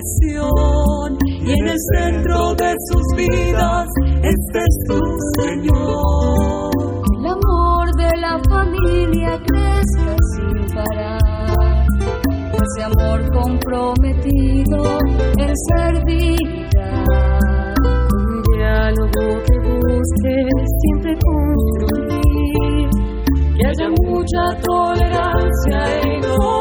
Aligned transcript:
y 0.00 1.52
en 1.52 1.68
el 1.68 1.76
centro 1.94 2.54
de 2.54 2.74
sus 2.88 3.02
vidas 3.16 3.86
estés 4.22 4.74
tu 4.88 4.98
Señor. 5.36 6.70
El 7.18 7.26
amor 7.26 7.86
de 7.96 8.16
la 8.16 8.40
familia 8.48 9.38
crezca 9.46 10.16
sin 10.32 10.56
parar, 10.74 11.86
ese 12.54 12.82
amor 12.84 13.30
comprometido 13.30 14.98
en 15.38 15.52
servirá. 15.68 17.04
Un 18.14 18.42
diálogo 18.56 19.24
que 19.44 19.56
busque 19.68 20.34
siempre 20.80 21.12
construir, 21.26 22.88
que 23.56 23.66
haya 23.66 23.88
mucha 24.02 24.42
tolerancia 24.62 25.80
y 26.04 26.20
comprensión. 26.20 26.59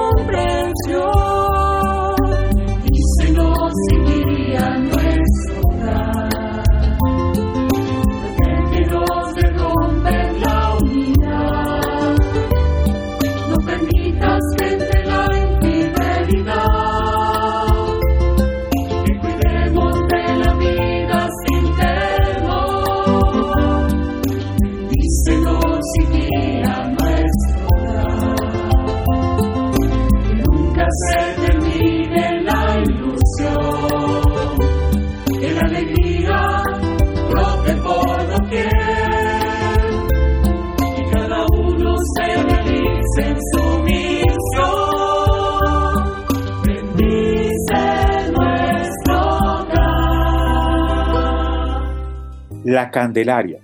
La 52.79 52.89
Candelaria. 52.89 53.59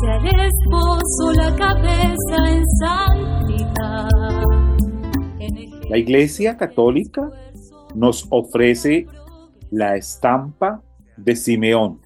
Sea 0.00 0.16
el 0.16 0.40
esposo 0.40 1.32
la 1.34 1.54
cabeza 1.54 2.36
en 2.48 2.64
santidad. 2.80 4.08
En 5.38 5.56
el 5.58 5.70
La 5.90 5.98
Iglesia 5.98 6.56
Católica 6.56 7.28
nos 7.94 8.26
ofrece 8.30 9.06
la 9.70 9.96
estampa 9.96 10.82
de 11.18 11.36
Simeón 11.36 12.00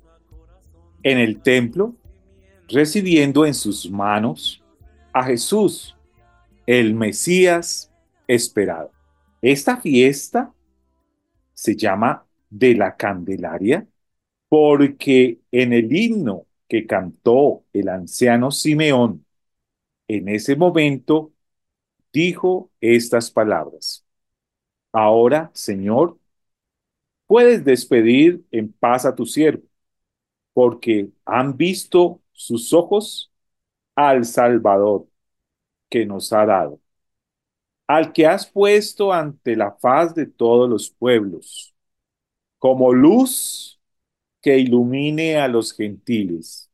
en 1.05 1.19
el 1.19 1.41
templo, 1.43 1.95
recibiendo 2.69 3.47
en 3.47 3.55
sus 3.55 3.89
manos 3.89 4.65
a 5.13 5.23
Jesús, 5.23 5.97
el 6.67 6.93
Mesías 6.93 7.93
esperado. 8.27 8.91
Esta 9.41 9.77
fiesta 9.77 10.53
se 11.55 11.77
llama 11.77 12.25
de 12.51 12.75
la 12.75 12.97
Candelaria 12.97 13.87
porque 14.49 15.41
en 15.53 15.73
el 15.73 15.95
himno 15.95 16.47
que 16.69 16.87
cantó 16.87 17.65
el 17.73 17.89
anciano 17.89 18.51
Simeón 18.51 19.25
en 20.09 20.29
ese 20.29 20.57
momento 20.57 21.33
dijo 22.13 22.71
estas 22.81 23.31
palabras. 23.31 24.05
Ahora, 24.93 25.51
Señor, 25.55 26.19
puedes 27.27 27.65
despedir 27.65 28.45
en 28.51 28.73
paz 28.73 29.05
a 29.07 29.15
tu 29.15 29.27
siervo, 29.27 29.65
porque 30.55 31.11
han 31.25 31.57
visto 31.57 32.23
sus 32.33 32.73
ojos 32.73 33.33
al 33.97 34.25
Salvador 34.25 35.09
que 35.91 36.07
nos 36.07 36.33
ha 36.33 36.47
dado, 36.47 36.81
al 37.87 38.13
que 38.13 38.27
has 38.27 38.47
puesto 38.47 39.13
ante 39.13 39.57
la 39.57 39.73
faz 39.73 40.15
de 40.15 40.27
todos 40.27 40.69
los 40.69 40.91
pueblos, 40.91 41.75
como 42.59 42.93
luz 42.93 43.78
que 44.43 44.59
ilumine 44.59 45.37
a 45.39 45.49
los 45.49 45.73
gentiles 45.75 46.71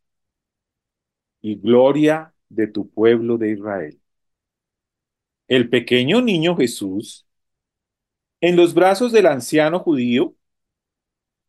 y 1.41 1.57
gloria 1.57 2.35
de 2.49 2.67
tu 2.67 2.89
pueblo 2.91 3.39
de 3.39 3.53
Israel. 3.53 4.01
El 5.49 5.71
pequeño 5.71 6.21
niño 6.21 6.55
Jesús, 6.57 7.27
en 8.41 8.57
los 8.57 8.75
brazos 8.75 9.11
del 9.13 9.27
anciano 9.27 9.81
judío, 9.81 10.35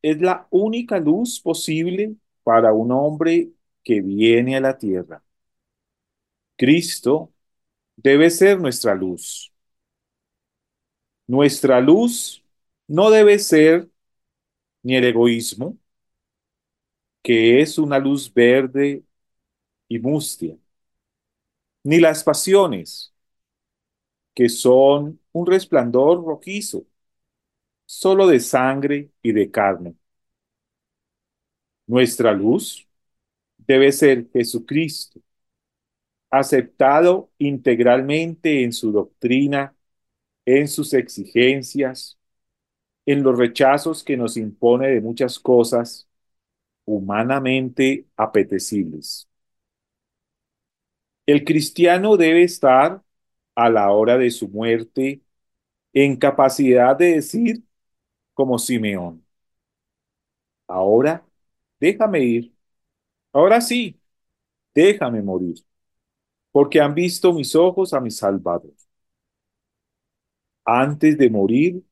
es 0.02 0.22
la 0.22 0.48
única 0.52 1.00
luz 1.00 1.40
posible 1.42 2.16
para 2.44 2.74
un 2.74 2.92
hombre 2.92 3.52
que 3.84 4.02
viene 4.02 4.56
a 4.56 4.62
la 4.62 4.78
tierra. 4.78 5.24
Cristo 6.58 7.32
debe 7.98 8.30
ser 8.30 8.60
nuestra 8.60 8.96
luz. 8.96 9.54
Nuestra 11.28 11.82
luz 11.82 12.44
no 12.88 13.10
debe 13.10 13.40
ser 13.40 13.90
ni 14.84 14.96
el 14.96 15.06
egoísmo, 15.06 15.78
que 17.26 17.62
es 17.62 17.80
una 17.80 18.00
luz 18.00 18.32
verde 18.34 19.04
y 19.90 20.00
mustia, 20.00 20.58
ni 21.84 22.00
las 22.00 22.24
pasiones, 22.24 23.14
que 24.34 24.50
son 24.50 25.20
un 25.32 25.46
resplandor 25.48 26.24
rojizo, 26.24 26.86
solo 27.88 28.28
de 28.28 28.40
sangre 28.40 29.12
y 29.24 29.32
de 29.32 29.50
carne. 29.52 29.96
Nuestra 31.88 32.32
luz 32.34 32.88
debe 33.58 33.92
ser 33.92 34.30
Jesucristo, 34.34 35.22
aceptado 36.30 37.32
integralmente 37.38 38.64
en 38.64 38.74
su 38.74 38.92
doctrina, 38.92 39.76
en 40.46 40.68
sus 40.68 40.94
exigencias, 40.94 42.20
en 43.06 43.24
los 43.24 43.38
rechazos 43.40 44.04
que 44.04 44.18
nos 44.18 44.38
impone 44.38 44.90
de 44.90 45.02
muchas 45.02 45.40
cosas 45.40 46.08
humanamente 46.86 48.08
apetecibles. 48.18 49.28
El 51.26 51.44
cristiano 51.46 52.18
debe 52.18 52.44
estar 52.44 53.02
a 53.56 53.70
la 53.70 53.92
hora 53.92 54.18
de 54.18 54.32
su 54.32 54.50
muerte 54.50 55.22
en 55.94 56.18
capacidad 56.18 56.98
de 56.98 57.16
decir 57.16 57.64
como 58.36 58.60
Simeón, 58.60 59.26
ahora 60.68 61.26
déjame 61.80 62.20
ir, 62.24 62.54
ahora 63.34 63.62
sí, 63.62 64.00
déjame 64.76 65.22
morir, 65.22 65.56
porque 66.52 66.82
han 66.82 66.96
visto 66.96 67.34
mis 67.34 67.56
ojos 67.56 67.94
a 67.94 68.02
mi 68.02 68.12
Salvador. 68.12 68.74
Antes 70.66 71.18
de 71.18 71.30
morir, 71.30 71.84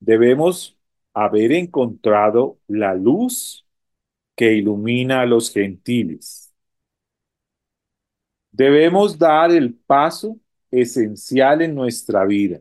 debemos 0.00 0.78
haber 1.14 1.52
encontrado 1.52 2.58
la 2.68 2.94
luz 2.94 3.63
que 4.36 4.52
ilumina 4.54 5.20
a 5.22 5.26
los 5.26 5.52
gentiles. 5.52 6.52
Debemos 8.52 9.18
dar 9.18 9.50
el 9.52 9.74
paso 9.74 10.38
esencial 10.70 11.60
en 11.62 11.74
nuestra 11.74 12.24
vida, 12.24 12.60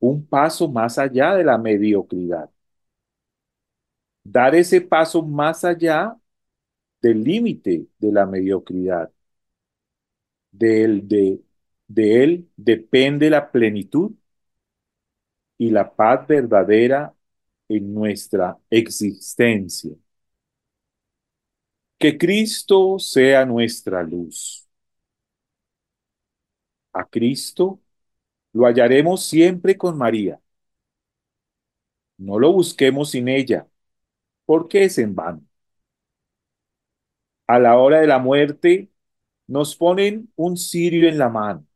un 0.00 0.24
paso 0.26 0.68
más 0.70 0.98
allá 0.98 1.34
de 1.34 1.44
la 1.44 1.58
mediocridad. 1.58 2.48
Dar 4.24 4.54
ese 4.54 4.80
paso 4.82 5.22
más 5.22 5.64
allá 5.64 6.14
del 7.02 7.24
límite 7.24 7.88
de 7.98 8.12
la 8.12 8.26
mediocridad. 8.26 9.12
De 10.50 10.82
él, 10.84 11.06
de, 11.08 11.40
de 11.88 12.24
él 12.24 12.48
depende 12.56 13.30
la 13.30 13.50
plenitud 13.52 14.12
y 15.58 15.70
la 15.70 15.94
paz 15.94 16.26
verdadera 16.26 17.14
en 17.68 17.94
nuestra 17.94 18.56
existencia. 18.70 19.92
Que 21.98 22.16
Cristo 22.16 22.98
sea 22.98 23.44
nuestra 23.44 24.02
luz. 24.02 24.66
A 26.92 27.04
Cristo 27.04 27.80
lo 28.52 28.66
hallaremos 28.66 29.24
siempre 29.26 29.76
con 29.78 29.98
María. 29.98 30.40
No 32.18 32.38
lo 32.38 32.52
busquemos 32.52 33.10
sin 33.12 33.28
ella, 33.28 33.66
porque 34.46 34.84
es 34.84 34.98
en 34.98 35.14
vano. 35.16 35.42
A 37.48 37.58
la 37.58 37.76
hora 37.78 38.00
de 38.00 38.06
la 38.06 38.18
muerte 38.20 38.88
nos 39.48 39.76
ponen 39.76 40.32
un 40.36 40.56
cirio 40.58 41.08
en 41.08 41.18
la 41.18 41.28
mano. 41.30 41.66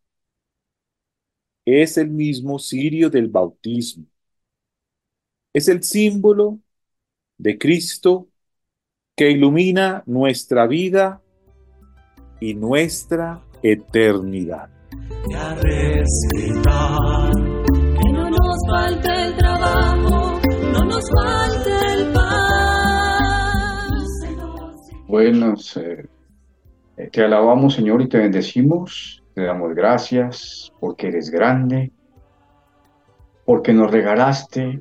Es 1.65 1.97
el 1.97 2.11
mismo 2.11 2.59
cirio 2.59 3.09
del 3.09 3.29
bautismo. 3.29 4.05
Es 5.53 5.67
el 5.67 5.83
símbolo 5.83 6.61
de 7.37 7.59
Cristo 7.59 8.29
que 9.17 9.33
ilumina 9.33 10.05
nuestra 10.07 10.69
vida 10.69 11.21
y 12.41 12.55
nuestra 12.55 13.43
eternidad. 13.61 14.71
Y 15.29 15.35
a 15.35 15.55
respetar. 15.57 17.33
Que 17.65 18.13
no 18.13 18.31
nos 18.31 18.57
falte 18.71 19.25
el 19.25 19.37
trabajo, 19.37 20.41
no 20.73 20.85
nos 20.85 21.05
falte 21.11 21.71
el 21.95 22.13
pan. 22.13 22.31
Buenos, 25.09 25.77
eh, 25.79 26.09
te 27.11 27.25
alabamos 27.25 27.75
Señor 27.75 28.03
y 28.03 28.09
te 28.09 28.19
bendecimos, 28.19 29.25
te 29.35 29.43
damos 29.43 29.75
gracias 29.75 30.73
porque 30.79 31.09
eres 31.09 31.29
grande, 31.29 31.91
porque 33.45 33.73
nos 33.73 33.91
regalaste 33.91 34.81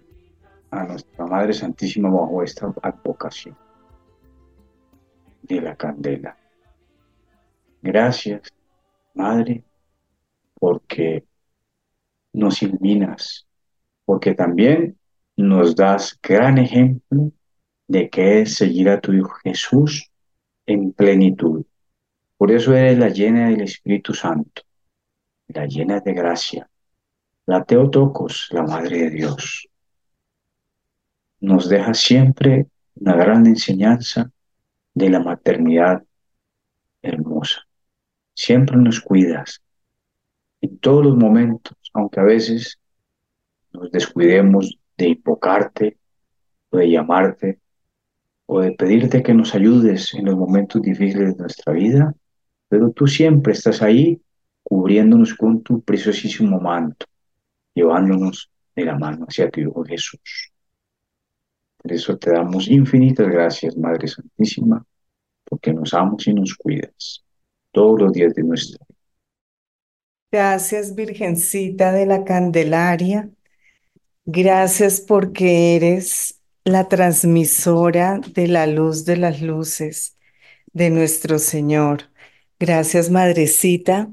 a 0.72 0.84
nuestra 0.84 1.26
Madre 1.26 1.54
Santísima 1.54 2.10
bajo 2.10 2.44
esta 2.44 2.74
advocación 2.82 3.58
de 5.44 5.62
la 5.62 5.76
candela. 5.76 6.38
Gracias, 7.82 8.54
Madre, 9.14 9.64
porque 10.54 11.26
nos 12.34 12.62
iluminas, 12.62 13.48
porque 14.06 14.36
también 14.36 14.98
nos 15.36 15.76
das 15.76 16.20
gran 16.22 16.58
ejemplo 16.58 17.32
de 17.88 18.10
que 18.10 18.42
es 18.42 18.56
seguir 18.56 18.90
a 18.90 19.00
tu 19.00 19.14
Hijo 19.14 19.34
Jesús 19.44 20.12
en 20.66 20.92
plenitud. 20.92 21.66
Por 22.38 22.52
eso 22.52 22.76
eres 22.76 22.98
la 22.98 23.10
llena 23.10 23.50
del 23.50 23.62
Espíritu 23.62 24.14
Santo, 24.14 24.62
la 25.48 25.66
llena 25.66 26.00
de 26.00 26.14
gracia, 26.14 26.70
la 27.46 27.64
Teotocos, 27.64 28.50
la 28.52 28.64
Madre 28.64 29.00
de 29.00 29.10
Dios. 29.10 29.69
Nos 31.40 31.70
deja 31.70 31.94
siempre 31.94 32.68
una 32.96 33.16
gran 33.16 33.46
enseñanza 33.48 34.32
de 34.94 35.10
la 35.10 35.20
maternidad 35.20 36.04
hermosa. 37.02 37.62
Siempre 38.34 38.78
nos 38.78 39.00
cuidas 39.00 39.62
en 40.62 40.78
todos 40.80 41.06
los 41.06 41.16
momentos, 41.16 41.78
aunque 41.94 42.20
a 42.20 42.24
veces 42.24 42.80
nos 43.72 43.92
descuidemos 43.92 44.78
de 44.98 45.10
invocarte 45.10 45.98
o 46.70 46.78
de 46.78 46.92
llamarte 46.92 47.60
o 48.46 48.62
de 48.62 48.72
pedirte 48.72 49.24
que 49.24 49.34
nos 49.34 49.56
ayudes 49.56 50.14
en 50.14 50.26
los 50.26 50.36
momentos 50.36 50.82
difíciles 50.82 51.38
de 51.38 51.44
nuestra 51.44 51.74
vida, 51.74 52.14
pero 52.68 52.92
tú 52.92 53.08
siempre 53.08 53.54
estás 53.54 53.82
ahí 53.82 54.22
cubriéndonos 54.64 55.34
con 55.36 55.64
tu 55.64 55.82
preciosísimo 55.82 56.60
manto, 56.60 57.06
llevándonos 57.74 58.52
de 58.76 58.86
la 58.86 58.98
mano 58.98 59.26
hacia 59.28 59.50
tu 59.50 59.62
Hijo 59.62 59.84
Jesús. 59.84 60.52
Por 61.82 61.94
eso 61.94 62.18
te 62.18 62.32
damos 62.32 62.68
infinitas 62.68 63.28
gracias, 63.28 63.76
Madre 63.78 64.08
Santísima, 64.08 64.86
porque 65.46 65.74
nos 65.74 65.94
amas 65.94 66.28
y 66.28 66.34
nos 66.34 66.54
cuidas 66.56 67.24
todos 67.72 68.02
los 68.02 68.14
días 68.14 68.34
de 68.34 68.44
nuestra 68.44 68.86
vida. 68.88 69.00
Gracias, 70.32 70.94
Virgencita 70.94 71.92
de 71.92 72.06
la 72.06 72.24
Candelaria. 72.24 73.30
Gracias 74.26 75.02
porque 75.02 75.76
eres 75.76 76.40
la 76.66 76.88
transmisora 76.88 78.20
de 78.36 78.48
la 78.48 78.68
luz 78.68 79.06
de 79.06 79.18
las 79.18 79.42
luces 79.42 80.18
de 80.74 80.92
nuestro 80.92 81.40
Señor. 81.40 82.12
Gracias, 82.60 83.10
Madrecita, 83.10 84.12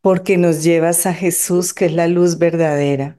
porque 0.00 0.38
nos 0.38 0.64
llevas 0.64 1.06
a 1.06 1.14
Jesús, 1.14 1.74
que 1.74 1.86
es 1.86 1.92
la 1.92 2.08
luz 2.08 2.38
verdadera. 2.38 3.18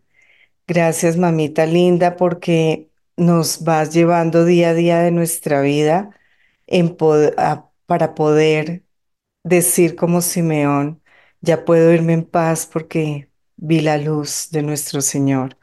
Gracias, 0.68 1.18
mamita 1.18 1.66
linda, 1.66 2.18
porque 2.18 2.89
nos 3.20 3.64
vas 3.64 3.94
llevando 3.94 4.46
día 4.46 4.70
a 4.72 4.74
día 4.74 5.00
de 5.02 5.12
nuestra 5.12 5.62
vida 5.62 6.12
a- 7.38 7.70
para 7.86 8.14
poder 8.16 8.84
decir 9.44 9.96
como 9.96 10.22
Simeón, 10.22 11.02
ya 11.42 11.66
puedo 11.66 11.94
irme 11.94 12.14
en 12.14 12.26
paz 12.26 12.68
porque 12.72 13.30
vi 13.58 13.82
la 13.82 13.98
luz 13.98 14.50
de 14.52 14.64
nuestro 14.64 15.02
Señor. 15.02 15.58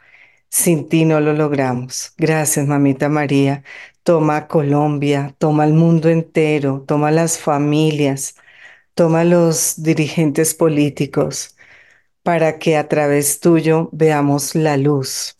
Sin 0.50 0.88
ti 0.88 1.04
no 1.06 1.20
lo 1.20 1.34
logramos. 1.34 2.12
Gracias, 2.18 2.66
mamita 2.66 3.08
María. 3.08 3.64
Toma 4.04 4.36
a 4.38 4.48
Colombia, 4.48 5.34
toma 5.38 5.64
al 5.64 5.74
mundo 5.74 6.08
entero, 6.10 6.84
toma 6.86 7.10
las 7.12 7.38
familias, 7.38 8.36
toma 8.94 9.24
los 9.24 9.82
dirigentes 9.82 10.54
políticos 10.54 11.56
para 12.22 12.58
que 12.58 12.76
a 12.76 12.88
través 12.88 13.40
tuyo 13.40 13.90
veamos 13.92 14.54
la 14.54 14.76
luz 14.76 15.36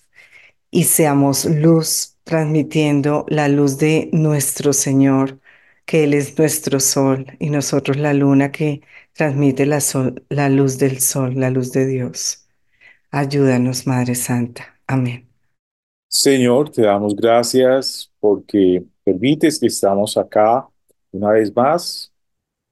y 0.77 0.85
seamos 0.85 1.47
luz 1.47 2.17
transmitiendo 2.25 3.25
la 3.29 3.49
luz 3.49 3.79
de 3.79 4.11
nuestro 4.13 4.73
Señor, 4.75 5.41
que 5.87 6.05
Él 6.05 6.15
es 6.15 6.39
nuestro 6.39 6.81
sol 6.81 7.27
y 7.39 7.51
nosotros 7.51 7.97
la 7.97 8.13
luna 8.15 8.53
que 8.53 8.83
transmite 9.15 9.67
la, 9.67 9.81
sol- 9.81 10.25
la 10.29 10.49
luz 10.51 10.79
del 10.79 11.01
sol, 11.01 11.35
la 11.37 11.51
luz 11.51 11.73
de 11.73 11.87
Dios. 11.87 12.47
Ayúdanos, 13.11 13.87
Madre 13.87 14.15
Santa. 14.17 14.81
Amén. 14.87 15.29
Señor, 16.09 16.71
te 16.71 16.83
damos 16.83 17.15
gracias 17.15 18.13
porque 18.21 18.85
permites 19.05 19.59
que 19.61 19.67
estamos 19.67 20.17
acá 20.17 20.67
una 21.13 21.31
vez 21.33 21.55
más 21.55 22.13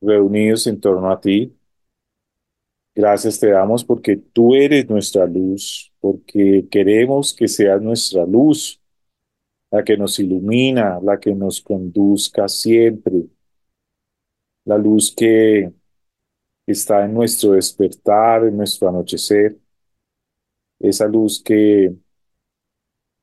reunidos 0.00 0.66
en 0.66 0.80
torno 0.80 1.10
a 1.10 1.20
ti. 1.20 1.54
Gracias 2.94 3.40
te 3.40 3.50
damos 3.50 3.84
porque 3.84 4.16
tú 4.16 4.54
eres 4.54 4.88
nuestra 4.88 5.26
luz, 5.26 5.92
porque 6.00 6.66
queremos 6.70 7.34
que 7.34 7.48
seas 7.48 7.82
nuestra 7.82 8.24
luz, 8.24 8.80
la 9.70 9.84
que 9.84 9.96
nos 9.96 10.18
ilumina, 10.20 11.00
la 11.02 11.18
que 11.18 11.34
nos 11.34 11.60
conduzca 11.60 12.48
siempre, 12.48 13.24
la 14.64 14.78
luz 14.78 15.14
que 15.14 15.72
está 16.66 17.04
en 17.04 17.14
nuestro 17.14 17.52
despertar, 17.52 18.44
en 18.46 18.56
nuestro 18.58 18.88
anochecer, 18.88 19.58
esa 20.78 21.06
luz 21.08 21.42
que 21.42 21.94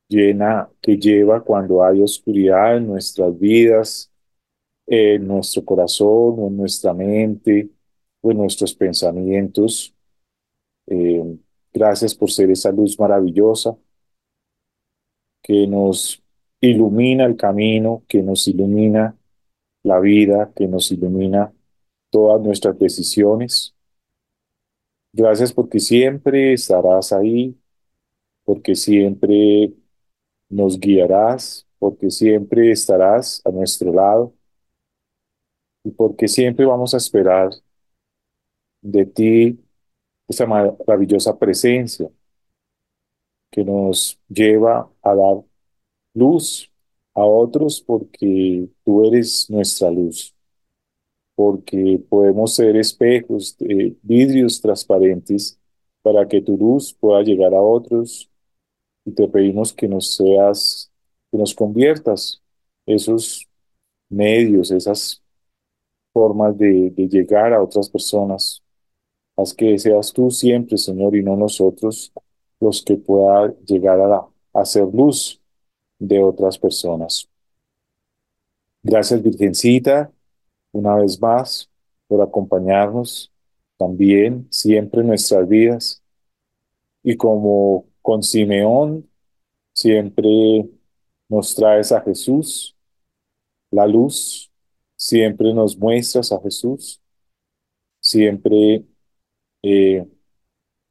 llena, 0.08 0.70
que 0.82 0.98
lleva 0.98 1.44
cuando 1.44 1.84
hay 1.84 2.02
oscuridad 2.02 2.78
en 2.78 2.88
nuestras 2.88 3.38
vidas, 3.40 4.12
en 4.88 5.28
nuestro 5.28 5.66
corazón 5.66 6.40
en 6.48 6.58
nuestra 6.58 6.94
mente 6.94 7.70
nuestros 8.24 8.74
pensamientos. 8.74 9.94
Eh, 10.88 11.38
gracias 11.74 12.16
por 12.16 12.32
ser 12.32 12.52
esa 12.52 12.72
luz 12.72 13.00
maravillosa 13.00 13.76
que 15.42 15.68
nos 15.68 16.22
ilumina 16.60 17.26
el 17.26 17.36
camino, 17.36 18.04
que 18.08 18.22
nos 18.22 18.48
ilumina 18.48 19.18
la 19.84 20.00
vida, 20.00 20.52
que 20.56 20.68
nos 20.68 20.92
ilumina 20.92 21.52
todas 22.10 22.42
nuestras 22.42 22.78
decisiones. 22.78 23.74
Gracias 25.14 25.52
porque 25.52 25.80
siempre 25.80 26.54
estarás 26.54 27.12
ahí, 27.12 27.58
porque 28.44 28.76
siempre 28.76 29.74
nos 30.50 30.80
guiarás, 30.80 31.68
porque 31.80 32.12
siempre 32.12 32.72
estarás 32.72 33.42
a 33.46 33.50
nuestro 33.50 33.92
lado 33.94 34.34
y 35.84 35.92
porque 35.92 36.28
siempre 36.28 36.66
vamos 36.66 36.94
a 36.94 36.98
esperar 36.98 37.50
de 38.82 39.06
ti 39.06 39.60
esa 40.30 40.46
maravillosa 40.48 41.38
presencia 41.38 42.10
que 43.50 43.64
nos 43.64 44.20
lleva 44.30 44.90
a 45.02 45.16
dar 45.16 45.44
luz 46.16 46.72
a 47.16 47.26
otros 47.26 47.82
porque 47.82 48.70
tú 48.86 49.06
eres 49.08 49.50
nuestra 49.50 49.92
luz, 49.92 50.36
porque 51.36 52.02
podemos 52.10 52.56
ser 52.56 52.76
espejos, 52.78 53.56
eh, 53.62 53.96
vidrios 54.02 54.62
transparentes 54.62 55.60
para 56.02 56.28
que 56.28 56.42
tu 56.42 56.58
luz 56.58 56.94
pueda 56.94 57.22
llegar 57.24 57.54
a 57.54 57.62
otros 57.62 58.30
y 59.06 59.14
te 59.14 59.28
pedimos 59.28 59.74
que 59.74 59.88
nos 59.88 60.16
seas, 60.16 60.92
que 61.32 61.38
nos 61.38 61.56
conviertas 61.56 62.42
esos 62.86 63.48
medios, 64.10 64.72
esas 64.72 65.24
formas 66.14 66.58
de, 66.58 66.92
de 66.92 67.08
llegar 67.10 67.54
a 67.54 67.64
otras 67.64 67.90
personas. 67.90 68.61
Haz 69.38 69.54
que 69.54 69.78
seas 69.78 70.14
tú 70.14 70.30
siempre, 70.32 70.78
Señor, 70.78 71.16
y 71.16 71.24
no 71.24 71.36
nosotros 71.36 72.14
los 72.60 72.82
que 72.84 72.96
pueda 72.98 73.54
llegar 73.66 74.00
a, 74.00 74.08
la- 74.08 74.28
a 74.54 74.66
ser 74.66 74.86
luz 74.94 75.42
de 76.00 76.24
otras 76.24 76.58
personas. 76.60 77.30
Gracias, 78.84 79.22
Virgencita, 79.22 80.12
una 80.74 80.96
vez 80.98 81.20
más, 81.22 81.70
por 82.08 82.22
acompañarnos 82.22 83.32
también 83.78 84.48
siempre 84.52 85.02
en 85.02 85.08
nuestras 85.10 85.48
vidas. 85.50 86.04
Y 87.04 87.18
como 87.18 87.88
con 88.02 88.24
Simeón, 88.24 89.10
siempre 89.74 90.70
nos 91.30 91.56
traes 91.56 91.92
a 91.92 92.02
Jesús, 92.02 92.76
la 93.72 93.88
luz, 93.88 94.52
siempre 94.98 95.54
nos 95.54 95.78
muestras 95.78 96.32
a 96.34 96.42
Jesús, 96.42 97.02
siempre 98.00 98.86
eh, 99.64 100.06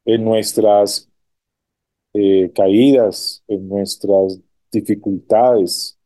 en 0.05 0.25
nuestras 0.25 1.09
eh, 2.13 2.51
caídas, 2.55 3.43
en 3.49 3.69
nuestras 3.69 4.41
dificultades, 4.73 5.99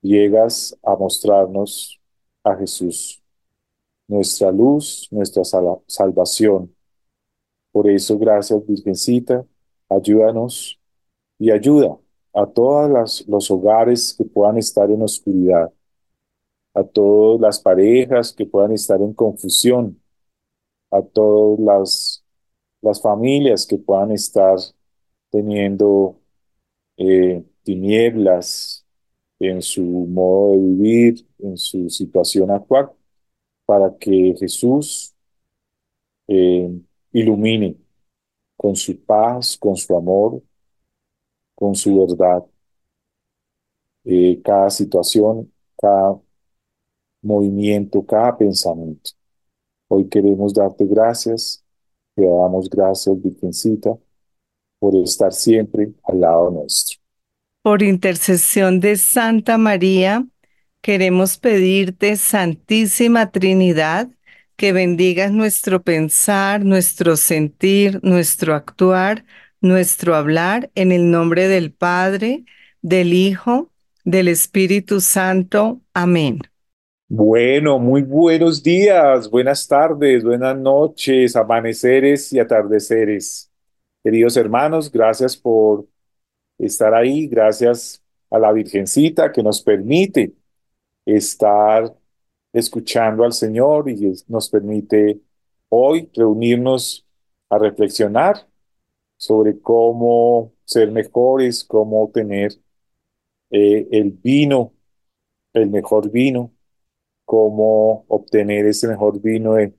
llegas 0.00 0.76
a 0.82 0.94
mostrarnos 0.96 2.00
a 2.42 2.54
Jesús, 2.56 3.22
nuestra 4.08 4.52
luz, 4.52 5.08
nuestra 5.10 5.44
sal- 5.44 5.80
salvación. 5.86 6.74
Por 7.72 7.88
eso, 7.90 8.18
gracias 8.18 8.64
Virgencita, 8.66 9.44
ayúdanos 9.88 10.78
y 11.38 11.50
ayuda 11.50 11.98
a 12.34 12.46
todos 12.46 13.24
los 13.28 13.50
hogares 13.50 14.14
que 14.16 14.24
puedan 14.24 14.58
estar 14.58 14.90
en 14.90 15.02
oscuridad, 15.02 15.72
a 16.74 16.82
todas 16.84 17.40
las 17.40 17.60
parejas 17.60 18.32
que 18.32 18.46
puedan 18.46 18.72
estar 18.72 19.00
en 19.00 19.12
confusión, 19.14 20.00
a 20.94 21.02
todas 21.02 21.60
las, 21.60 22.24
las 22.82 23.02
familias 23.02 23.66
que 23.66 23.78
puedan 23.78 24.12
estar 24.12 24.56
teniendo 25.30 26.20
eh, 26.96 27.44
tinieblas 27.64 28.86
en 29.40 29.62
su 29.62 29.82
modo 29.84 30.52
de 30.52 30.58
vivir, 30.58 31.26
en 31.38 31.56
su 31.58 31.90
situación 31.90 32.50
actual, 32.50 32.90
para 33.66 33.96
que 33.98 34.34
Jesús 34.38 35.14
eh, 36.28 36.70
ilumine 37.12 37.76
con 38.56 38.76
su 38.76 38.98
paz, 39.04 39.56
con 39.58 39.76
su 39.76 39.96
amor, 39.96 40.42
con 41.54 41.74
su 41.74 42.06
verdad, 42.06 42.44
eh, 44.04 44.40
cada 44.42 44.70
situación, 44.70 45.52
cada 45.76 46.20
movimiento, 47.22 48.04
cada 48.04 48.36
pensamiento. 48.36 49.10
Hoy 49.96 50.08
queremos 50.08 50.52
darte 50.52 50.84
gracias, 50.86 51.64
te 52.16 52.26
damos 52.26 52.68
gracias, 52.68 53.14
Virgencita, 53.22 53.96
por 54.80 54.96
estar 54.96 55.32
siempre 55.32 55.92
al 56.02 56.20
lado 56.20 56.50
nuestro. 56.50 56.98
Por 57.62 57.80
intercesión 57.80 58.80
de 58.80 58.96
Santa 58.96 59.56
María, 59.56 60.26
queremos 60.80 61.38
pedirte, 61.38 62.16
Santísima 62.16 63.30
Trinidad, 63.30 64.08
que 64.56 64.72
bendigas 64.72 65.30
nuestro 65.30 65.80
pensar, 65.80 66.64
nuestro 66.64 67.16
sentir, 67.16 68.00
nuestro 68.02 68.56
actuar, 68.56 69.24
nuestro 69.60 70.16
hablar, 70.16 70.72
en 70.74 70.90
el 70.90 71.08
nombre 71.08 71.46
del 71.46 71.72
Padre, 71.72 72.44
del 72.82 73.12
Hijo, 73.12 73.70
del 74.02 74.26
Espíritu 74.26 75.00
Santo. 75.00 75.80
Amén. 75.94 76.40
Bueno, 77.08 77.78
muy 77.78 78.02
buenos 78.02 78.62
días, 78.62 79.30
buenas 79.30 79.68
tardes, 79.68 80.24
buenas 80.24 80.56
noches, 80.56 81.36
amaneceres 81.36 82.32
y 82.32 82.38
atardeceres. 82.40 83.50
Queridos 84.02 84.36
hermanos, 84.36 84.90
gracias 84.90 85.36
por 85.36 85.86
estar 86.58 86.94
ahí, 86.94 87.28
gracias 87.28 88.02
a 88.30 88.38
la 88.38 88.52
Virgencita 88.52 89.32
que 89.32 89.42
nos 89.42 89.62
permite 89.62 90.34
estar 91.06 91.94
escuchando 92.52 93.24
al 93.24 93.32
Señor 93.34 93.90
y 93.90 94.14
nos 94.28 94.48
permite 94.50 95.20
hoy 95.70 96.10
reunirnos 96.14 97.06
a 97.50 97.58
reflexionar 97.58 98.48
sobre 99.18 99.60
cómo 99.60 100.52
ser 100.64 100.90
mejores, 100.92 101.64
cómo 101.64 102.10
tener 102.12 102.52
eh, 103.50 103.88
el 103.92 104.10
vino, 104.12 104.72
el 105.54 105.70
mejor 105.70 106.10
vino, 106.10 106.53
cómo 107.34 108.04
obtener 108.08 108.66
ese 108.66 108.86
mejor 108.86 109.20
vino 109.20 109.54
de, 109.54 109.74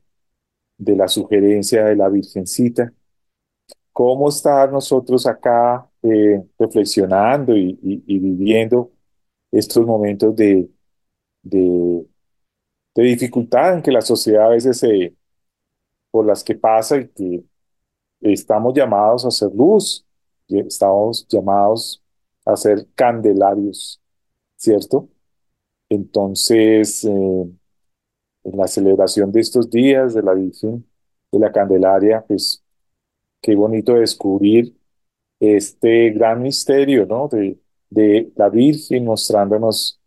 de 0.77 0.95
la 0.97 1.07
sugerencia 1.07 1.85
de 1.85 1.95
la 1.95 2.09
Virgencita, 2.09 2.93
cómo 3.93 4.27
estar 4.29 4.71
nosotros 4.73 5.25
acá 5.25 5.89
eh, 6.03 6.43
reflexionando 6.59 7.55
y, 7.55 7.77
viviendo 8.19 8.91
estos 9.51 9.85
momentos 9.85 10.35
de, 10.35 10.69
de, 11.43 12.05
dificultad 12.95 13.75
en 13.75 13.81
que 13.81 13.91
la 13.91 14.01
sociedad 14.01 14.47
a 14.47 14.49
veces 14.49 14.77
se, 14.79 15.15
por 16.11 16.25
las 16.25 16.43
que 16.43 16.55
pasa 16.55 16.97
y 16.97 17.07
que 17.09 17.45
estamos 18.21 18.73
llamados 18.73 19.23
a 19.25 19.29
hacer 19.29 19.49
luz, 19.53 20.05
estamos 20.49 21.25
llamados 21.29 22.03
a 22.45 22.57
ser 22.57 22.85
candelarios, 22.95 24.01
¿cierto? 24.57 25.09
Entonces, 25.89 27.03
eh, 27.05 27.09
en 28.43 28.57
la 28.57 28.67
celebración 28.67 29.31
de 29.31 29.41
estos 29.41 29.69
días 29.69 30.13
de 30.13 30.23
la 30.23 30.33
Virgen 30.33 30.85
de 31.31 31.39
la 31.39 31.51
Candelaria, 31.51 32.23
pues 32.27 32.63
qué 33.41 33.55
bonito 33.55 33.95
descubrir 33.95 34.75
este 35.39 36.11
gran 36.11 36.43
misterio, 36.43 37.05
¿no? 37.07 37.27
De, 37.29 37.59
de 37.89 38.31
la 38.35 38.49
Virgen 38.49 39.05
mostrándonos 39.05 39.99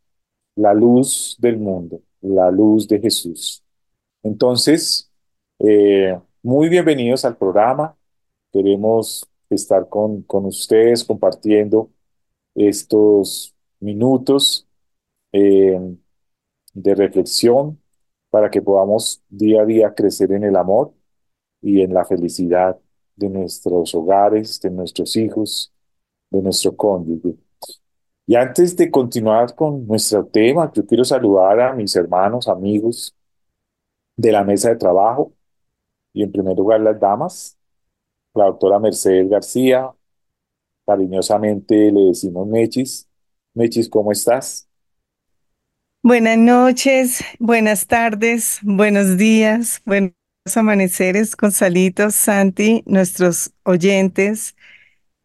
la 0.57 0.75
luz 0.75 1.37
del 1.41 1.59
mundo, 1.59 2.03
la 2.23 2.51
luz 2.51 2.89
de 2.89 3.01
Jesús. 3.01 3.65
Entonces, 4.23 5.11
eh, 5.61 6.19
muy 6.43 6.69
bienvenidos 6.71 7.25
al 7.25 7.37
programa. 7.39 7.97
Queremos 8.53 9.29
estar 9.51 9.89
con, 9.89 10.23
con 10.23 10.47
ustedes 10.47 11.05
compartiendo 11.05 11.91
estos 12.55 13.55
minutos 13.81 14.68
eh, 15.33 15.79
de 16.75 16.95
reflexión 16.95 17.81
para 18.31 18.51
que 18.51 18.63
podamos 18.63 19.23
día 19.29 19.63
a 19.63 19.67
día 19.67 19.95
crecer 19.95 20.33
en 20.33 20.45
el 20.45 20.57
amor 20.57 20.93
y 21.63 21.83
en 21.83 21.95
la 21.95 22.05
felicidad 22.05 22.79
de 23.17 23.29
nuestros 23.29 23.95
hogares, 23.95 24.61
de 24.61 24.71
nuestros 24.71 25.17
hijos, 25.17 25.73
de 26.31 26.43
nuestro 26.43 26.77
cónyuge. 26.77 27.37
Y 28.27 28.37
antes 28.37 28.77
de 28.77 28.91
continuar 28.91 29.55
con 29.55 29.87
nuestro 29.87 30.27
tema, 30.27 30.71
yo 30.75 30.87
quiero 30.87 31.05
saludar 31.05 31.61
a 31.61 31.73
mis 31.75 31.97
hermanos, 31.97 32.49
amigos 32.49 33.15
de 34.17 34.33
la 34.33 34.45
mesa 34.45 34.71
de 34.71 34.77
trabajo 34.77 35.33
y 36.13 36.23
en 36.23 36.33
primer 36.33 36.57
lugar 36.57 36.81
las 36.81 37.01
damas, 37.01 37.59
la 38.35 38.47
doctora 38.47 38.79
Mercedes 38.79 39.29
García, 39.31 39.93
cariñosamente 40.87 41.93
le 41.93 42.01
decimos 42.09 42.47
Mechis. 42.47 43.09
Mechis, 43.55 43.89
¿cómo 43.89 44.13
estás? 44.13 44.68
Buenas 46.03 46.39
noches, 46.39 47.25
buenas 47.39 47.87
tardes, 47.87 48.61
buenos 48.63 49.17
días, 49.17 49.83
buenos 49.85 50.15
amaneceres, 50.55 51.37
Gonzalito, 51.37 52.11
Santi, 52.11 52.83
nuestros 52.87 53.53
oyentes, 53.65 54.57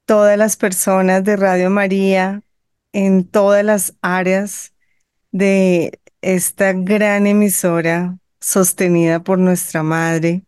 todas 0.06 0.38
las 0.38 0.58
personas 0.58 1.24
de 1.24 1.38
Radio 1.38 1.70
María 1.70 2.44
en 2.94 3.26
todas 3.26 3.64
las 3.66 3.96
áreas 4.02 4.74
de 5.32 6.00
esta 6.22 6.74
gran 6.74 7.28
emisora 7.28 8.18
sostenida 8.42 9.24
por 9.24 9.40
nuestra 9.40 9.84
Madre 9.84 10.44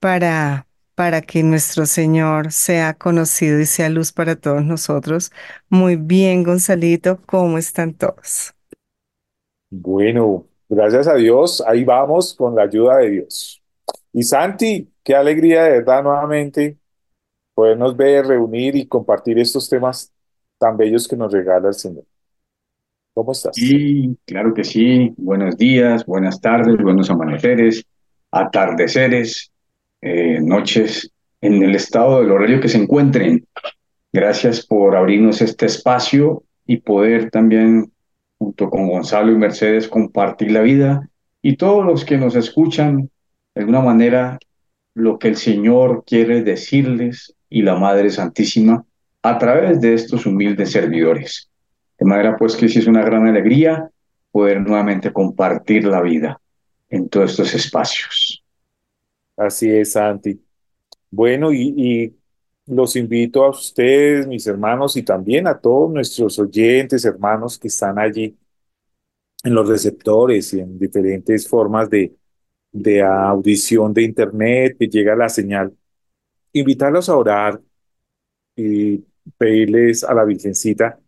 para, 0.00 0.66
para 0.94 1.22
que 1.22 1.42
nuestro 1.42 1.86
Señor 1.86 2.52
sea 2.52 2.94
conocido 2.94 3.60
y 3.60 3.66
sea 3.66 3.88
luz 3.90 4.12
para 4.12 4.36
todos 4.36 4.64
nosotros. 4.64 5.32
Muy 5.70 5.96
bien, 5.96 6.44
Gonzalito, 6.44 7.20
¿cómo 7.26 7.58
están 7.58 7.94
todos? 7.94 8.54
Bueno, 9.76 10.46
gracias 10.68 11.08
a 11.08 11.14
Dios, 11.14 11.62
ahí 11.66 11.82
vamos 11.84 12.32
con 12.34 12.54
la 12.54 12.62
ayuda 12.62 12.98
de 12.98 13.10
Dios. 13.10 13.60
Y 14.12 14.22
Santi, 14.22 14.88
qué 15.02 15.16
alegría 15.16 15.64
de 15.64 15.70
verdad 15.70 16.04
nuevamente 16.04 16.78
podernos 17.54 17.96
ver, 17.96 18.26
reunir 18.26 18.76
y 18.76 18.86
compartir 18.86 19.36
estos 19.40 19.68
temas 19.68 20.12
tan 20.58 20.76
bellos 20.76 21.08
que 21.08 21.16
nos 21.16 21.32
regala 21.32 21.68
el 21.68 21.74
Señor. 21.74 22.04
¿Cómo 23.14 23.32
estás? 23.32 23.58
Y 23.58 24.16
claro 24.24 24.54
que 24.54 24.62
sí, 24.62 25.12
buenos 25.16 25.56
días, 25.56 26.06
buenas 26.06 26.40
tardes, 26.40 26.76
buenos 26.80 27.10
amaneceres, 27.10 27.84
atardeceres, 28.30 29.50
eh, 30.02 30.38
noches, 30.40 31.10
en 31.40 31.62
el 31.64 31.74
estado 31.74 32.20
del 32.20 32.30
horario 32.30 32.60
que 32.60 32.68
se 32.68 32.78
encuentren. 32.78 33.44
Gracias 34.12 34.64
por 34.64 34.94
abrirnos 34.94 35.42
este 35.42 35.66
espacio 35.66 36.44
y 36.64 36.76
poder 36.76 37.30
también, 37.30 37.92
junto 38.38 38.70
con 38.70 38.88
Gonzalo 38.88 39.32
y 39.32 39.36
Mercedes, 39.36 39.88
compartir 39.88 40.50
la 40.52 40.60
vida 40.60 41.08
y 41.42 41.56
todos 41.56 41.84
los 41.84 42.04
que 42.04 42.16
nos 42.16 42.36
escuchan, 42.36 43.10
de 43.54 43.60
alguna 43.60 43.80
manera, 43.80 44.38
lo 44.94 45.18
que 45.18 45.28
el 45.28 45.36
Señor 45.36 46.04
quiere 46.06 46.42
decirles 46.42 47.34
y 47.48 47.62
la 47.62 47.76
Madre 47.76 48.10
Santísima 48.10 48.84
a 49.22 49.38
través 49.38 49.80
de 49.80 49.94
estos 49.94 50.26
humildes 50.26 50.72
servidores. 50.72 51.50
De 51.98 52.06
manera 52.06 52.36
pues 52.36 52.56
que 52.56 52.68
sí 52.68 52.78
es 52.78 52.86
una 52.86 53.04
gran 53.04 53.26
alegría 53.26 53.90
poder 54.30 54.60
nuevamente 54.60 55.12
compartir 55.12 55.84
la 55.84 56.00
vida 56.00 56.40
en 56.88 57.08
todos 57.08 57.32
estos 57.32 57.54
espacios. 57.54 58.44
Así 59.36 59.70
es, 59.70 59.92
Santi. 59.92 60.40
Bueno, 61.10 61.52
y, 61.52 61.74
y 61.76 62.16
los 62.66 62.96
invito 62.96 63.44
a 63.44 63.50
ustedes, 63.50 64.26
mis 64.26 64.46
hermanos, 64.46 64.96
y 64.96 65.02
también 65.02 65.46
a 65.46 65.58
todos 65.58 65.92
nuestros 65.92 66.38
oyentes, 66.38 67.04
hermanos 67.04 67.58
que 67.58 67.68
están 67.68 67.98
allí 67.98 68.36
en 69.44 69.54
los 69.54 69.68
receptores 69.68 70.52
y 70.54 70.60
en 70.60 70.78
diferentes 70.78 71.48
formas 71.48 71.90
de, 71.90 72.14
de 72.72 73.02
audición 73.02 73.92
de 73.94 74.02
internet, 74.02 74.76
que 74.78 74.88
llega 74.88 75.16
la 75.16 75.28
señal, 75.28 75.76
invitarlos 76.52 77.08
a 77.08 77.16
orar 77.16 77.60
y 78.56 79.04
pedirles 79.38 80.04
a 80.04 80.14
la 80.14 80.24
Virgencita 80.24 81.00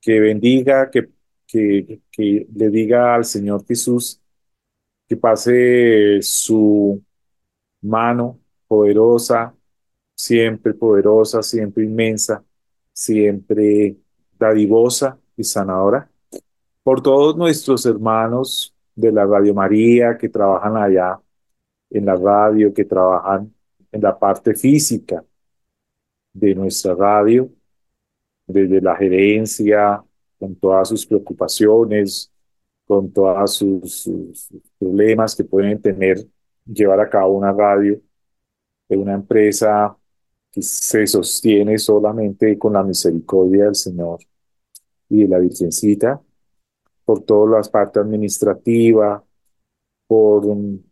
que 0.00 0.20
bendiga, 0.20 0.90
que, 0.90 1.10
que, 1.46 2.02
que 2.12 2.46
le 2.54 2.70
diga 2.70 3.14
al 3.14 3.24
Señor 3.24 3.66
Jesús 3.66 4.20
que 5.08 5.16
pase 5.16 6.20
su 6.22 7.02
mano 7.82 8.40
poderosa, 8.68 9.55
siempre 10.16 10.74
poderosa, 10.74 11.42
siempre 11.42 11.84
inmensa, 11.84 12.42
siempre 12.92 13.96
dadivosa 14.38 15.18
y 15.36 15.44
sanadora, 15.44 16.10
por 16.82 17.02
todos 17.02 17.36
nuestros 17.36 17.84
hermanos 17.84 18.74
de 18.94 19.12
la 19.12 19.26
Radio 19.26 19.54
María 19.54 20.16
que 20.16 20.28
trabajan 20.28 20.76
allá 20.76 21.20
en 21.90 22.06
la 22.06 22.16
radio, 22.16 22.72
que 22.72 22.84
trabajan 22.84 23.52
en 23.92 24.00
la 24.00 24.18
parte 24.18 24.54
física 24.54 25.22
de 26.32 26.54
nuestra 26.54 26.94
radio, 26.94 27.50
desde 28.46 28.80
la 28.80 28.96
gerencia, 28.96 30.02
con 30.38 30.54
todas 30.56 30.88
sus 30.88 31.06
preocupaciones, 31.06 32.32
con 32.86 33.12
todos 33.12 33.54
sus, 33.54 34.02
sus 34.02 34.48
problemas 34.78 35.34
que 35.34 35.44
pueden 35.44 35.80
tener, 35.80 36.26
llevar 36.64 37.00
a 37.00 37.10
cabo 37.10 37.36
una 37.36 37.52
radio 37.52 38.00
de 38.88 38.96
una 38.96 39.14
empresa 39.14 39.96
se 40.62 41.06
sostiene 41.06 41.78
solamente 41.78 42.58
con 42.58 42.72
la 42.74 42.82
misericordia 42.82 43.66
del 43.66 43.74
Señor 43.74 44.20
y 45.08 45.22
de 45.22 45.28
la 45.28 45.38
Virgencita, 45.38 46.20
por 47.04 47.22
todas 47.22 47.58
las 47.58 47.68
partes 47.68 48.02
administrativa, 48.02 49.22
por 50.06 50.44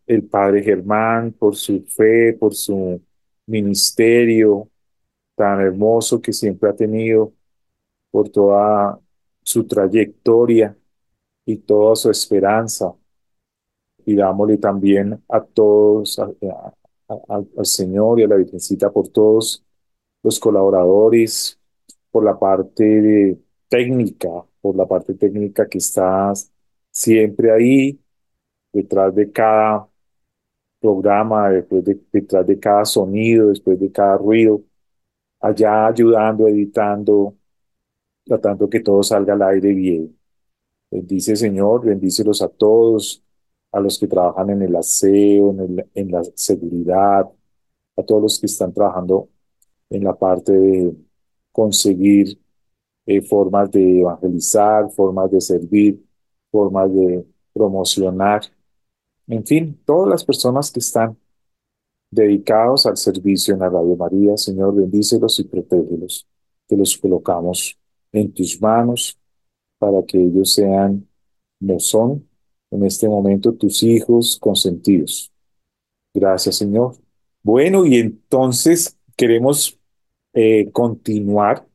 el 0.07 0.25
Padre 0.25 0.63
Germán, 0.63 1.33
por 1.33 1.57
su 1.57 1.83
fe, 1.85 2.35
por 2.35 2.55
su 2.55 3.01
ministerio 3.47 4.69
tan 5.35 5.61
hermoso 5.61 6.21
que 6.21 6.33
siempre 6.33 6.71
ha 6.71 6.77
tenido, 6.77 7.33
por 8.11 8.29
toda 8.29 8.99
su 9.43 9.67
trayectoria 9.67 10.77
y 11.45 11.57
toda 11.59 11.97
su 11.97 12.11
esperanza. 12.11 12.95
Y 14.07 14.15
dámosle 14.15 14.59
también 14.59 15.23
a 15.29 15.41
todos, 15.43 16.19
a, 16.19 16.29
a, 17.09 17.37
al 17.37 17.67
Señor 17.67 18.21
y 18.21 18.25
a 18.25 18.29
la 18.29 18.37
Virgencita 18.37 18.91
por 18.91 19.09
todos 19.09 19.65
los 20.23 20.41
colaboradores, 20.41 21.61
por 22.11 22.25
la 22.25 22.39
parte 22.39 23.39
técnica, 23.69 24.31
por 24.61 24.77
la 24.77 24.87
parte 24.87 25.15
técnica 25.15 25.69
que 25.69 25.79
está 25.79 26.33
siempre 26.91 27.53
ahí, 27.53 28.01
detrás 28.73 29.15
de 29.15 29.33
cada 29.33 29.89
programa, 30.81 31.51
después 31.51 31.85
de, 31.85 32.01
detrás 32.13 32.47
de 32.47 32.59
cada 32.61 32.85
sonido, 32.85 33.49
después 33.49 33.81
de 33.81 33.91
cada 33.93 34.19
ruido, 34.19 34.63
allá 35.41 35.87
ayudando, 35.89 36.49
editando, 36.49 37.37
tratando 38.25 38.69
que 38.71 38.81
todo 38.81 39.03
salga 39.03 39.35
al 39.35 39.43
aire 39.43 39.73
bien. 39.75 40.19
Bendice 40.91 41.37
Señor, 41.37 41.87
bendícelos 41.87 42.43
a 42.43 42.49
todos, 42.51 43.24
a 43.75 43.81
los 43.81 43.99
que 43.99 44.07
trabajan 44.07 44.51
en 44.51 44.63
el 44.63 44.77
aseo, 44.77 45.51
en, 45.95 46.11
la 46.11 46.23
seguridad, 46.37 47.29
a 47.97 48.03
todos 48.05 48.23
los 48.23 48.39
que 48.39 48.47
están 48.47 48.73
trabajando 48.73 49.29
en 49.91 50.05
la 50.05 50.15
parte 50.15 50.53
de 50.53 50.95
conseguir 51.51 52.39
eh, 53.05 53.21
formas 53.23 53.71
de 53.73 54.01
evangelizar, 54.01 54.91
formas 54.91 55.31
de 55.33 55.41
servir, 55.41 56.01
formas 56.53 56.93
de 56.95 57.27
promocionar. 57.53 58.43
En 59.27 59.45
fin, 59.45 59.81
todas 59.85 60.09
las 60.09 60.25
personas 60.25 60.71
que 60.71 60.79
están 60.79 61.17
dedicados 62.11 62.87
al 62.87 62.97
servicio 62.97 63.55
en 63.55 63.61
la 63.61 63.71
Radio 63.71 63.97
María, 63.97 64.37
Señor, 64.37 64.77
bendícelos 64.77 65.41
y 65.41 65.45
protégelos. 65.45 66.29
Te 66.69 66.77
los 66.77 66.97
colocamos 66.97 67.77
en 68.13 68.33
tus 68.33 68.61
manos 68.61 69.19
para 69.79 70.01
que 70.05 70.23
ellos 70.23 70.55
sean, 70.55 71.09
no 71.59 71.81
son 71.81 72.25
en 72.75 72.85
este 72.85 73.09
momento, 73.09 73.53
tus 73.53 73.83
hijos 73.83 74.39
consentidos. 74.41 75.33
Gracias, 76.13 76.57
Señor. 76.57 76.97
Bueno, 77.43 77.87
y 77.87 77.97
entonces 77.97 78.97
queremos 79.17 79.79
eh, 80.33 80.71
continuar 80.73 81.67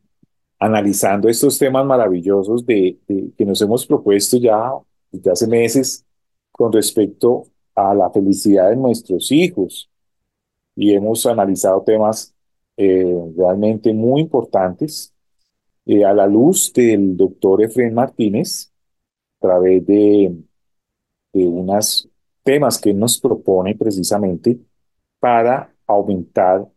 analizando 0.60 1.30
estos 1.30 1.58
temas 1.58 1.86
maravillosos 1.86 2.66
de, 2.66 2.98
de, 3.08 3.32
que 3.38 3.46
nos 3.46 3.62
hemos 3.62 3.86
propuesto 3.86 4.38
ya 4.38 4.72
desde 5.12 5.32
hace 5.32 5.48
meses 5.48 6.06
con 6.52 6.72
respecto 6.74 7.48
a 7.76 7.94
la 7.94 8.10
felicidad 8.10 8.70
de 8.70 8.76
nuestros 8.76 9.32
hijos. 9.32 9.90
Y 10.76 10.94
hemos 10.94 11.26
analizado 11.26 11.82
temas 11.84 12.34
eh, 12.78 13.32
realmente 13.38 13.94
muy 13.94 14.22
importantes 14.22 15.14
eh, 15.86 16.06
a 16.06 16.14
la 16.14 16.28
luz 16.28 16.72
del 16.74 17.18
doctor 17.18 17.64
Efraín 17.64 17.94
Martínez, 17.94 18.72
a 19.40 19.48
través 19.48 19.86
de, 19.86 20.34
de 21.34 21.46
unos 21.46 22.10
temas 22.44 22.80
que 22.80 22.94
nos 22.94 23.20
propone 23.20 23.76
precisamente 23.76 24.60
para 25.20 25.74
aumentar 25.86 26.68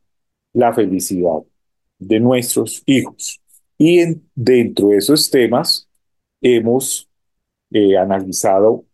la 0.53 0.73
felicidad 0.73 1.43
de 1.99 2.21
nuestros 2.21 2.83
hijos. 2.87 3.41
Y 3.79 4.01
en, 4.01 4.29
dentro 4.35 4.89
de 4.89 4.99
esos 4.99 5.31
temas 5.31 5.89
hemos 6.41 7.09
eh, 7.71 7.97
analizado 7.97 8.85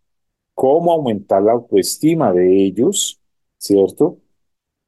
cómo 0.54 0.92
aumentar 0.92 1.42
la 1.42 1.52
autoestima 1.52 2.32
de 2.32 2.64
ellos, 2.64 3.20
¿cierto? 3.58 4.18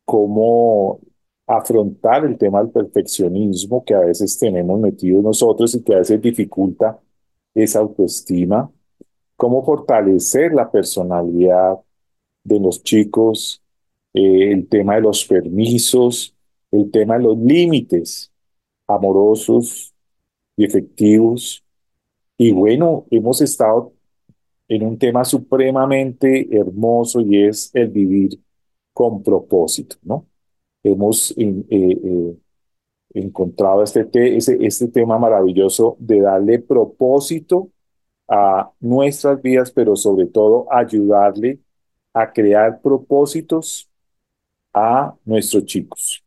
Cómo 0.04 1.00
afrontar 1.46 2.24
el 2.24 2.38
tema 2.38 2.62
del 2.62 2.70
perfeccionismo 2.70 3.84
que 3.84 3.94
a 3.94 4.00
veces 4.00 4.38
tenemos 4.38 4.80
metido 4.80 5.20
nosotros 5.22 5.74
y 5.74 5.82
que 5.82 5.94
a 5.94 5.98
veces 5.98 6.20
dificulta 6.22 7.00
esa 7.54 7.80
autoestima, 7.80 8.70
cómo 9.40 9.64
fortalecer 9.64 10.52
la 10.52 10.70
personalidad 10.70 11.78
de 12.44 12.60
los 12.60 12.82
chicos, 12.82 13.62
eh, 14.12 14.52
el 14.52 14.68
tema 14.68 14.96
de 14.96 15.00
los 15.00 15.24
permisos, 15.24 16.36
el 16.70 16.90
tema 16.90 17.16
de 17.16 17.24
los 17.24 17.38
límites 17.38 18.30
amorosos 18.86 19.94
y 20.58 20.64
efectivos. 20.66 21.64
Y 22.36 22.52
bueno, 22.52 23.06
hemos 23.10 23.40
estado 23.40 23.94
en 24.68 24.86
un 24.86 24.98
tema 24.98 25.24
supremamente 25.24 26.46
hermoso 26.54 27.22
y 27.22 27.42
es 27.42 27.70
el 27.72 27.88
vivir 27.88 28.38
con 28.92 29.22
propósito, 29.22 29.96
¿no? 30.02 30.26
Hemos 30.82 31.30
eh, 31.38 31.64
eh, 31.70 32.36
encontrado 33.14 33.82
este, 33.84 34.36
este 34.36 34.88
tema 34.88 35.18
maravilloso 35.18 35.96
de 35.98 36.20
darle 36.20 36.58
propósito 36.58 37.70
a 38.30 38.70
nuestras 38.80 39.42
vidas, 39.42 39.72
pero 39.72 39.96
sobre 39.96 40.26
todo 40.26 40.68
ayudarle 40.72 41.60
a 42.14 42.32
crear 42.32 42.80
propósitos 42.80 43.90
a 44.72 45.14
nuestros 45.24 45.64
chicos. 45.66 46.24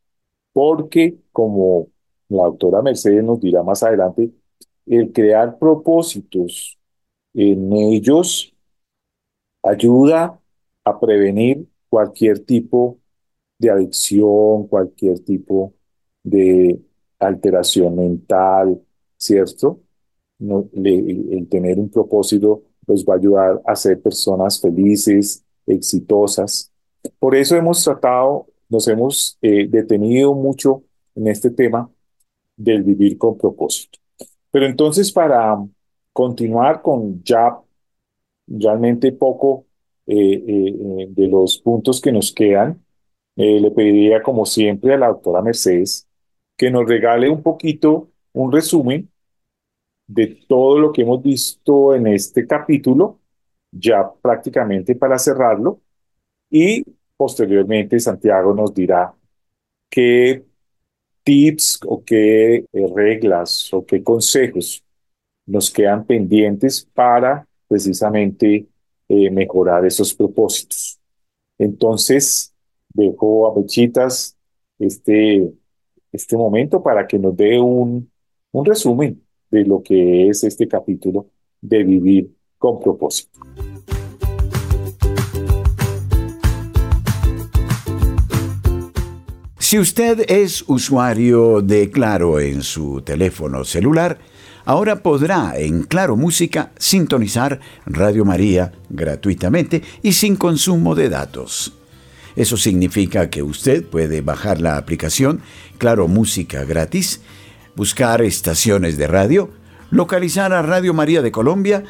Porque, 0.53 1.17
como 1.31 1.87
la 2.29 2.43
doctora 2.45 2.81
Mercedes 2.81 3.23
nos 3.23 3.39
dirá 3.39 3.63
más 3.63 3.83
adelante, 3.83 4.31
el 4.85 5.13
crear 5.13 5.57
propósitos 5.57 6.77
en 7.33 7.73
ellos 7.73 8.53
ayuda 9.63 10.39
a 10.83 10.99
prevenir 10.99 11.67
cualquier 11.89 12.39
tipo 12.39 12.99
de 13.59 13.69
adicción, 13.71 14.67
cualquier 14.67 15.19
tipo 15.19 15.73
de 16.23 16.81
alteración 17.19 17.95
mental, 17.95 18.81
¿cierto? 19.17 19.79
No, 20.39 20.67
le, 20.73 20.95
el 20.97 21.47
tener 21.47 21.79
un 21.79 21.89
propósito 21.89 22.63
los 22.87 23.05
va 23.05 23.15
a 23.15 23.17
ayudar 23.17 23.61
a 23.65 23.75
ser 23.75 24.01
personas 24.01 24.59
felices, 24.59 25.43
exitosas. 25.65 26.71
Por 27.19 27.35
eso 27.35 27.55
hemos 27.55 27.83
tratado, 27.83 28.47
nos 28.69 28.87
hemos 28.87 29.37
eh, 29.41 29.67
detenido 29.69 30.33
mucho 30.33 30.83
en 31.15 31.27
este 31.27 31.49
tema 31.49 31.89
del 32.55 32.83
vivir 32.83 33.17
con 33.17 33.37
propósito. 33.37 33.99
Pero 34.51 34.65
entonces 34.65 35.11
para 35.11 35.57
continuar 36.11 36.81
con 36.81 37.23
ya 37.23 37.57
realmente 38.47 39.11
poco 39.11 39.65
eh, 40.05 40.43
eh, 40.47 41.07
de 41.09 41.27
los 41.27 41.57
puntos 41.57 42.01
que 42.01 42.11
nos 42.11 42.31
quedan, 42.31 42.79
le 43.35 43.71
pediría 43.71 44.21
como 44.21 44.45
siempre 44.45 44.93
a 44.93 44.97
la 44.97 45.07
doctora 45.07 45.41
Mercedes 45.41 46.07
que 46.55 46.69
nos 46.69 46.87
regale 46.87 47.29
un 47.29 47.41
poquito 47.41 48.11
un 48.31 48.51
resumen 48.51 49.09
de 50.07 50.27
todo 50.47 50.79
lo 50.79 50.91
que 50.91 51.01
hemos 51.03 51.21
visto 51.21 51.95
en 51.95 52.07
este 52.07 52.45
capítulo, 52.47 53.19
ya 53.71 54.09
prácticamente 54.21 54.95
para 54.95 55.17
cerrarlo, 55.17 55.81
y 56.49 56.83
posteriormente 57.17 57.99
Santiago 57.99 58.53
nos 58.53 58.73
dirá 58.73 59.13
qué 59.89 60.43
tips 61.23 61.79
o 61.87 62.03
qué 62.03 62.65
reglas 62.95 63.73
o 63.73 63.85
qué 63.85 64.03
consejos 64.03 64.83
nos 65.45 65.71
quedan 65.71 66.05
pendientes 66.05 66.87
para 66.93 67.47
precisamente 67.67 68.67
eh, 69.09 69.31
mejorar 69.31 69.85
esos 69.85 70.13
propósitos. 70.13 70.99
Entonces, 71.57 72.53
dejo 72.93 73.47
a 73.49 73.55
Mechitas 73.55 74.37
este 74.79 75.53
este 76.13 76.37
momento 76.37 76.81
para 76.81 77.07
que 77.07 77.17
nos 77.19 77.35
dé 77.35 77.59
un, 77.59 78.09
un 78.51 78.65
resumen 78.65 79.21
de 79.53 79.65
lo 79.65 79.83
que 79.83 80.29
es 80.29 80.43
este 80.43 80.67
capítulo 80.67 81.27
de 81.61 81.83
vivir 81.83 82.31
con 82.57 82.81
propósito. 82.81 83.39
Si 89.59 89.79
usted 89.79 90.25
es 90.27 90.63
usuario 90.67 91.61
de 91.61 91.89
Claro 91.91 92.39
en 92.39 92.63
su 92.63 93.01
teléfono 93.01 93.63
celular, 93.63 94.19
ahora 94.65 95.01
podrá 95.01 95.53
en 95.57 95.83
Claro 95.83 96.15
Música 96.15 96.71
sintonizar 96.77 97.59
Radio 97.85 98.25
María 98.25 98.71
gratuitamente 98.89 99.83
y 100.01 100.13
sin 100.13 100.35
consumo 100.35 100.95
de 100.95 101.09
datos. 101.09 101.73
Eso 102.35 102.57
significa 102.57 103.29
que 103.29 103.43
usted 103.43 103.85
puede 103.85 104.21
bajar 104.21 104.59
la 104.59 104.77
aplicación 104.77 105.41
Claro 105.77 106.07
Música 106.07 106.65
gratis, 106.65 107.21
buscar 107.75 108.21
estaciones 108.21 108.97
de 108.97 109.07
radio, 109.07 109.49
localizar 109.91 110.53
a 110.53 110.61
Radio 110.61 110.93
María 110.93 111.21
de 111.21 111.31
Colombia, 111.31 111.83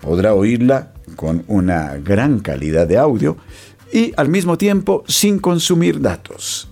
podrá 0.00 0.34
oírla 0.34 0.92
con 1.16 1.44
una 1.46 1.96
gran 1.98 2.40
calidad 2.40 2.86
de 2.86 2.98
audio 2.98 3.36
y 3.92 4.12
al 4.16 4.28
mismo 4.28 4.56
tiempo 4.56 5.04
sin 5.06 5.38
consumir 5.38 6.00
datos. 6.00 6.68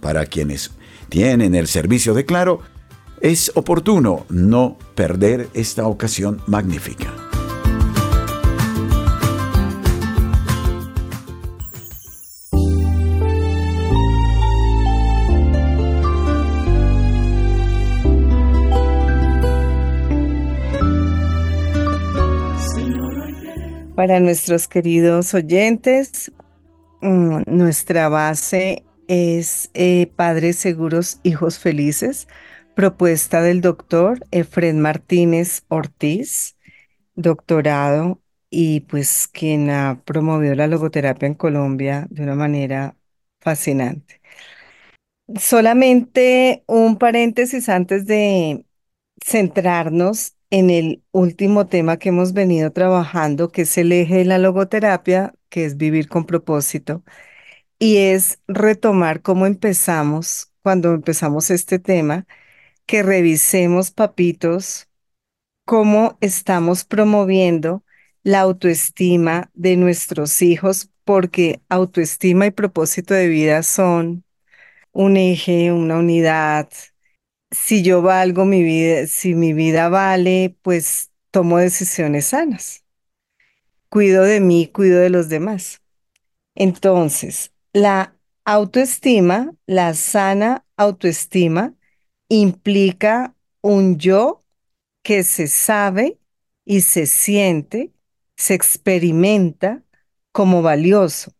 Para 0.00 0.26
quienes 0.26 0.70
tienen 1.08 1.54
el 1.54 1.66
servicio 1.66 2.14
de 2.14 2.24
Claro, 2.24 2.60
es 3.20 3.52
oportuno 3.54 4.24
no 4.30 4.78
perder 4.94 5.48
esta 5.52 5.86
ocasión 5.86 6.40
magnífica. 6.46 7.19
Para 24.00 24.18
nuestros 24.18 24.66
queridos 24.66 25.34
oyentes, 25.34 26.32
mm, 27.02 27.42
nuestra 27.48 28.08
base 28.08 28.82
es 29.08 29.70
eh, 29.74 30.10
Padres 30.16 30.56
Seguros, 30.56 31.20
Hijos 31.22 31.58
Felices, 31.58 32.26
propuesta 32.74 33.42
del 33.42 33.60
doctor 33.60 34.24
Efren 34.30 34.80
Martínez 34.80 35.64
Ortiz, 35.68 36.56
doctorado 37.14 38.22
y 38.48 38.80
pues 38.80 39.28
quien 39.30 39.68
ha 39.68 40.00
promovido 40.06 40.54
la 40.54 40.66
logoterapia 40.66 41.26
en 41.26 41.34
Colombia 41.34 42.06
de 42.08 42.22
una 42.22 42.34
manera 42.34 42.96
fascinante. 43.38 44.22
Solamente 45.38 46.64
un 46.66 46.96
paréntesis 46.96 47.68
antes 47.68 48.06
de 48.06 48.64
centrarnos 49.22 50.36
en 50.50 50.70
el 50.70 51.02
último 51.12 51.66
tema 51.68 51.98
que 51.98 52.10
hemos 52.10 52.32
venido 52.32 52.72
trabajando, 52.72 53.50
que 53.50 53.62
es 53.62 53.78
el 53.78 53.92
eje 53.92 54.16
de 54.18 54.24
la 54.24 54.38
logoterapia, 54.38 55.34
que 55.48 55.64
es 55.64 55.76
vivir 55.76 56.08
con 56.08 56.26
propósito, 56.26 57.04
y 57.78 57.98
es 57.98 58.40
retomar 58.48 59.22
cómo 59.22 59.46
empezamos, 59.46 60.52
cuando 60.62 60.92
empezamos 60.94 61.50
este 61.50 61.78
tema, 61.78 62.26
que 62.86 63.02
revisemos, 63.02 63.90
papitos, 63.92 64.88
cómo 65.64 66.18
estamos 66.20 66.84
promoviendo 66.84 67.84
la 68.22 68.40
autoestima 68.40 69.50
de 69.54 69.76
nuestros 69.76 70.42
hijos, 70.42 70.90
porque 71.04 71.62
autoestima 71.68 72.46
y 72.46 72.50
propósito 72.50 73.14
de 73.14 73.28
vida 73.28 73.62
son 73.62 74.24
un 74.92 75.16
eje, 75.16 75.72
una 75.72 75.98
unidad, 75.98 76.68
si 77.50 77.82
yo 77.82 78.02
valgo 78.02 78.44
mi 78.44 78.62
vida, 78.62 79.06
si 79.06 79.34
mi 79.34 79.52
vida 79.52 79.88
vale, 79.88 80.56
pues 80.62 81.10
tomo 81.30 81.58
decisiones 81.58 82.26
sanas. 82.26 82.84
Cuido 83.88 84.22
de 84.24 84.40
mí, 84.40 84.68
cuido 84.68 85.00
de 85.00 85.10
los 85.10 85.28
demás. 85.28 85.82
Entonces, 86.54 87.52
la 87.72 88.16
autoestima, 88.44 89.54
la 89.66 89.94
sana 89.94 90.66
autoestima, 90.76 91.74
implica 92.28 93.34
un 93.62 93.98
yo 93.98 94.44
que 95.02 95.24
se 95.24 95.48
sabe 95.48 96.18
y 96.64 96.82
se 96.82 97.06
siente, 97.06 97.92
se 98.36 98.54
experimenta 98.54 99.82
como 100.32 100.62
valioso, 100.62 101.32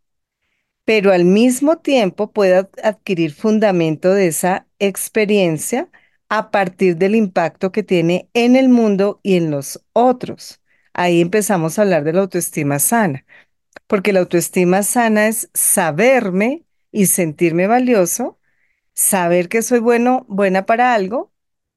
pero 0.84 1.12
al 1.12 1.24
mismo 1.24 1.78
tiempo 1.78 2.32
puede 2.32 2.68
adquirir 2.82 3.32
fundamento 3.34 4.12
de 4.12 4.28
esa 4.28 4.66
experiencia 4.78 5.88
a 6.30 6.52
partir 6.52 6.96
del 6.98 7.16
impacto 7.16 7.72
que 7.72 7.84
tiene 7.84 8.30
en 8.34 8.56
el 8.56 8.70
mundo 8.70 9.20
y 9.24 9.36
en 9.36 9.52
los 9.52 9.84
otros. 9.94 10.62
Ahí 10.94 11.20
empezamos 11.22 11.78
a 11.78 11.82
hablar 11.82 12.04
de 12.04 12.14
la 12.14 12.22
autoestima 12.22 12.80
sana, 12.80 13.26
porque 13.86 14.12
la 14.12 14.20
autoestima 14.20 14.82
sana 14.82 15.28
es 15.28 15.50
saberme 15.54 16.64
y 16.92 17.06
sentirme 17.06 17.66
valioso, 17.66 18.38
saber 18.94 19.48
que 19.48 19.62
soy 19.62 19.80
bueno, 19.80 20.26
buena 20.28 20.66
para 20.66 20.94
algo 20.94 21.32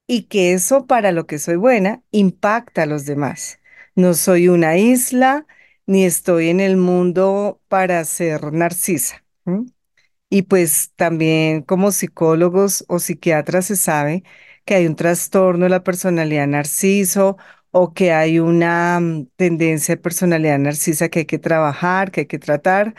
y 0.06 0.24
que 0.24 0.54
eso 0.54 0.86
para 0.86 1.12
lo 1.12 1.26
que 1.26 1.38
soy 1.38 1.56
buena 1.56 2.02
impacta 2.10 2.84
a 2.84 2.86
los 2.86 3.06
demás. 3.06 3.60
No 3.96 4.14
soy 4.14 4.48
una 4.48 4.78
isla 4.78 5.46
ni 5.86 6.04
estoy 6.04 6.48
en 6.50 6.60
el 6.60 6.76
mundo 6.76 7.60
para 7.68 8.04
ser 8.04 8.52
narcisa. 8.52 9.24
Y 10.34 10.42
pues 10.42 10.90
también 10.96 11.62
como 11.62 11.92
psicólogos 11.92 12.84
o 12.88 12.98
psiquiatras 12.98 13.66
se 13.66 13.76
sabe 13.76 14.24
que 14.64 14.74
hay 14.74 14.86
un 14.86 14.96
trastorno 14.96 15.64
de 15.64 15.70
la 15.70 15.84
personalidad 15.84 16.48
narciso 16.48 17.36
o 17.70 17.94
que 17.94 18.12
hay 18.12 18.40
una 18.40 18.98
mm, 19.00 19.26
tendencia 19.36 19.94
de 19.96 20.02
personalidad 20.02 20.58
narcisa 20.58 21.08
que 21.08 21.20
hay 21.20 21.24
que 21.26 21.38
trabajar, 21.38 22.10
que 22.10 22.22
hay 22.22 22.26
que 22.26 22.38
tratar 22.40 22.94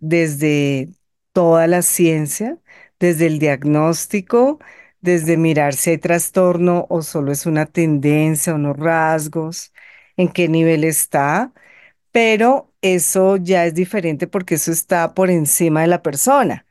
desde 0.00 0.88
toda 1.32 1.66
la 1.68 1.82
ciencia, 1.82 2.58
desde 3.00 3.26
el 3.26 3.38
diagnóstico, 3.40 4.58
desde 5.00 5.36
mirar 5.36 5.74
si 5.74 5.90
hay 5.90 5.98
trastorno 5.98 6.86
o 6.90 7.02
solo 7.02 7.32
es 7.32 7.46
una 7.46 7.66
tendencia, 7.66 8.54
unos 8.54 8.76
rasgos, 8.78 9.72
en 10.16 10.28
qué 10.30 10.48
nivel 10.48 10.84
está, 10.84 11.52
pero 12.12 12.72
eso 12.82 13.36
ya 13.38 13.66
es 13.66 13.74
diferente 13.74 14.26
porque 14.28 14.56
eso 14.56 14.72
está 14.72 15.14
por 15.14 15.30
encima 15.30 15.82
de 15.82 15.88
la 15.88 16.02
persona. 16.02 16.66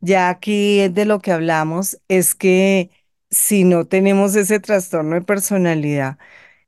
Ya 0.00 0.28
aquí 0.28 0.88
de 0.88 1.04
lo 1.06 1.20
que 1.20 1.32
hablamos 1.32 1.98
es 2.08 2.34
que 2.34 2.90
si 3.30 3.64
no 3.64 3.86
tenemos 3.86 4.36
ese 4.36 4.60
trastorno 4.60 5.14
de 5.16 5.22
personalidad, 5.22 6.18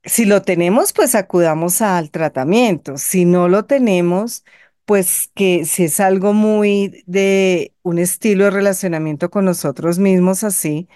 si 0.04 0.24
lo 0.26 0.42
tenemos, 0.42 0.92
pues 0.92 1.14
acudamos 1.16 1.82
al 1.82 2.10
tratamiento. 2.10 2.98
Si 2.98 3.24
no 3.26 3.48
lo 3.48 3.66
tenemos, 3.66 4.44
pues 4.86 5.30
que 5.34 5.64
si 5.66 5.84
es 5.84 6.00
algo 6.00 6.32
muy 6.34 7.04
de 7.06 7.74
un 7.82 7.98
estilo 7.98 8.44
de 8.46 8.50
relacionamiento 8.52 9.30
con 9.30 9.44
nosotros 9.46 9.98
mismos 9.98 10.44
así, 10.44 10.88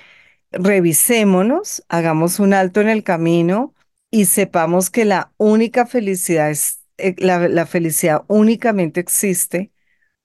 revisémonos, 0.52 1.84
hagamos 1.88 2.40
un 2.40 2.54
alto 2.54 2.80
en 2.80 2.88
el 2.88 3.04
camino 3.04 3.74
y 4.10 4.26
sepamos 4.26 4.90
que 4.90 5.04
la 5.04 5.32
única 5.38 5.86
felicidad 5.86 6.50
es, 6.50 6.82
eh, 6.98 7.14
la, 7.18 7.48
la 7.48 7.66
felicidad 7.66 8.24
únicamente 8.28 9.00
existe 9.00 9.72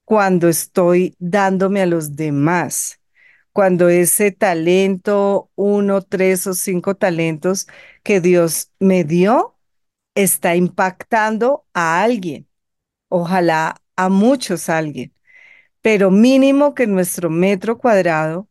cuando 0.06 0.48
estoy 0.48 1.16
dándome 1.18 1.82
a 1.82 1.86
los 1.86 2.16
demás, 2.16 3.00
cuando 3.52 3.88
ese 3.90 4.32
talento, 4.32 5.50
uno, 5.56 6.02
tres 6.02 6.46
o 6.46 6.54
cinco 6.54 6.96
talentos 6.96 7.66
que 8.04 8.20
Dios 8.22 8.70
me 8.80 9.04
dio, 9.04 9.56
está 10.14 10.56
impactando 10.56 11.66
a 11.74 12.02
alguien, 12.02 12.48
ojalá 13.08 13.76
a 13.96 14.08
muchos 14.10 14.68
alguien, 14.68 15.14
pero 15.82 16.10
mínimo 16.10 16.74
que 16.74 16.86
nuestro 16.86 17.30
metro 17.30 17.78
cuadrado 17.78 18.48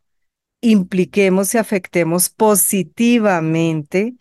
impliquemos 0.61 1.53
y 1.55 1.59
afectemos 1.59 2.29
positivamente 2.29 4.15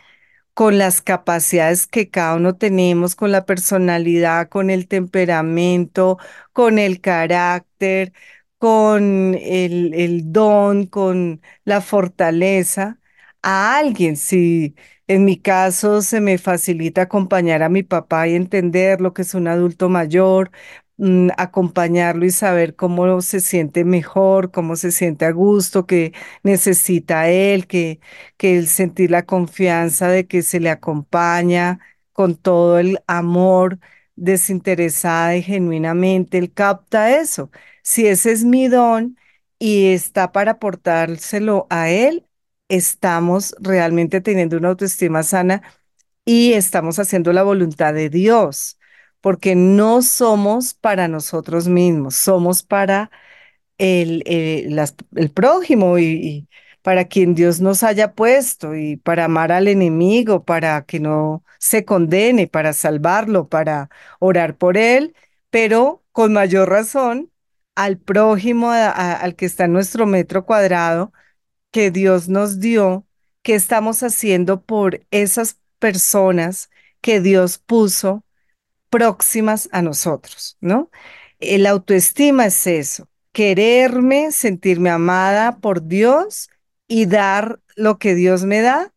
con 0.55 0.79
las 0.79 1.03
capacidades 1.03 1.87
que 1.87 2.11
cada 2.11 2.37
uno 2.37 2.57
tenemos, 2.57 3.17
con 3.17 3.33
la 3.33 3.45
personalidad, 3.47 4.49
con 4.49 4.71
el 4.71 4.87
temperamento, 4.89 6.19
con 6.53 6.79
el 6.79 7.01
carácter, 7.01 8.13
con 8.59 9.35
el, 9.41 9.93
el 9.95 10.33
don, 10.33 10.87
con 10.87 11.43
la 11.65 11.81
fortaleza 11.81 13.01
a 13.43 13.77
alguien. 13.79 14.17
Si 14.17 14.75
en 15.07 15.25
mi 15.25 15.39
caso 15.39 16.03
se 16.03 16.21
me 16.21 16.39
facilita 16.39 17.03
acompañar 17.03 17.63
a 17.63 17.69
mi 17.69 17.83
papá 17.83 18.29
y 18.29 18.35
entender 18.35 19.01
lo 19.01 19.13
que 19.13 19.23
es 19.23 19.35
un 19.35 19.49
adulto 19.49 19.89
mayor, 19.89 20.51
mm, 20.97 21.29
acompañarlo 21.37 22.25
y 22.25 22.31
saber 22.31 22.77
cómo 22.77 23.21
se 23.21 23.41
siente 23.41 23.85
mejor, 23.85 24.51
cómo 24.51 24.77
se 24.77 24.93
siente 24.93 25.25
a 25.27 25.33
gusto, 25.33 25.87
que 25.87 26.13
necesita 26.43 27.29
él, 27.29 27.67
que, 27.67 28.01
que 28.37 28.59
el 28.59 28.69
sentir 28.69 29.11
la 29.11 29.25
confianza 29.27 30.09
de 30.09 30.27
que 30.27 30.43
se 30.43 30.61
le 30.61 30.71
acompaña 30.71 31.81
con 32.13 32.37
todo 32.37 32.79
el 32.79 32.99
amor 33.07 33.79
desinteresada 34.17 35.37
y 35.37 35.43
genuinamente, 35.43 36.39
él 36.39 36.53
capta 36.53 37.19
eso. 37.19 37.51
Si 37.83 38.07
ese 38.07 38.33
es 38.33 38.45
mi 38.45 38.69
don 38.69 39.17
y 39.59 39.87
está 39.93 40.33
para 40.33 40.53
aportárselo 40.53 41.67
a 41.71 41.91
Él, 41.91 42.27
estamos 42.69 43.55
realmente 43.61 44.21
teniendo 44.21 44.57
una 44.57 44.69
autoestima 44.71 45.23
sana 45.23 45.63
y 46.25 46.53
estamos 46.55 46.99
haciendo 46.99 47.33
la 47.33 47.43
voluntad 47.43 47.95
de 47.95 48.09
Dios, 48.11 48.79
porque 49.25 49.55
no 49.57 50.03
somos 50.03 50.75
para 50.75 51.09
nosotros 51.09 51.67
mismos, 51.67 52.15
somos 52.15 52.63
para 52.63 53.11
el, 53.79 54.23
eh, 54.27 54.69
el 55.17 55.31
prójimo 55.31 55.99
y, 55.99 56.49
para 56.83 57.07
quien 57.07 57.35
Dios 57.35 57.61
nos 57.61 57.85
haya 57.85 58.15
puesto 58.15 58.75
y 58.77 58.99
para 58.99 59.25
amar 59.27 59.53
al 59.53 59.69
enemigo, 59.69 60.45
para 60.45 60.85
que 60.85 61.01
no 61.01 61.43
se 61.59 61.87
condene, 61.87 62.49
para 62.49 62.75
salvarlo, 62.75 63.49
para 63.49 63.91
orar 64.21 64.59
por 64.59 64.77
él, 64.77 65.15
pero 65.51 66.05
con 66.13 66.35
mayor 66.35 66.69
razón 66.71 67.33
al 67.77 67.99
prójimo, 67.99 68.73
al 68.73 69.37
que 69.37 69.47
está 69.47 69.65
en 69.67 69.73
nuestro 69.75 70.07
metro 70.07 70.45
cuadrado 70.47 71.15
que 71.71 71.91
Dios 71.91 72.29
nos 72.29 72.61
dio, 72.61 73.07
que 73.43 73.55
estamos 73.55 74.03
haciendo 74.03 74.63
por 74.65 75.07
esas 75.11 75.59
personas 75.79 76.71
que 77.01 77.21
Dios 77.21 77.59
puso 77.59 78.24
próximas 78.95 79.69
a 79.73 79.83
nosotros, 79.83 80.57
¿no? 80.61 80.89
El 81.41 81.67
autoestima 81.67 82.47
es 82.47 82.65
eso, 82.69 83.09
quererme, 83.33 84.31
sentirme 84.31 84.89
amada 84.89 85.59
por 85.59 85.89
Dios 85.89 86.49
y 86.87 87.07
dar 87.07 87.59
lo 87.75 87.99
que 87.99 88.15
Dios 88.15 88.45
me 88.45 88.61
da 88.61 88.95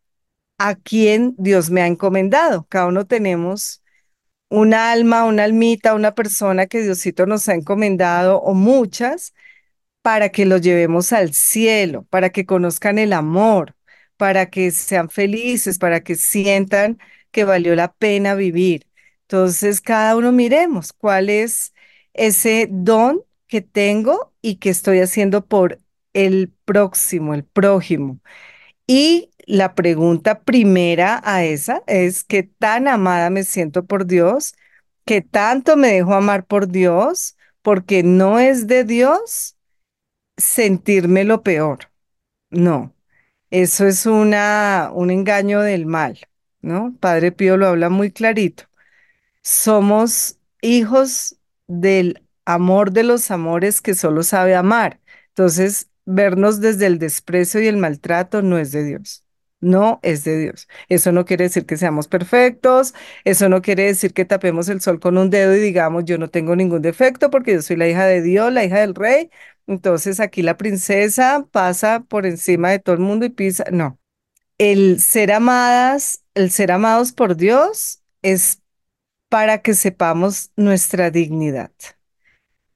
a 0.59 0.75
quien 0.75 1.33
Dios 1.39 1.71
me 1.71 1.81
ha 1.81 1.87
encomendado. 1.87 2.67
Cada 2.69 2.85
uno 2.85 3.07
tenemos 3.07 3.81
un 4.49 4.75
alma, 4.75 5.25
una 5.25 5.45
almita, 5.45 5.95
una 5.95 6.13
persona 6.13 6.67
que 6.67 6.83
Diosito 6.83 7.25
nos 7.25 7.49
ha 7.49 7.55
encomendado 7.55 8.39
o 8.39 8.53
muchas 8.53 9.33
para 10.03 10.29
que 10.29 10.45
los 10.45 10.61
llevemos 10.61 11.11
al 11.11 11.33
cielo, 11.33 12.05
para 12.11 12.29
que 12.29 12.45
conozcan 12.45 12.99
el 12.99 13.13
amor, 13.13 13.75
para 14.15 14.51
que 14.51 14.69
sean 14.69 15.09
felices, 15.09 15.79
para 15.79 16.01
que 16.01 16.15
sientan 16.15 16.99
que 17.31 17.45
valió 17.45 17.75
la 17.75 17.93
pena 17.93 18.35
vivir. 18.35 18.86
Entonces, 19.27 19.81
cada 19.81 20.15
uno 20.15 20.31
miremos 20.31 20.93
cuál 20.93 21.29
es 21.29 21.73
ese 22.13 22.67
don 22.71 23.23
que 23.47 23.61
tengo 23.61 24.33
y 24.41 24.55
que 24.57 24.69
estoy 24.69 24.99
haciendo 24.99 25.45
por 25.45 25.79
el 26.13 26.53
próximo, 26.65 27.33
el 27.33 27.43
prójimo. 27.43 28.19
Y 28.87 29.31
la 29.45 29.75
pregunta 29.75 30.41
primera 30.43 31.21
a 31.23 31.43
esa 31.45 31.83
es, 31.87 32.23
¿qué 32.23 32.43
tan 32.43 32.87
amada 32.87 33.29
me 33.29 33.43
siento 33.43 33.85
por 33.85 34.05
Dios? 34.07 34.55
¿Qué 35.05 35.21
tanto 35.21 35.77
me 35.77 35.89
dejo 35.93 36.13
amar 36.13 36.45
por 36.45 36.67
Dios? 36.69 37.37
Porque 37.61 38.03
no 38.03 38.39
es 38.39 38.67
de 38.67 38.83
Dios 38.85 39.57
sentirme 40.37 41.23
lo 41.25 41.43
peor. 41.43 41.91
No, 42.51 42.95
eso 43.51 43.87
es 43.87 44.05
una, 44.07 44.91
un 44.93 45.11
engaño 45.11 45.61
del 45.61 45.85
mal, 45.87 46.19
¿no? 46.61 46.95
Padre 47.01 47.31
Pío 47.33 47.57
lo 47.57 47.67
habla 47.67 47.89
muy 47.89 48.11
clarito. 48.11 48.65
Somos 49.49 50.39
hijos 50.61 51.37
del 51.67 52.21
amor 52.43 52.91
de 52.91 53.03
los 53.03 53.31
amores 53.31 53.79
que 53.79 53.93
solo 53.93 54.23
sabe 54.23 54.55
amar. 54.55 54.99
Entonces, 55.29 55.87
vernos 56.03 56.59
desde 56.59 56.85
el 56.85 56.99
desprecio 56.99 57.61
y 57.61 57.67
el 57.67 57.77
maltrato 57.77 58.41
no 58.41 58.57
es 58.57 58.73
de 58.73 58.83
Dios. 58.83 59.23
No 59.61 60.01
es 60.03 60.25
de 60.25 60.37
Dios. 60.37 60.67
Eso 60.89 61.13
no 61.13 61.23
quiere 61.23 61.45
decir 61.45 61.65
que 61.65 61.77
seamos 61.77 62.09
perfectos, 62.09 62.93
eso 63.23 63.47
no 63.47 63.61
quiere 63.61 63.83
decir 63.83 64.13
que 64.13 64.25
tapemos 64.25 64.67
el 64.67 64.81
sol 64.81 64.99
con 64.99 65.17
un 65.17 65.29
dedo 65.29 65.55
y 65.55 65.61
digamos 65.61 66.03
yo 66.03 66.17
no 66.17 66.29
tengo 66.29 66.53
ningún 66.57 66.81
defecto 66.81 67.29
porque 67.29 67.53
yo 67.53 67.61
soy 67.61 67.77
la 67.77 67.87
hija 67.87 68.05
de 68.05 68.21
Dios, 68.21 68.51
la 68.51 68.65
hija 68.65 68.81
del 68.81 68.95
rey. 68.95 69.29
Entonces 69.65 70.19
aquí 70.19 70.41
la 70.41 70.57
princesa 70.57 71.47
pasa 71.51 72.01
por 72.01 72.25
encima 72.25 72.69
de 72.71 72.79
todo 72.79 72.95
el 72.95 73.01
mundo 73.01 73.25
y 73.25 73.29
pisa. 73.29 73.63
No. 73.71 73.97
El 74.57 74.99
ser 74.99 75.31
amadas, 75.31 76.25
el 76.33 76.51
ser 76.51 76.73
amados 76.73 77.13
por 77.13 77.37
Dios 77.37 78.01
es 78.21 78.61
para 79.29 79.61
que 79.61 79.73
sepamos 79.73 80.51
nuestra 80.55 81.11
dignidad, 81.11 81.71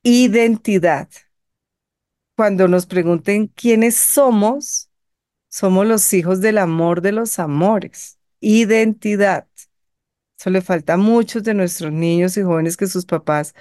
identidad. 0.04 1.10
Cuando 2.36 2.68
nos 2.68 2.86
pregunten 2.86 3.48
quiénes 3.48 3.96
somos, 3.96 4.90
somos 5.50 5.88
los 5.88 6.14
hijos 6.14 6.42
del 6.42 6.58
amor 6.60 7.02
de 7.02 7.12
los 7.14 7.40
amores, 7.40 8.20
identidad. 8.42 9.48
Eso 10.40 10.50
le 10.50 10.62
falta 10.62 10.96
a 10.96 10.98
muchos 10.98 11.44
de 11.44 11.54
nuestros 11.56 11.92
niños 11.94 12.38
y 12.38 12.44
jóvenes 12.44 12.78
que 12.78 12.88
sus 12.88 13.06
papás 13.06 13.56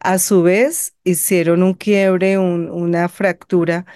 a 0.00 0.18
su 0.18 0.42
vez 0.42 0.94
hicieron 1.04 1.62
un 1.62 1.74
quiebre, 1.74 2.38
un- 2.38 2.70
una 2.70 3.08
fractura 3.08 3.86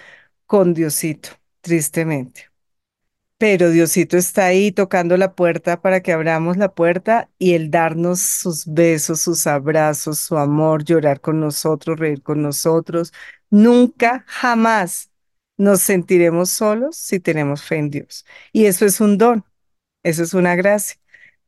con 0.47 0.75
Diosito, 0.75 1.31
tristemente. 1.63 2.51
Pero 3.39 3.71
Diosito 3.71 4.17
está 4.17 4.47
ahí 4.47 4.73
tocando 4.73 5.17
la 5.19 5.35
puerta 5.35 5.83
para 5.83 6.01
que 6.01 6.13
abramos 6.13 6.57
la 6.57 6.75
puerta 6.75 7.29
y 7.39 7.53
Él 7.53 7.71
darnos 7.71 8.21
sus 8.21 8.65
besos, 8.67 9.21
sus 9.21 9.47
abrazos, 9.47 10.19
su 10.21 10.39
amor, 10.39 10.85
llorar 10.85 11.21
con 11.21 11.39
nosotros, 11.41 11.99
reír 11.99 12.23
con 12.23 12.41
nosotros. 12.41 13.13
Nunca, 13.51 14.25
jamás 14.27 15.11
nos 15.59 15.83
sentiremos 15.83 16.49
solos 16.51 16.97
si 16.97 17.21
tenemos 17.21 17.63
fe 17.63 17.77
en 17.77 17.91
Dios. 17.91 18.25
Y 18.53 18.67
eso 18.67 18.87
es 18.87 19.01
un 19.03 19.19
don, 19.19 19.45
eso 20.03 20.23
es 20.23 20.33
una 20.35 20.57
gracia. 20.57 20.99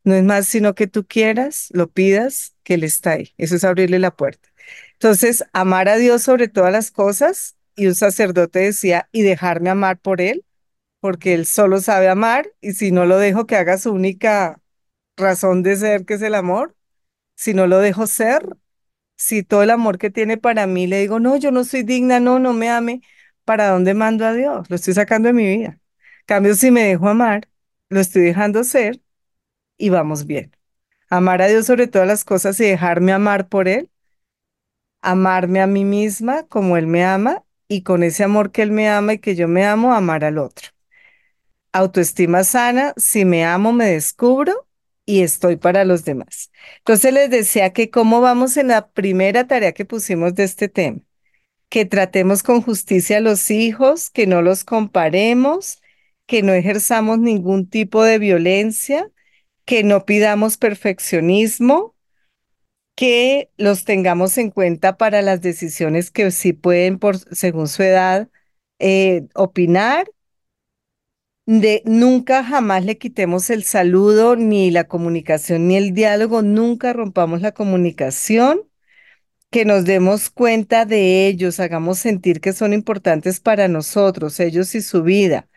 No 0.05 0.14
es 0.14 0.24
más 0.24 0.46
sino 0.48 0.74
que 0.74 0.87
tú 0.88 1.07
quieras, 1.07 1.68
lo 1.72 1.90
pidas, 1.90 2.55
que 2.64 2.74
Él 2.74 2.85
está 2.85 3.12
ahí. 3.12 3.35
Eso 3.38 3.57
es 3.57 3.64
abrirle 3.64 3.98
la 3.98 4.14
puerta. 4.14 4.51
Entonces, 4.94 5.44
amar 5.55 5.88
a 5.88 5.96
Dios 5.96 6.22
sobre 6.22 6.48
todas 6.48 6.72
las 6.72 6.90
cosas, 6.90 7.57
y 7.77 7.87
un 7.87 7.94
sacerdote 7.94 8.61
decía, 8.61 9.09
y 9.12 9.22
dejarme 9.22 9.70
amar 9.70 9.98
por 10.01 10.20
Él 10.20 10.44
porque 11.00 11.34
él 11.34 11.46
solo 11.46 11.80
sabe 11.80 12.08
amar 12.08 12.52
y 12.61 12.72
si 12.72 12.92
no 12.92 13.06
lo 13.06 13.18
dejo 13.18 13.46
que 13.46 13.56
haga 13.56 13.78
su 13.78 13.92
única 13.92 14.61
razón 15.16 15.62
de 15.62 15.76
ser, 15.76 16.04
que 16.06 16.14
es 16.14 16.22
el 16.22 16.34
amor, 16.34 16.76
si 17.37 17.54
no 17.54 17.66
lo 17.66 17.78
dejo 17.78 18.06
ser, 18.06 18.46
si 19.16 19.42
todo 19.42 19.62
el 19.62 19.70
amor 19.70 19.98
que 19.98 20.11
tiene 20.11 20.38
para 20.38 20.66
mí 20.66 20.87
le 20.87 21.00
digo, 21.00 21.20
no, 21.20 21.37
yo 21.37 21.50
no 21.52 21.64
soy 21.64 21.82
digna, 21.82 22.20
no, 22.20 22.38
no 22.38 22.52
me 22.52 22.70
ame, 22.70 23.02
¿para 23.44 23.70
dónde 23.70 23.94
mando 23.94 24.26
a 24.26 24.32
Dios? 24.34 24.70
Lo 24.70 24.76
estoy 24.76 24.94
sacando 24.94 25.28
de 25.28 25.32
mi 25.34 25.46
vida. 25.46 25.80
Cambio, 26.26 26.54
si 26.54 26.70
me 26.70 26.84
dejo 26.84 27.08
amar, 27.08 27.48
lo 27.88 28.00
estoy 28.00 28.22
dejando 28.22 28.64
ser 28.64 29.00
y 29.78 29.90
vamos 29.90 30.26
bien. 30.26 30.52
Amar 31.11 31.42
a 31.42 31.48
Dios 31.48 31.66
sobre 31.66 31.88
todas 31.88 32.08
las 32.08 32.24
cosas 32.24 32.61
y 32.61 32.64
dejarme 32.66 33.12
amar 33.12 33.48
por 33.48 33.68
Él, 33.68 33.90
amarme 35.02 35.61
a 35.61 35.66
mí 35.66 35.84
misma 35.84 36.44
como 36.48 36.76
Él 36.76 36.87
me 36.87 37.04
ama 37.04 37.44
y 37.68 37.82
con 37.82 38.02
ese 38.02 38.24
amor 38.24 38.52
que 38.52 38.62
Él 38.62 38.72
me 38.72 38.88
ama 38.88 39.14
y 39.14 39.18
que 39.18 39.34
yo 39.34 39.48
me 39.48 39.66
amo, 39.66 39.94
amar 39.94 40.24
al 40.24 40.38
otro. 40.38 40.68
Autoestima 41.72 42.44
sana, 42.44 42.94
si 42.96 43.24
me 43.24 43.44
amo, 43.44 43.72
me 43.72 43.87
descubro 43.87 44.66
y 45.04 45.22
estoy 45.22 45.57
para 45.57 45.85
los 45.85 46.04
demás. 46.04 46.50
Entonces 46.78 47.12
les 47.12 47.31
decía 47.31 47.72
que 47.72 47.90
cómo 47.90 48.20
vamos 48.20 48.57
en 48.57 48.68
la 48.68 48.90
primera 48.90 49.46
tarea 49.46 49.72
que 49.72 49.85
pusimos 49.85 50.35
de 50.35 50.44
este 50.44 50.68
tema, 50.68 51.00
que 51.68 51.85
tratemos 51.85 52.42
con 52.42 52.62
justicia 52.62 53.18
a 53.18 53.20
los 53.20 53.50
hijos, 53.50 54.11
que 54.11 54.26
no 54.26 54.42
los 54.42 54.64
comparemos, 54.64 55.81
que 56.26 56.42
no 56.42 56.52
ejerzamos 56.52 57.18
ningún 57.18 57.68
tipo 57.68 58.04
de 58.04 58.18
violencia, 58.18 59.11
que 59.64 59.83
no 59.83 60.04
pidamos 60.04 60.57
perfeccionismo, 60.57 61.94
que 62.94 63.50
los 63.57 63.85
tengamos 63.85 64.37
en 64.38 64.50
cuenta 64.50 64.96
para 64.96 65.22
las 65.22 65.40
decisiones 65.40 66.11
que 66.11 66.31
sí 66.31 66.52
pueden, 66.52 66.98
por, 66.98 67.18
según 67.35 67.68
su 67.68 67.83
edad, 67.83 68.28
eh, 68.78 69.26
opinar 69.35 70.11
de 71.48 71.82
nunca 71.87 72.44
jamás 72.44 72.84
le 72.84 72.98
quitemos 72.98 73.48
el 73.50 73.64
saludo, 73.64 74.37
ni 74.37 74.70
la 74.70 74.84
comunicación, 74.87 75.66
ni 75.68 75.76
el 75.76 75.94
diálogo, 75.94 76.42
nunca 76.42 76.92
rompamos 76.92 77.40
la 77.40 77.52
comunicación, 77.52 78.61
que 79.50 79.64
nos 79.64 79.84
demos 79.87 80.30
cuenta 80.30 80.84
de 80.87 81.26
ellos, 81.28 81.61
hagamos 81.61 81.98
sentir 82.00 82.40
que 82.40 82.52
son 82.52 82.72
importantes 82.74 83.40
para 83.40 83.68
nosotros, 83.68 84.40
ellos 84.40 84.74
y 84.74 84.82
su 84.82 85.02
vida, 85.02 85.48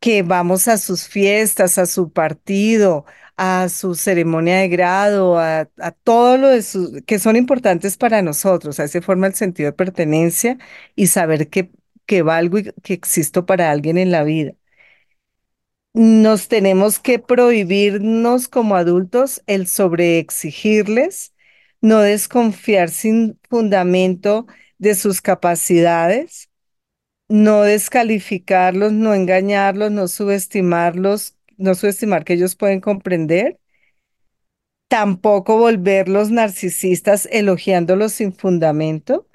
que 0.00 0.22
vamos 0.22 0.68
a 0.68 0.78
sus 0.78 1.08
fiestas, 1.08 1.78
a 1.78 1.86
su 1.86 2.12
partido, 2.12 3.04
a 3.36 3.68
su 3.68 3.94
ceremonia 3.94 4.58
de 4.58 4.68
grado, 4.68 5.38
a, 5.38 5.66
todo 6.04 6.36
lo 6.38 6.48
de 6.48 6.62
sus, 6.62 7.02
que 7.06 7.18
son 7.18 7.36
importantes 7.36 7.96
para 7.96 8.22
nosotros, 8.22 8.80
a 8.80 8.84
ese 8.84 9.00
forma 9.02 9.26
el 9.26 9.34
sentido 9.34 9.68
de 9.70 9.72
pertenencia 9.76 10.58
y 10.94 11.08
saber 11.08 11.48
que, 11.50 11.70
que 12.06 12.22
valgo 12.22 12.58
y 12.58 12.72
que 12.82 12.94
existo 12.94 13.46
para 13.46 13.70
alguien 13.70 13.98
en 13.98 14.10
la 14.10 14.22
vida 14.24 14.54
nos 15.92 16.48
tenemos 16.48 16.98
que 17.00 17.18
prohibirnos 17.18 18.48
como 18.48 18.76
adultos 18.76 19.42
el 19.46 19.66
sobreexigirles, 19.66 21.34
no 21.80 22.00
desconfiar 22.00 22.90
sin 22.90 23.38
fundamento 23.48 24.46
de 24.78 24.94
sus 24.94 25.20
capacidades, 25.20 26.50
no 27.28 27.62
descalificarlos, 27.62 28.92
no 28.92 29.14
engañarlos, 29.14 29.90
no 29.90 30.08
subestimarlos, 30.08 31.36
no 31.56 31.74
subestimar 31.74 32.24
que 32.24 32.34
ellos 32.34 32.56
pueden 32.56 32.80
comprender, 32.80 33.58
tampoco 34.88 35.56
volverlos 35.58 36.30
narcisistas 36.30 37.28
elogiándolos 37.30 38.12
sin 38.12 38.32
fundamento. 38.32 39.28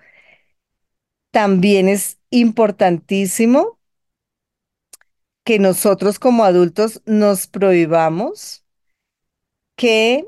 También 1.32 1.90
es 1.90 2.20
importantísimo 2.30 3.80
que 5.46 5.60
nosotros 5.60 6.20
como 6.20 6.44
adultos 6.46 7.02
nos 7.08 7.48
prohibamos 7.48 8.66
que 9.76 10.28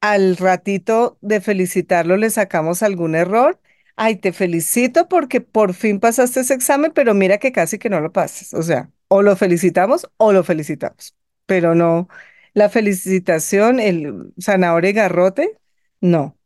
al 0.00 0.36
ratito 0.36 1.18
de 1.20 1.40
felicitarlo 1.40 2.16
le 2.16 2.30
sacamos 2.30 2.82
algún 2.82 3.14
error. 3.14 3.60
Ay, 3.96 4.16
te 4.16 4.32
felicito 4.32 5.08
porque 5.08 5.40
por 5.40 5.74
fin 5.74 6.00
pasaste 6.00 6.40
ese 6.40 6.54
examen, 6.54 6.92
pero 6.94 7.14
mira 7.14 7.38
que 7.38 7.52
casi 7.52 7.78
que 7.78 7.90
no 7.90 8.00
lo 8.00 8.12
pases. 8.12 8.54
O 8.54 8.62
sea, 8.62 8.90
o 9.08 9.22
lo 9.22 9.36
felicitamos 9.36 10.08
o 10.18 10.32
lo 10.32 10.44
felicitamos, 10.44 11.16
pero 11.46 11.74
no 11.74 12.08
la 12.54 12.68
felicitación, 12.70 13.80
el 13.80 14.32
zanahoria 14.40 14.90
y 14.90 14.92
garrote, 14.94 15.58
no. 16.00 16.36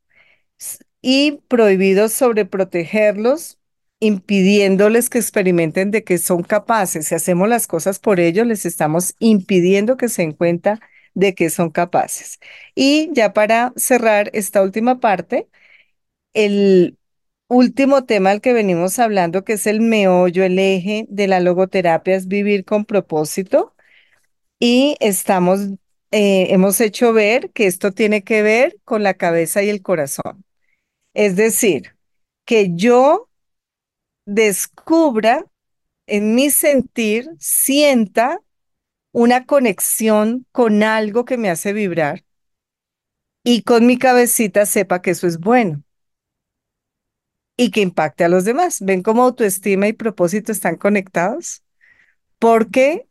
Y 1.01 1.40
prohibido 1.48 2.09
sobreprotegerlos, 2.09 3.59
impidiéndoles 4.03 5.09
que 5.09 5.19
experimenten 5.19 5.93
de 5.93 6.03
que 6.03 6.19
son 6.19 6.43
capaces. 6.43 7.07
Si 7.07 7.15
hacemos 7.15 7.49
las 7.49 7.69
cosas 7.69 8.01
por 8.01 8.19
ellos, 8.19 8.47
les 8.47 8.67
estamos 8.67 9.15
impidiendo 9.21 9.97
que 9.97 10.09
se 10.09 10.23
den 10.23 10.33
cuenta 10.33 10.81
de 11.15 11.35
que 11.35 11.51
son 11.51 11.71
capaces. 11.71 12.41
Y 12.75 13.11
ya 13.12 13.33
para 13.33 13.73
cerrar 13.77 14.31
esta 14.35 14.62
última 14.62 14.99
parte, 15.01 15.49
el 16.35 16.99
último 17.49 18.05
tema 18.05 18.33
al 18.33 18.41
que 18.41 18.53
venimos 18.53 18.99
hablando, 18.99 19.45
que 19.45 19.55
es 19.55 19.67
el 19.69 19.81
meollo, 19.81 20.45
el 20.45 20.59
eje 20.59 21.07
de 21.09 21.29
la 21.29 21.41
logoterapia, 21.41 22.17
es 22.17 22.29
vivir 22.29 22.65
con 22.65 22.85
propósito. 22.85 23.75
Y 24.59 24.97
estamos, 25.01 25.61
eh, 26.12 26.49
hemos 26.51 26.81
hecho 26.81 27.12
ver 27.12 27.51
que 27.53 27.67
esto 27.67 27.93
tiene 27.93 28.25
que 28.25 28.43
ver 28.43 28.79
con 28.85 29.03
la 29.05 29.15
cabeza 29.15 29.62
y 29.62 29.71
el 29.71 29.83
corazón. 29.83 30.45
Es 31.15 31.37
decir, 31.37 31.97
que 32.45 32.71
yo 32.75 33.29
descubra 34.25 35.45
en 36.07 36.35
mi 36.35 36.51
sentir, 36.51 37.29
sienta 37.39 38.41
una 39.13 39.47
conexión 39.47 40.47
con 40.53 40.83
algo 40.83 41.25
que 41.25 41.39
me 41.39 41.51
hace 41.51 41.73
vibrar 41.73 42.25
y 43.45 43.63
con 43.63 43.87
mi 43.87 43.99
cabecita 43.99 44.67
sepa 44.67 45.03
que 45.03 45.11
eso 45.13 45.27
es 45.27 45.39
bueno 45.39 45.83
y 47.57 47.71
que 47.71 47.81
impacte 47.81 48.25
a 48.25 48.29
los 48.29 48.45
demás. 48.45 48.79
¿Ven 48.81 49.03
cómo 49.03 49.23
autoestima 49.23 49.89
y 49.89 49.93
propósito 49.93 50.53
están 50.53 50.77
conectados? 50.77 51.63
Porque 52.39 53.09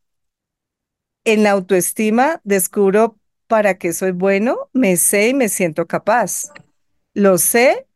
en 1.24 1.43
la 1.43 1.52
autoestima 1.52 2.41
descubro 2.43 3.17
para 3.47 3.78
qué 3.78 3.93
soy 3.93 4.12
bueno, 4.12 4.69
me 4.74 4.97
sé 4.97 5.30
y 5.30 5.34
me 5.34 5.50
siento 5.50 5.88
capaz. 5.88 6.52
Lo 7.13 7.39
sé 7.39 7.88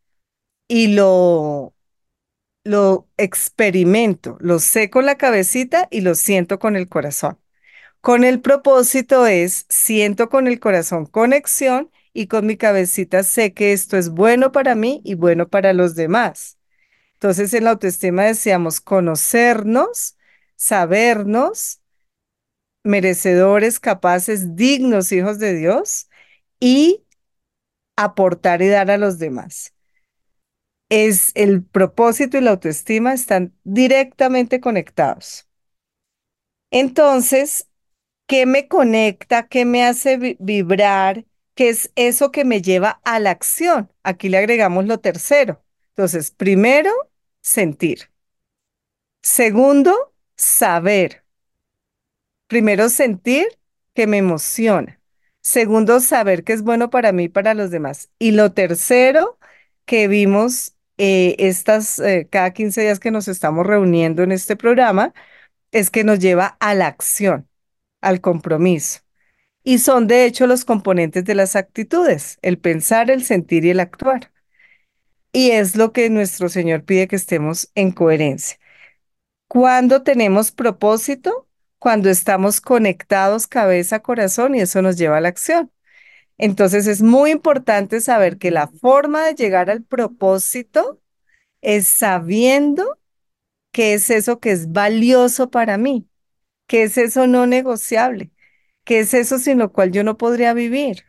y 0.69 0.89
lo, 0.95 1.74
lo 2.65 3.09
experimento, 3.17 4.37
lo 4.41 4.59
sé 4.59 4.91
con 4.91 5.07
la 5.07 5.17
cabecita 5.17 5.87
y 5.91 6.01
lo 6.01 6.15
siento 6.15 6.59
con 6.59 6.75
el 6.77 6.89
corazón. 6.89 7.39
Con 8.01 8.23
el 8.23 8.41
propósito 8.41 9.27
es, 9.27 9.65
siento 9.69 10.29
con 10.29 10.47
el 10.47 10.59
corazón 10.59 11.05
conexión 11.07 11.91
y 12.13 12.27
con 12.27 12.45
mi 12.47 12.57
cabecita 12.57 13.23
sé 13.23 13.53
que 13.53 13.73
esto 13.73 13.97
es 13.97 14.09
bueno 14.09 14.51
para 14.51 14.75
mí 14.75 15.01
y 15.05 15.15
bueno 15.15 15.49
para 15.49 15.73
los 15.73 15.95
demás. 15.95 16.57
Entonces 17.15 17.53
en 17.53 17.65
la 17.65 17.71
autoestima 17.71 18.25
decíamos 18.25 18.81
conocernos, 18.81 20.17
sabernos, 20.55 21.81
merecedores, 22.83 23.79
capaces, 23.79 24.55
dignos 24.55 25.11
hijos 25.11 25.39
de 25.39 25.55
Dios 25.55 26.09
y 26.59 27.03
aportar 27.97 28.63
y 28.63 28.69
dar 28.69 28.91
a 28.91 28.99
los 28.99 29.19
demás. 29.19 29.74
Es 30.89 31.31
el 31.35 31.63
propósito 31.63 32.37
y 32.37 32.41
la 32.41 32.49
autoestima 32.51 33.13
están 33.13 33.53
directamente 33.63 34.59
conectados. 34.59 35.47
Entonces, 36.71 37.69
¿qué 38.27 38.45
me 38.45 38.67
conecta? 38.67 39.47
¿Qué 39.47 39.65
me 39.65 39.85
hace 39.85 40.17
vi- 40.17 40.37
vibrar? 40.39 41.25
¿Qué 41.55 41.69
es 41.69 41.91
eso 41.95 42.31
que 42.31 42.45
me 42.45 42.61
lleva 42.61 43.01
a 43.05 43.19
la 43.19 43.31
acción? 43.31 43.91
Aquí 44.03 44.29
le 44.29 44.37
agregamos 44.39 44.85
lo 44.85 44.99
tercero. 44.99 45.63
Entonces, 45.89 46.31
primero, 46.31 46.91
sentir. 47.41 48.11
Segundo, 49.37 50.13
saber. 50.37 51.25
Primero, 52.47 52.89
sentir 52.89 53.45
que 53.93 54.07
me 54.07 54.17
emociona. 54.17 54.99
Segundo, 55.41 55.99
saber 55.99 56.43
que 56.43 56.53
es 56.53 56.63
bueno 56.63 56.89
para 56.89 57.11
mí 57.11 57.23
y 57.25 57.29
para 57.29 57.53
los 57.53 57.71
demás. 57.71 58.09
Y 58.19 58.31
lo 58.31 58.53
tercero, 58.53 59.37
que 59.85 60.07
vimos 60.07 60.74
eh, 60.97 61.35
estas, 61.39 61.99
eh, 61.99 62.27
cada 62.31 62.51
15 62.51 62.81
días 62.81 62.99
que 62.99 63.11
nos 63.11 63.27
estamos 63.27 63.65
reuniendo 63.65 64.23
en 64.23 64.31
este 64.31 64.55
programa, 64.55 65.13
es 65.71 65.91
que 65.91 66.03
nos 66.03 66.19
lleva 66.19 66.57
a 66.59 66.75
la 66.75 66.87
acción, 66.87 67.49
al 68.01 68.21
compromiso. 68.21 69.01
Y 69.63 69.79
son 69.79 70.07
de 70.07 70.25
hecho 70.25 70.47
los 70.47 70.65
componentes 70.65 71.25
de 71.25 71.35
las 71.35 71.55
actitudes, 71.55 72.39
el 72.41 72.59
pensar, 72.59 73.11
el 73.11 73.23
sentir 73.25 73.65
y 73.65 73.71
el 73.71 73.79
actuar. 73.81 74.31
Y 75.31 75.51
es 75.51 75.75
lo 75.75 75.91
que 75.91 76.09
nuestro 76.09 76.49
Señor 76.49 76.85
pide 76.85 77.07
que 77.07 77.17
estemos 77.17 77.69
en 77.75 77.91
coherencia. 77.91 78.57
Cuando 79.47 80.03
tenemos 80.03 80.51
propósito, 80.51 81.47
cuando 81.79 82.09
estamos 82.09 82.61
conectados 82.61 83.47
cabeza, 83.47 84.01
corazón 84.01 84.55
y 84.55 84.61
eso 84.61 84.81
nos 84.81 84.97
lleva 84.97 85.17
a 85.17 85.21
la 85.21 85.29
acción. 85.29 85.71
Entonces 86.37 86.87
es 86.87 87.01
muy 87.01 87.31
importante 87.31 88.01
saber 88.01 88.37
que 88.37 88.51
la 88.51 88.67
forma 88.67 89.25
de 89.25 89.35
llegar 89.35 89.69
al 89.69 89.83
propósito 89.83 91.01
es 91.61 91.87
sabiendo 91.87 92.99
qué 93.71 93.93
es 93.95 94.09
eso 94.09 94.39
que 94.39 94.51
es 94.51 94.71
valioso 94.71 95.49
para 95.51 95.77
mí, 95.77 96.07
qué 96.67 96.83
es 96.83 96.97
eso 96.97 97.27
no 97.27 97.47
negociable, 97.47 98.31
qué 98.85 98.99
es 98.99 99.13
eso 99.13 99.39
sin 99.39 99.59
lo 99.59 99.71
cual 99.73 99.91
yo 99.91 100.03
no 100.03 100.17
podría 100.17 100.53
vivir. 100.53 101.05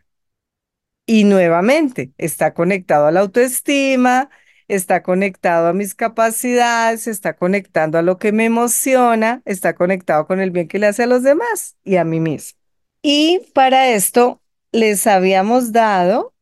Y 1.05 1.23
nuevamente, 1.23 2.11
está 2.17 2.53
conectado 2.53 3.07
a 3.07 3.11
la 3.11 3.21
autoestima, 3.21 4.29
está 4.67 5.03
conectado 5.03 5.67
a 5.67 5.73
mis 5.73 5.95
capacidades, 5.95 7.07
está 7.07 7.35
conectando 7.37 7.97
a 7.97 8.01
lo 8.01 8.17
que 8.17 8.33
me 8.33 8.45
emociona, 8.45 9.41
está 9.45 9.73
conectado 9.75 10.27
con 10.27 10.41
el 10.41 10.51
bien 10.51 10.67
que 10.67 10.79
le 10.79 10.87
hace 10.87 11.03
a 11.03 11.07
los 11.07 11.23
demás 11.23 11.77
y 11.83 11.95
a 11.95 12.03
mí 12.03 12.19
mismo. 12.19 12.59
Y 13.01 13.39
para 13.53 13.89
esto 13.89 14.41
les 14.71 15.07
habíamos 15.07 15.71
dado 15.71 16.33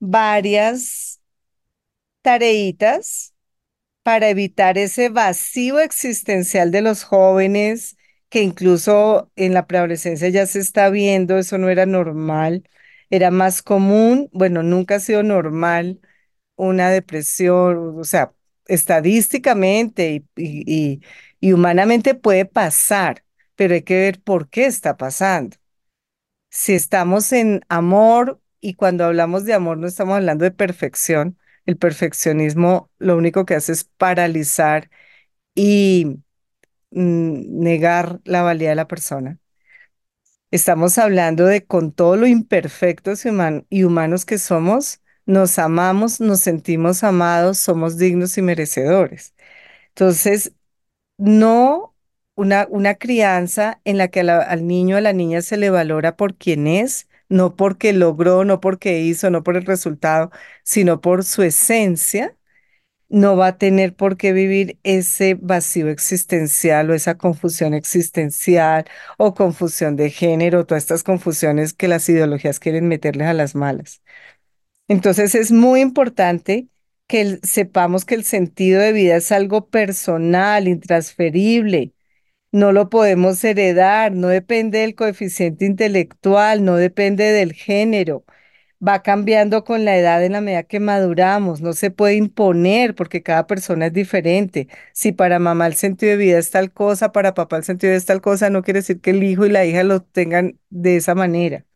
varias 0.00 1.20
tareitas 2.22 3.34
para 4.02 4.30
evitar 4.30 4.78
ese 4.78 5.08
vacío 5.10 5.80
existencial 5.80 6.70
de 6.70 6.82
los 6.82 7.04
jóvenes, 7.04 7.96
que 8.28 8.42
incluso 8.42 9.30
en 9.36 9.54
la 9.54 9.66
preadolescencia 9.66 10.28
ya 10.30 10.46
se 10.46 10.60
está 10.60 10.90
viendo, 10.90 11.38
eso 11.38 11.58
no 11.58 11.68
era 11.70 11.86
normal, 11.86 12.68
era 13.10 13.30
más 13.30 13.62
común, 13.62 14.30
bueno, 14.32 14.62
nunca 14.62 14.96
ha 14.96 15.00
sido 15.00 15.22
normal 15.22 16.00
una 16.56 16.90
depresión, 16.90 17.98
o 18.00 18.04
sea, 18.04 18.34
estadísticamente 18.66 20.24
y, 20.36 21.00
y, 21.40 21.52
humanamente 21.54 22.14
puede 22.14 22.46
pasar, 22.46 23.24
pero 23.56 23.74
hay 23.74 23.82
que 23.82 23.96
ver 23.96 24.22
por 24.22 24.48
qué 24.48 24.66
está 24.66 24.96
pasando. 24.96 25.56
Si 26.52 26.74
estamos 26.74 27.32
en 27.32 27.62
amor, 27.70 28.40
y 28.60 28.74
cuando 28.74 29.04
hablamos 29.06 29.44
de 29.46 29.54
amor 29.54 29.78
no 29.78 29.88
estamos 29.88 30.16
hablando 30.16 30.44
de 30.44 30.52
perfección, 30.52 31.38
el 31.66 31.78
perfeccionismo 31.78 32.90
lo 32.98 33.16
único 33.16 33.46
que 33.46 33.56
hace 33.56 33.72
es 33.72 33.84
paralizar 33.84 34.90
y 35.54 36.18
mm, 36.92 37.60
negar 37.62 38.20
la 38.24 38.42
valía 38.42 38.70
de 38.70 38.76
la 38.76 38.88
persona. 38.88 39.40
Estamos 40.50 40.98
hablando 40.98 41.46
de 41.46 41.64
con 41.66 41.92
todo 41.92 42.16
lo 42.16 42.26
imperfectos 42.26 43.24
y, 43.24 43.30
human- 43.30 43.66
y 43.70 43.84
humanos 43.84 44.24
que 44.26 44.36
somos, 44.38 45.00
nos 45.24 45.58
amamos, 45.58 46.20
nos 46.20 46.40
sentimos 46.40 47.02
amados, 47.04 47.58
somos 47.58 47.96
dignos 47.96 48.36
y 48.38 48.42
merecedores. 48.42 49.34
Entonces, 49.90 50.52
no 51.18 51.91
una, 52.34 52.66
una 52.70 52.94
crianza 52.96 53.80
en 53.84 53.98
la 53.98 54.08
que 54.08 54.20
al 54.20 54.66
niño, 54.66 54.96
a 54.96 55.00
la 55.00 55.12
niña 55.12 55.42
se 55.42 55.56
le 55.56 55.70
valora 55.70 56.16
por 56.16 56.34
quien 56.36 56.66
es, 56.66 57.08
no 57.28 57.56
porque 57.56 57.92
logró, 57.92 58.44
no 58.44 58.60
porque 58.60 59.00
hizo, 59.00 59.30
no 59.30 59.42
por 59.42 59.56
el 59.56 59.64
resultado, 59.66 60.30
sino 60.62 61.00
por 61.00 61.24
su 61.24 61.42
esencia, 61.42 62.36
no 63.08 63.36
va 63.36 63.48
a 63.48 63.58
tener 63.58 63.94
por 63.94 64.16
qué 64.16 64.32
vivir 64.32 64.78
ese 64.84 65.34
vacío 65.34 65.88
existencial 65.90 66.90
o 66.90 66.94
esa 66.94 67.18
confusión 67.18 67.74
existencial 67.74 68.86
o 69.18 69.34
confusión 69.34 69.96
de 69.96 70.10
género, 70.10 70.64
todas 70.66 70.84
estas 70.84 71.02
confusiones 71.04 71.74
que 71.74 71.88
las 71.88 72.08
ideologías 72.08 72.58
quieren 72.60 72.88
meterles 72.88 73.28
a 73.28 73.34
las 73.34 73.54
malas. 73.54 74.02
Entonces 74.88 75.34
es 75.34 75.52
muy 75.52 75.80
importante 75.80 76.68
que 77.06 77.38
sepamos 77.42 78.04
que 78.04 78.14
el 78.14 78.24
sentido 78.24 78.80
de 78.80 78.92
vida 78.92 79.16
es 79.16 79.32
algo 79.32 79.68
personal, 79.68 80.68
intransferible. 80.68 81.92
No 82.52 82.72
lo 82.72 82.90
podemos 82.90 83.42
heredar, 83.44 84.12
no 84.12 84.28
depende 84.28 84.78
del 84.80 84.94
coeficiente 84.94 85.64
intelectual, 85.64 86.64
no 86.64 86.76
depende 86.76 87.24
del 87.32 87.52
género. 87.54 88.24
va 88.86 89.02
cambiando 89.02 89.64
con 89.64 89.84
la 89.86 89.96
edad 89.98 90.24
en 90.24 90.32
la 90.34 90.42
medida 90.42 90.64
que 90.64 90.80
maduramos, 90.80 91.62
no 91.62 91.72
se 91.74 91.90
puede 91.92 92.16
imponer 92.16 92.94
porque 92.96 93.22
cada 93.24 93.46
persona 93.48 93.86
es 93.88 93.94
diferente. 93.94 94.68
Si 94.94 95.12
para 95.12 95.38
mamá 95.40 95.66
el 95.68 95.74
sentido 95.76 96.12
de 96.12 96.18
vida 96.18 96.38
es 96.40 96.50
tal 96.52 96.72
cosa, 96.72 97.12
para 97.12 97.34
papá 97.34 97.56
el 97.58 97.64
sentido 97.64 97.90
de 97.90 97.94
vida 97.94 97.98
es 98.00 98.06
tal 98.06 98.20
cosa, 98.22 98.50
no 98.50 98.62
quiere 98.64 98.80
decir 98.80 99.00
que 99.00 99.10
el 99.12 99.22
hijo 99.24 99.46
y 99.46 99.50
la 99.50 99.64
hija 99.66 99.84
lo 99.84 100.02
tengan 100.02 100.58
de 100.70 100.96
esa 100.98 101.14
manera. 101.16 101.66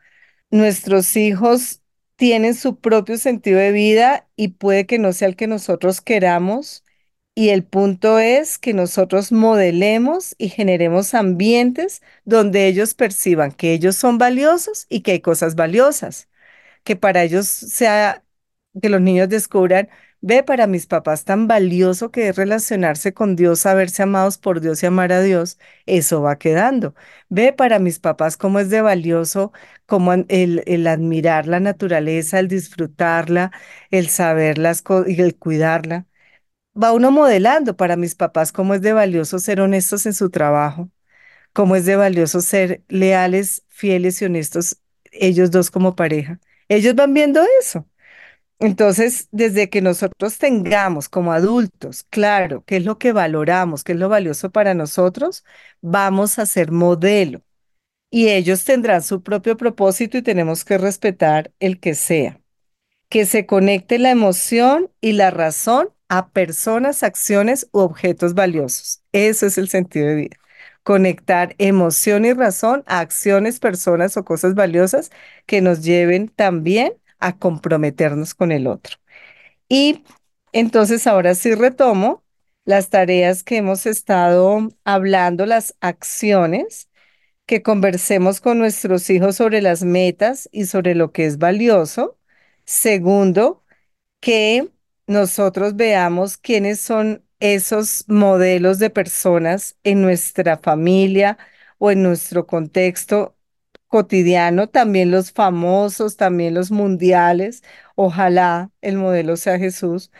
Nuestros 0.51 1.17
hijos 1.17 1.83
tienen 2.17 2.55
su 2.57 2.81
propio 2.81 3.19
sentido 3.19 3.59
de 3.61 3.73
vida 3.73 4.29
y 4.37 4.49
puede 4.51 4.87
que 4.87 4.99
no 5.01 5.13
sea 5.15 5.29
el 5.29 5.37
que 5.37 5.49
nosotros 5.49 6.01
queramos. 6.03 6.85
Y 7.39 7.51
el 7.51 7.65
punto 7.65 8.19
es 8.19 8.59
que 8.59 8.75
nosotros 8.75 9.31
modelemos 9.33 10.35
y 10.39 10.49
generemos 10.49 11.13
ambientes 11.15 12.03
donde 12.25 12.67
ellos 12.67 12.95
perciban 12.95 13.53
que 13.53 13.75
ellos 13.75 13.97
son 13.97 14.17
valiosos 14.19 14.87
y 14.89 15.03
que 15.03 15.13
hay 15.13 15.21
cosas 15.21 15.55
valiosas 15.55 16.29
que 16.85 16.97
para 16.97 17.23
ellos 17.25 17.47
sea, 17.49 18.25
que 18.83 18.89
los 18.91 19.01
niños 19.03 19.29
descubran, 19.31 19.89
ve 20.23 20.43
para 20.45 20.67
mis 20.69 20.87
papás 20.87 21.25
tan 21.25 21.49
valioso 21.49 22.11
que 22.13 22.29
es 22.29 22.37
relacionarse 22.37 23.15
con 23.15 23.37
Dios, 23.37 23.61
saberse 23.61 24.03
amados 24.05 24.39
por 24.39 24.61
Dios 24.63 24.83
y 24.83 24.87
amar 24.87 25.13
a 25.13 25.23
Dios, 25.23 25.59
eso 25.87 26.23
va 26.23 26.39
quedando. 26.39 26.95
Ve 27.31 27.53
para 27.55 27.79
mis 27.81 27.99
papás 28.01 28.37
cómo 28.39 28.61
es 28.61 28.71
de 28.71 28.83
valioso, 28.83 29.53
cómo 29.87 30.15
el, 30.15 30.63
el 30.67 30.87
admirar 30.89 31.47
la 31.49 31.61
naturaleza, 31.61 32.39
el 32.41 32.49
disfrutarla, 32.49 33.53
el 33.91 34.09
saber 34.11 34.59
las 34.59 34.83
cosas 34.83 35.11
y 35.11 35.21
el 35.23 35.37
cuidarla. 35.37 36.07
Va 36.81 36.93
uno 36.93 37.11
modelando 37.11 37.77
para 37.77 37.97
mis 37.97 38.15
papás 38.15 38.53
cómo 38.53 38.75
es 38.75 38.83
de 38.83 38.93
valioso 38.93 39.39
ser 39.39 39.61
honestos 39.61 40.05
en 40.07 40.13
su 40.15 40.31
trabajo, 40.31 40.91
cómo 41.53 41.77
es 41.77 41.87
de 41.87 41.97
valioso 41.97 42.41
ser 42.43 42.85
leales, 42.89 43.65
fieles 43.69 44.23
y 44.23 44.27
honestos 44.27 44.79
ellos 45.13 45.51
dos 45.51 45.71
como 45.71 45.97
pareja. 45.97 46.41
Ellos 46.69 46.95
van 46.97 47.15
viendo 47.15 47.43
eso. 47.61 47.89
Entonces, 48.59 49.29
desde 49.33 49.71
que 49.71 49.83
nosotros 49.83 50.39
tengamos 50.39 51.09
como 51.09 51.33
adultos, 51.33 52.05
claro, 52.11 52.65
qué 52.67 52.79
es 52.79 52.85
lo 52.87 52.99
que 52.99 53.13
valoramos, 53.13 53.85
qué 53.85 53.93
es 53.93 53.99
lo 53.99 54.09
valioso 54.09 54.51
para 54.51 54.75
nosotros, 54.75 55.45
vamos 55.83 56.39
a 56.39 56.47
ser 56.47 56.73
modelo. 56.73 57.43
Y 58.11 58.29
ellos 58.31 58.65
tendrán 58.65 59.03
su 59.03 59.23
propio 59.23 59.57
propósito 59.57 60.19
y 60.19 60.23
tenemos 60.23 60.65
que 60.65 60.79
respetar 60.79 61.53
el 61.61 61.81
que 61.81 61.95
sea. 61.95 62.41
Que 63.09 63.27
se 63.27 63.47
conecte 63.47 63.99
la 63.99 64.11
emoción 64.11 64.91
y 65.01 65.13
la 65.13 65.31
razón 65.31 65.91
a 66.09 66.29
personas, 66.31 67.03
acciones 67.03 67.69
u 67.73 67.81
objetos 67.81 68.35
valiosos. 68.35 69.03
Eso 69.13 69.47
es 69.47 69.59
el 69.59 69.69
sentido 69.69 70.09
de 70.09 70.15
vida 70.15 70.37
conectar 70.87 71.57
emoción 71.59 72.25
y 72.25 72.33
razón 72.33 72.85
a 72.87 73.01
acciones, 73.01 73.59
personas 73.59 74.17
o 74.17 74.25
cosas 74.25 74.55
valiosas 74.55 75.11
que 75.45 75.61
nos 75.61 75.83
lleven 75.83 76.29
también 76.29 76.93
a 77.19 77.37
comprometernos 77.37 78.35
con 78.37 78.53
el 78.53 78.69
otro. 78.69 78.95
Y 79.69 80.05
entonces 80.53 81.07
ahora 81.07 81.35
sí 81.35 81.55
retomo 81.55 82.25
las 82.65 82.91
tareas 82.91 83.43
que 83.45 83.59
hemos 83.59 83.87
estado 83.87 84.69
hablando, 84.85 85.47
las 85.47 85.77
acciones, 85.81 86.89
que 87.47 87.63
conversemos 87.63 88.41
con 88.41 88.59
nuestros 88.59 89.11
hijos 89.11 89.37
sobre 89.37 89.63
las 89.63 89.85
metas 89.85 90.49
y 90.53 90.67
sobre 90.67 90.95
lo 90.95 91.13
que 91.13 91.27
es 91.27 91.39
valioso. 91.39 92.19
Segundo, 92.67 93.65
que 94.21 94.71
nosotros 95.07 95.77
veamos 95.77 96.39
quiénes 96.39 96.81
son 96.81 97.25
esos 97.41 98.05
modelos 98.09 98.79
de 98.81 98.91
personas 98.91 99.79
en 99.85 100.03
nuestra 100.03 100.59
familia 100.59 101.39
o 101.79 101.91
en 101.93 102.03
nuestro 102.03 102.47
contexto 102.47 103.37
cotidiano, 103.89 104.69
también 104.69 105.11
los 105.13 105.33
famosos, 105.33 106.17
también 106.17 106.55
los 106.55 106.71
mundiales, 106.73 107.63
ojalá 107.97 108.71
el 108.83 108.97
modelo 108.99 109.37
sea 109.37 109.59
Jesús, 109.59 110.11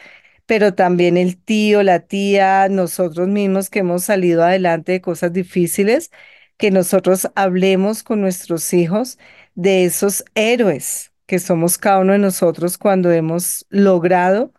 pero 0.47 0.75
también 0.75 1.17
el 1.19 1.39
tío, 1.43 1.83
la 1.83 2.01
tía, 2.01 2.69
nosotros 2.71 3.29
mismos 3.29 3.71
que 3.71 3.81
hemos 3.81 4.05
salido 4.05 4.45
adelante 4.45 4.93
de 4.93 5.01
cosas 5.03 5.33
difíciles, 5.33 6.11
que 6.59 6.71
nosotros 6.73 7.31
hablemos 7.37 8.03
con 8.05 8.21
nuestros 8.23 8.73
hijos 8.75 9.19
de 9.57 9.85
esos 9.87 10.25
héroes 10.35 11.13
que 11.27 11.39
somos 11.39 11.79
cada 11.79 12.01
uno 12.01 12.13
de 12.13 12.19
nosotros 12.19 12.79
cuando 12.79 13.11
hemos 13.13 13.67
logrado 13.71 14.53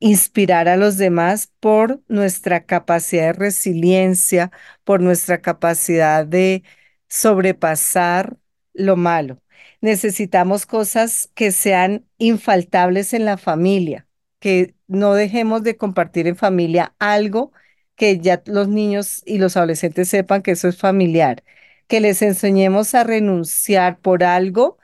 inspirar 0.00 0.68
a 0.68 0.76
los 0.76 0.96
demás 0.98 1.52
por 1.60 2.02
nuestra 2.08 2.64
capacidad 2.66 3.26
de 3.28 3.32
resiliencia, 3.34 4.50
por 4.84 5.00
nuestra 5.02 5.40
capacidad 5.42 6.26
de 6.26 6.64
sobrepasar 7.08 8.36
lo 8.74 8.96
malo. 8.96 9.42
Necesitamos 9.80 10.66
cosas 10.66 11.30
que 11.34 11.52
sean 11.52 12.06
infaltables 12.18 13.14
en 13.14 13.24
la 13.26 13.38
familia, 13.38 14.06
que 14.40 14.74
no 14.88 15.14
dejemos 15.14 15.62
de 15.62 15.76
compartir 15.76 16.26
en 16.26 16.36
familia 16.36 16.94
algo 16.98 17.52
que 17.96 18.18
ya 18.20 18.42
los 18.46 18.68
niños 18.68 19.22
y 19.26 19.38
los 19.38 19.56
adolescentes 19.56 20.08
sepan 20.08 20.42
que 20.42 20.52
eso 20.52 20.68
es 20.68 20.78
familiar, 20.78 21.44
que 21.86 22.00
les 22.00 22.22
enseñemos 22.22 22.94
a 22.94 23.04
renunciar 23.04 24.00
por 24.00 24.24
algo 24.24 24.78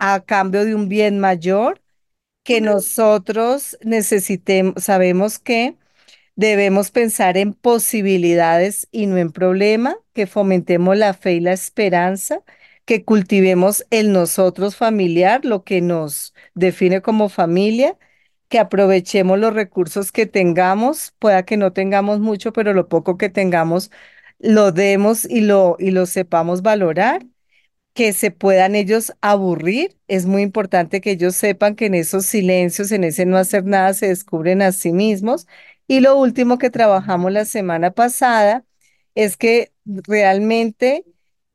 a 0.00 0.20
cambio 0.22 0.64
de 0.66 0.74
un 0.76 0.88
bien 0.88 1.20
mayor 1.20 1.82
que 2.44 2.60
nosotros 2.60 3.78
necesitemos, 3.82 4.82
sabemos 4.84 5.38
que 5.38 5.76
debemos 6.36 6.90
pensar 6.90 7.36
en 7.36 7.52
posibilidades 7.54 8.88
y 8.92 9.06
no 9.06 9.18
en 9.18 9.32
problema, 9.32 9.96
que 10.14 10.26
fomentemos 10.26 10.96
la 10.96 11.14
fe 11.14 11.34
y 11.34 11.40
la 11.40 11.52
esperanza, 11.52 12.42
que 12.84 13.04
cultivemos 13.04 13.86
el 13.90 14.12
nosotros 14.12 14.76
familiar, 14.76 15.44
lo 15.44 15.64
que 15.64 15.80
nos 15.80 16.34
define 16.54 17.02
como 17.02 17.28
familia, 17.28 17.98
que 18.48 18.58
aprovechemos 18.58 19.38
los 19.38 19.54
recursos 19.54 20.12
que 20.12 20.26
tengamos, 20.26 21.14
pueda 21.18 21.44
que 21.44 21.56
no 21.56 21.72
tengamos 21.72 22.20
mucho, 22.20 22.52
pero 22.52 22.72
lo 22.74 22.88
poco 22.88 23.16
que 23.18 23.28
tengamos 23.30 23.90
lo 24.38 24.72
demos 24.72 25.24
y 25.26 25.42
lo, 25.42 25.76
y 25.78 25.90
lo 25.92 26.06
sepamos 26.06 26.62
valorar 26.62 27.26
que 28.00 28.14
se 28.14 28.30
puedan 28.30 28.76
ellos 28.76 29.12
aburrir. 29.20 29.98
Es 30.08 30.24
muy 30.24 30.40
importante 30.40 31.02
que 31.02 31.10
ellos 31.10 31.36
sepan 31.36 31.76
que 31.76 31.84
en 31.86 31.94
esos 31.94 32.24
silencios, 32.24 32.92
en 32.92 33.04
ese 33.04 33.26
no 33.26 33.36
hacer 33.36 33.66
nada, 33.66 33.92
se 33.92 34.08
descubren 34.08 34.62
a 34.62 34.72
sí 34.72 34.90
mismos. 34.92 35.46
Y 35.86 36.00
lo 36.00 36.16
último 36.18 36.56
que 36.58 36.70
trabajamos 36.70 37.30
la 37.30 37.44
semana 37.44 37.90
pasada 37.90 38.64
es 39.14 39.36
que 39.36 39.72
realmente 39.84 41.04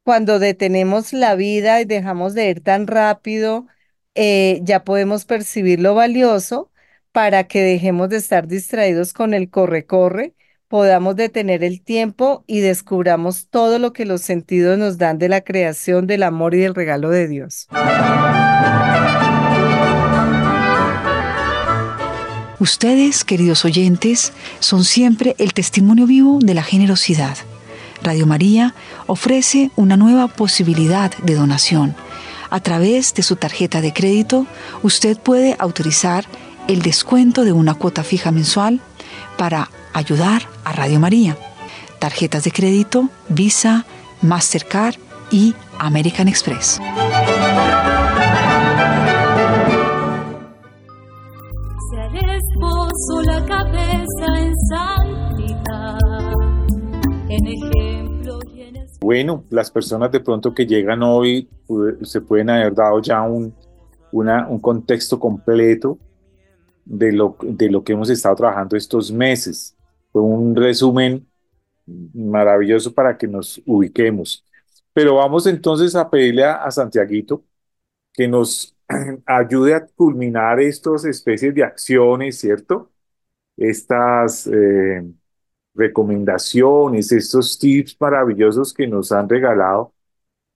cuando 0.03 0.37
detenemos 0.37 1.13
la 1.13 1.33
vida 1.35 1.81
y 1.81 1.85
dejamos 1.85 2.35
de 2.35 2.49
ir 2.51 2.61
tan 2.61 2.85
rápido, 2.85 3.65
eh, 4.13 4.59
ya 4.63 4.83
podemos 4.83 5.25
percibir 5.25 5.79
lo 5.79 5.95
valioso 5.95 6.71
para 7.11 7.47
que 7.47 7.63
dejemos 7.63 8.09
de 8.09 8.17
estar 8.17 8.47
distraídos 8.47 9.13
con 9.13 9.33
el 9.33 9.49
corre-corre 9.49 10.35
podamos 10.67 11.15
detener 11.15 11.63
el 11.63 11.81
tiempo 11.81 12.43
y 12.47 12.59
descubramos 12.59 13.47
todo 13.49 13.79
lo 13.79 13.93
que 13.93 14.05
los 14.05 14.21
sentidos 14.21 14.77
nos 14.77 14.97
dan 14.97 15.17
de 15.17 15.29
la 15.29 15.41
creación, 15.41 16.07
del 16.07 16.23
amor 16.23 16.55
y 16.55 16.59
del 16.59 16.75
regalo 16.75 17.09
de 17.09 17.27
Dios. 17.27 17.67
Ustedes, 22.59 23.23
queridos 23.23 23.65
oyentes, 23.65 24.33
son 24.59 24.83
siempre 24.85 25.35
el 25.37 25.53
testimonio 25.53 26.07
vivo 26.07 26.39
de 26.41 26.53
la 26.53 26.63
generosidad. 26.63 27.37
Radio 28.01 28.25
María 28.25 28.73
ofrece 29.07 29.71
una 29.75 29.97
nueva 29.97 30.27
posibilidad 30.27 31.11
de 31.23 31.35
donación. 31.35 31.95
A 32.49 32.59
través 32.61 33.13
de 33.13 33.23
su 33.23 33.35
tarjeta 33.35 33.81
de 33.81 33.93
crédito, 33.93 34.47
usted 34.83 35.17
puede 35.17 35.55
autorizar 35.59 36.25
el 36.67 36.81
descuento 36.81 37.43
de 37.43 37.51
una 37.51 37.73
cuota 37.73 38.03
fija 38.03 38.31
mensual 38.31 38.81
para 39.37 39.69
ayudar 39.93 40.43
a 40.63 40.73
Radio 40.73 40.99
María. 40.99 41.37
Tarjetas 41.99 42.43
de 42.43 42.51
crédito, 42.51 43.09
Visa, 43.29 43.85
Mastercard 44.21 44.95
y 45.31 45.55
American 45.79 46.27
Express. 46.27 46.79
la 53.25 53.45
cabeza 53.45 54.25
en 54.45 54.53
Bueno, 59.01 59.43
las 59.49 59.71
personas 59.71 60.11
de 60.11 60.19
pronto 60.19 60.53
que 60.53 60.65
llegan 60.65 61.03
hoy 61.03 61.47
se 62.01 62.21
pueden 62.21 62.49
haber 62.49 62.73
dado 62.73 63.01
ya 63.01 63.21
un, 63.21 63.53
un 64.11 64.59
contexto 64.59 65.19
completo 65.19 65.97
de 66.85 67.11
lo, 67.11 67.37
de 67.41 67.69
lo 67.69 67.83
que 67.83 67.93
hemos 67.93 68.09
estado 68.09 68.35
trabajando 68.35 68.77
estos 68.77 69.11
meses. 69.11 69.75
Fue 70.11 70.21
un 70.21 70.55
resumen 70.55 71.27
maravilloso 72.13 72.93
para 72.93 73.17
que 73.17 73.27
nos 73.27 73.61
ubiquemos. 73.65 74.45
Pero 74.93 75.15
vamos 75.15 75.47
entonces 75.47 75.95
a 75.95 76.09
pedirle 76.09 76.45
a, 76.45 76.69
Santiaguito 76.71 77.43
que 78.13 78.27
nos 78.27 78.75
ayude 79.25 79.75
a 79.75 79.85
culminar 79.85 80.59
estas 80.59 81.05
especies 81.05 81.53
de 81.55 81.63
acciones, 81.63 82.39
¿cierto? 82.39 82.91
Estas 83.57 84.47
eh, 84.47 85.03
recomendaciones, 85.73 87.11
estos 87.11 87.59
tips 87.59 87.97
maravillosos 87.99 88.73
que 88.73 88.87
nos 88.87 89.11
han 89.11 89.29
regalado 89.29 89.93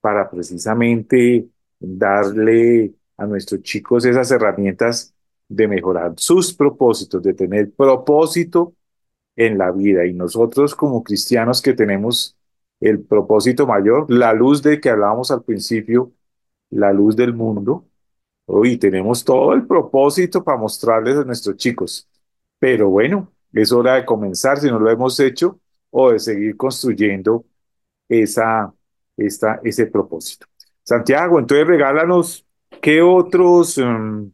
para 0.02 0.30
precisamente 0.30 1.50
darle 1.80 2.94
a 3.18 3.26
nuestros 3.26 3.62
chicos 3.64 4.06
esas 4.06 4.32
herramientas 4.32 5.14
de 5.50 5.68
mejorar 5.68 6.14
sus 6.18 6.54
propósitos, 6.54 7.22
de 7.24 7.34
tener 7.34 7.72
propósito 7.72 8.74
en 9.36 9.58
la 9.58 9.72
vida. 9.72 10.06
Y 10.06 10.14
nosotros 10.14 10.76
como 10.76 11.04
cristianos 11.04 11.62
que 11.62 11.74
tenemos 11.74 12.38
el 12.80 13.02
propósito 13.02 13.68
mayor, 13.68 14.10
la 14.10 14.34
luz 14.34 14.62
de 14.62 14.80
que 14.80 14.90
hablábamos 14.90 15.32
al 15.32 15.44
principio, 15.44 16.14
la 16.70 16.94
luz 16.94 17.16
del 17.16 17.34
mundo, 17.34 17.86
hoy 18.46 18.78
tenemos 18.78 19.24
todo 19.26 19.54
el 19.54 19.66
propósito 19.66 20.44
para 20.44 20.58
mostrarles 20.58 21.18
a 21.18 21.24
nuestros 21.26 21.58
chicos. 21.58 22.08
Pero 22.60 22.90
bueno, 22.90 23.32
es 23.54 23.72
hora 23.72 23.96
de 23.96 24.06
comenzar 24.06 24.60
si 24.60 24.68
no 24.68 24.80
lo 24.80 24.90
hemos 24.90 25.20
hecho 25.20 25.60
o 25.90 26.12
de 26.12 26.20
seguir 26.20 26.56
construyendo 26.56 27.46
esa, 28.08 28.74
esta, 29.18 29.60
ese 29.64 29.88
propósito. 29.88 30.46
Santiago, 30.84 31.40
entonces 31.40 31.68
regálanos 31.68 32.46
qué 32.82 33.02
otros 33.02 33.78
um, 33.78 34.32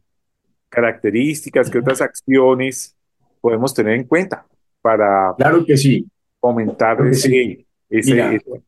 características, 0.80 1.70
qué 1.70 1.78
otras 1.78 2.02
acciones 2.02 2.94
podemos 3.40 3.72
tener 3.72 3.94
en 3.94 4.04
cuenta 4.04 4.46
para 4.82 5.34
Claro 5.38 5.64
que 5.64 5.76
sí. 5.76 6.06
fomentar 6.38 6.96
Claro 6.96 7.04
que 7.10 7.16
ese, 7.16 7.28
sí. 7.28 7.66
ese- 7.88 8.12
Mira. 8.12 8.34
ese 8.34 8.62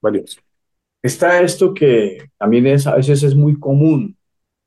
valioso. 0.00 0.40
Está 1.02 1.42
esto 1.42 1.74
que 1.74 2.30
también 2.38 2.66
es, 2.66 2.86
a 2.86 2.94
veces 2.96 3.22
es 3.22 3.34
muy 3.34 3.58
común. 3.58 4.16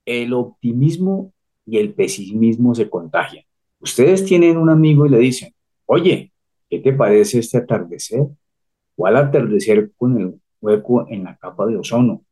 El 0.06 0.34
optimismo 0.34 1.34
y 1.66 1.80
el 1.80 1.94
pesimismo 1.94 2.76
se 2.76 2.88
contagian. 2.90 3.44
Ustedes 3.80 4.24
tienen 4.26 4.58
un 4.58 4.70
amigo 4.70 5.06
y 5.06 5.10
le 5.10 5.18
dicen, 5.18 5.54
oye, 5.88 6.32
¿qué 6.70 6.80
te 6.80 6.94
parece 6.94 7.40
este 7.40 7.58
atardecer? 7.58 8.22
O 8.96 9.08
al 9.08 9.16
atardecer 9.18 9.92
con 9.98 10.22
el 10.22 10.40
hueco 10.62 11.08
en 11.10 11.24
la 11.24 11.36
capa 11.38 11.66
de 11.66 11.78
ozono. 11.78 12.24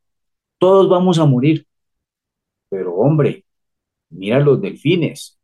Todos 0.58 0.88
vamos 0.88 1.18
a 1.18 1.24
morir. 1.24 1.66
Pero 2.70 2.94
hombre, 2.94 3.43
mira 4.14 4.40
los 4.40 4.60
delfines. 4.60 5.38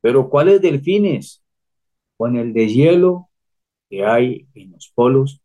¿Pero 0.00 0.28
cuáles 0.28 0.60
delfines? 0.60 1.42
Con 2.16 2.36
el 2.36 2.52
deshielo 2.52 3.30
que 3.88 4.04
hay 4.04 4.46
en 4.54 4.72
los 4.72 4.90
polos, 4.94 5.40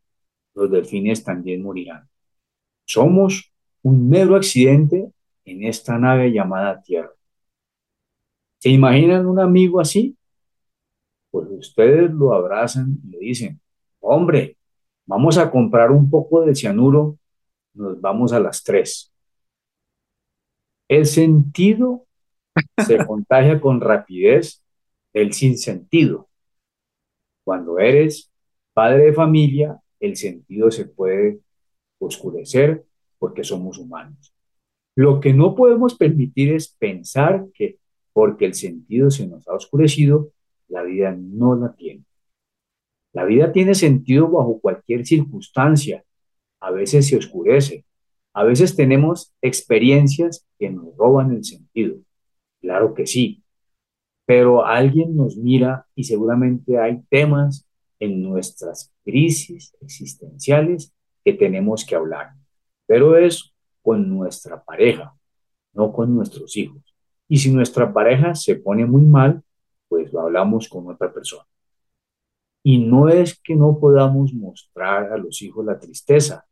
los 0.54 0.70
delfines 0.70 1.24
también 1.24 1.64
morirán. 1.64 2.10
Somos 2.86 3.52
un 3.82 4.10
mero 4.10 4.36
accidente 4.36 5.12
en 5.46 5.64
esta 5.64 5.98
nave 5.98 6.32
llamada 6.32 6.82
Tierra. 6.82 7.14
¿Se 8.60 8.70
imaginan 8.70 9.26
un 9.26 9.40
amigo 9.40 9.80
así? 9.80 10.18
Pues 11.32 11.48
ustedes 11.50 12.12
lo 12.12 12.34
abrazan 12.34 12.98
y 13.04 13.10
le 13.10 13.20
dicen, 13.20 13.60
hombre, 14.00 14.58
vamos 15.06 15.38
a 15.38 15.50
comprar 15.52 15.92
un 15.92 16.10
poco 16.10 16.42
de 16.46 16.56
cianuro, 16.56 17.18
nos 17.74 18.00
vamos 18.00 18.32
a 18.34 18.40
las 18.40 18.64
tres. 18.64 19.12
El 20.88 21.06
sentido 21.06 22.06
se 22.86 22.98
contagia 23.06 23.60
con 23.60 23.82
rapidez 23.82 24.64
del 25.14 25.34
sinsentido. 25.34 26.30
Cuando 27.44 27.80
eres 27.80 28.32
padre 28.74 29.06
de 29.06 29.14
familia, 29.14 29.80
el 30.00 30.16
sentido 30.16 30.72
se 30.72 30.86
puede 30.86 31.40
oscurecer 32.00 32.86
porque 33.20 33.44
somos 33.44 33.78
humanos. 33.78 34.34
Lo 34.96 35.20
que 35.20 35.34
no 35.34 35.56
podemos 35.56 35.96
permitir 35.96 36.54
es 36.54 36.68
pensar 36.68 37.46
que 37.54 37.80
porque 38.12 38.46
el 38.46 38.54
sentido 38.54 39.10
se 39.10 39.28
nos 39.28 39.48
ha 39.48 39.54
oscurecido, 39.54 40.30
la 40.68 40.84
vida 40.84 41.16
no 41.18 41.56
la 41.56 41.74
tiene. 41.74 42.04
La 43.12 43.26
vida 43.26 43.52
tiene 43.52 43.76
sentido 43.76 44.30
bajo 44.30 44.60
cualquier 44.60 45.06
circunstancia. 45.06 46.04
A 46.60 46.72
veces 46.72 47.08
se 47.08 47.18
oscurece. 47.18 47.86
A 48.34 48.44
veces 48.44 48.76
tenemos 48.76 49.34
experiencias 49.42 50.48
que 50.58 50.70
nos 50.70 50.96
roban 50.98 51.32
el 51.32 51.44
sentido. 51.44 51.98
Claro 52.64 52.96
que 52.96 53.06
sí. 53.06 53.44
Pero 54.26 54.66
alguien 54.66 55.16
nos 55.18 55.38
mira 55.38 55.86
y 55.96 56.06
seguramente 56.06 56.80
hay 56.80 57.04
temas 57.10 57.68
en 58.00 58.24
nuestras 58.24 58.94
crisis 59.04 59.76
existenciales 59.82 60.94
que 61.26 61.34
tenemos 61.34 61.86
que 61.86 61.96
hablar. 61.96 62.32
Pero 62.88 63.18
es 63.18 63.54
con 63.82 64.10
nuestra 64.10 64.64
pareja, 64.64 65.14
no 65.74 65.94
con 65.94 66.16
nuestros 66.16 66.58
hijos. 66.58 66.82
Y 67.30 67.38
si 67.38 67.52
nuestra 67.52 67.94
pareja 67.94 68.36
se 68.36 68.56
pone 68.56 68.86
muy 68.86 69.04
mal, 69.04 69.44
pues 69.90 70.14
lo 70.14 70.22
hablamos 70.22 70.70
con 70.70 70.90
otra 70.90 71.14
persona. 71.14 71.46
Y 72.64 72.78
no 72.80 73.10
es 73.10 73.40
que 73.44 73.56
no 73.56 73.78
podamos 73.80 74.34
mostrar 74.34 75.12
a 75.12 75.18
los 75.18 75.42
hijos 75.42 75.66
la 75.66 75.80
tristeza, 75.80 76.46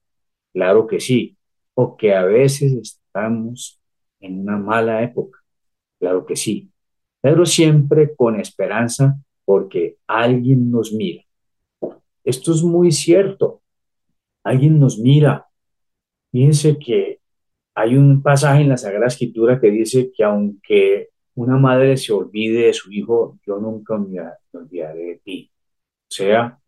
claro 0.53 0.87
que 0.87 0.99
sí, 0.99 1.37
o 1.75 1.97
que 1.97 2.15
a 2.15 2.25
veces 2.25 2.73
estamos 2.73 3.81
en 4.19 4.41
una 4.41 4.57
mala 4.57 5.03
época, 5.03 5.40
claro 6.01 6.25
que 6.25 6.35
sí, 6.35 6.71
pero 7.21 7.45
siempre 7.45 8.15
con 8.15 8.39
esperanza 8.39 9.15
porque 9.45 9.97
alguien 10.07 10.71
nos 10.71 10.91
mira. 10.91 11.23
Esto 12.23 12.51
es 12.51 12.63
muy 12.63 12.91
cierto, 12.91 13.61
alguien 14.43 14.79
nos 14.79 14.97
mira. 14.97 15.47
Fíjense 16.31 16.77
que 16.79 17.19
hay 17.75 17.95
un 17.95 18.21
pasaje 18.21 18.61
en 18.61 18.69
la 18.69 18.77
Sagrada 18.77 19.07
Escritura 19.07 19.61
que 19.61 19.69
dice 19.69 20.11
que 20.15 20.23
aunque 20.23 21.09
una 21.35 21.57
madre 21.57 21.97
se 21.97 22.13
olvide 22.13 22.65
de 22.65 22.73
su 22.73 22.91
hijo, 22.91 23.39
yo 23.45 23.57
nunca 23.59 23.97
me 23.97 24.19
olvidaré 24.53 25.03
de 25.05 25.21
ti. 25.23 25.51
O 26.09 26.13
sea, 26.13 26.59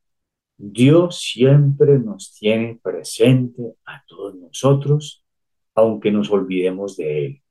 Dios 0.58 1.20
siempre 1.22 1.98
nos 2.00 2.36
tiene 2.36 2.80
presente 2.82 3.76
a 3.86 4.04
todos 4.08 4.36
nosotros, 4.36 5.26
aunque 5.76 6.12
nos 6.12 6.32
olvidemos 6.32 6.96
de 6.98 7.26
Él. 7.26 7.43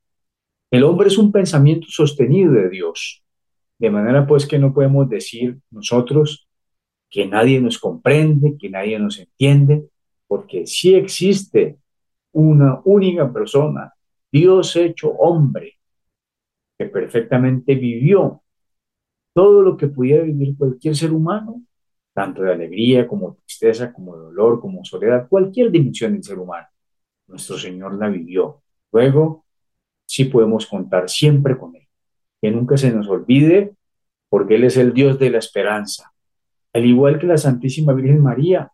El 0.72 0.84
hombre 0.84 1.08
es 1.08 1.18
un 1.18 1.30
pensamiento 1.30 1.86
sostenido 1.90 2.54
de 2.54 2.70
Dios, 2.70 3.22
de 3.78 3.90
manera 3.90 4.26
pues 4.26 4.46
que 4.46 4.58
no 4.58 4.72
podemos 4.72 5.06
decir 5.06 5.58
nosotros 5.70 6.48
que 7.10 7.26
nadie 7.26 7.60
nos 7.60 7.78
comprende, 7.78 8.56
que 8.58 8.70
nadie 8.70 8.98
nos 8.98 9.18
entiende, 9.18 9.84
porque 10.26 10.66
sí 10.66 10.94
existe 10.94 11.76
una 12.32 12.80
única 12.86 13.30
persona, 13.30 13.92
Dios 14.32 14.74
hecho 14.76 15.10
hombre, 15.10 15.76
que 16.78 16.86
perfectamente 16.86 17.74
vivió 17.74 18.42
todo 19.34 19.60
lo 19.60 19.76
que 19.76 19.88
pudiera 19.88 20.24
vivir 20.24 20.56
cualquier 20.56 20.96
ser 20.96 21.12
humano, 21.12 21.60
tanto 22.14 22.40
de 22.40 22.50
alegría 22.50 23.06
como 23.06 23.34
tristeza, 23.34 23.92
como 23.92 24.16
dolor, 24.16 24.58
como 24.58 24.82
soledad, 24.86 25.28
cualquier 25.28 25.70
dimensión 25.70 26.14
del 26.14 26.24
ser 26.24 26.38
humano. 26.38 26.66
Nuestro 27.26 27.58
Señor 27.58 27.98
la 27.98 28.08
vivió. 28.08 28.62
Luego, 28.90 29.41
sí 30.12 30.26
podemos 30.26 30.66
contar 30.66 31.08
siempre 31.08 31.56
con 31.56 31.74
Él. 31.74 31.88
Que 32.42 32.50
nunca 32.50 32.76
se 32.76 32.92
nos 32.92 33.08
olvide, 33.08 33.72
porque 34.28 34.56
Él 34.56 34.64
es 34.64 34.76
el 34.76 34.92
Dios 34.92 35.18
de 35.18 35.30
la 35.30 35.38
esperanza. 35.38 36.12
Al 36.74 36.84
igual 36.84 37.18
que 37.18 37.26
la 37.26 37.38
Santísima 37.38 37.94
Virgen 37.94 38.22
María, 38.22 38.70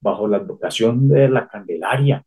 bajo 0.00 0.26
la 0.26 0.38
advocación 0.38 1.08
de 1.08 1.28
la 1.28 1.46
Candelaria, 1.46 2.24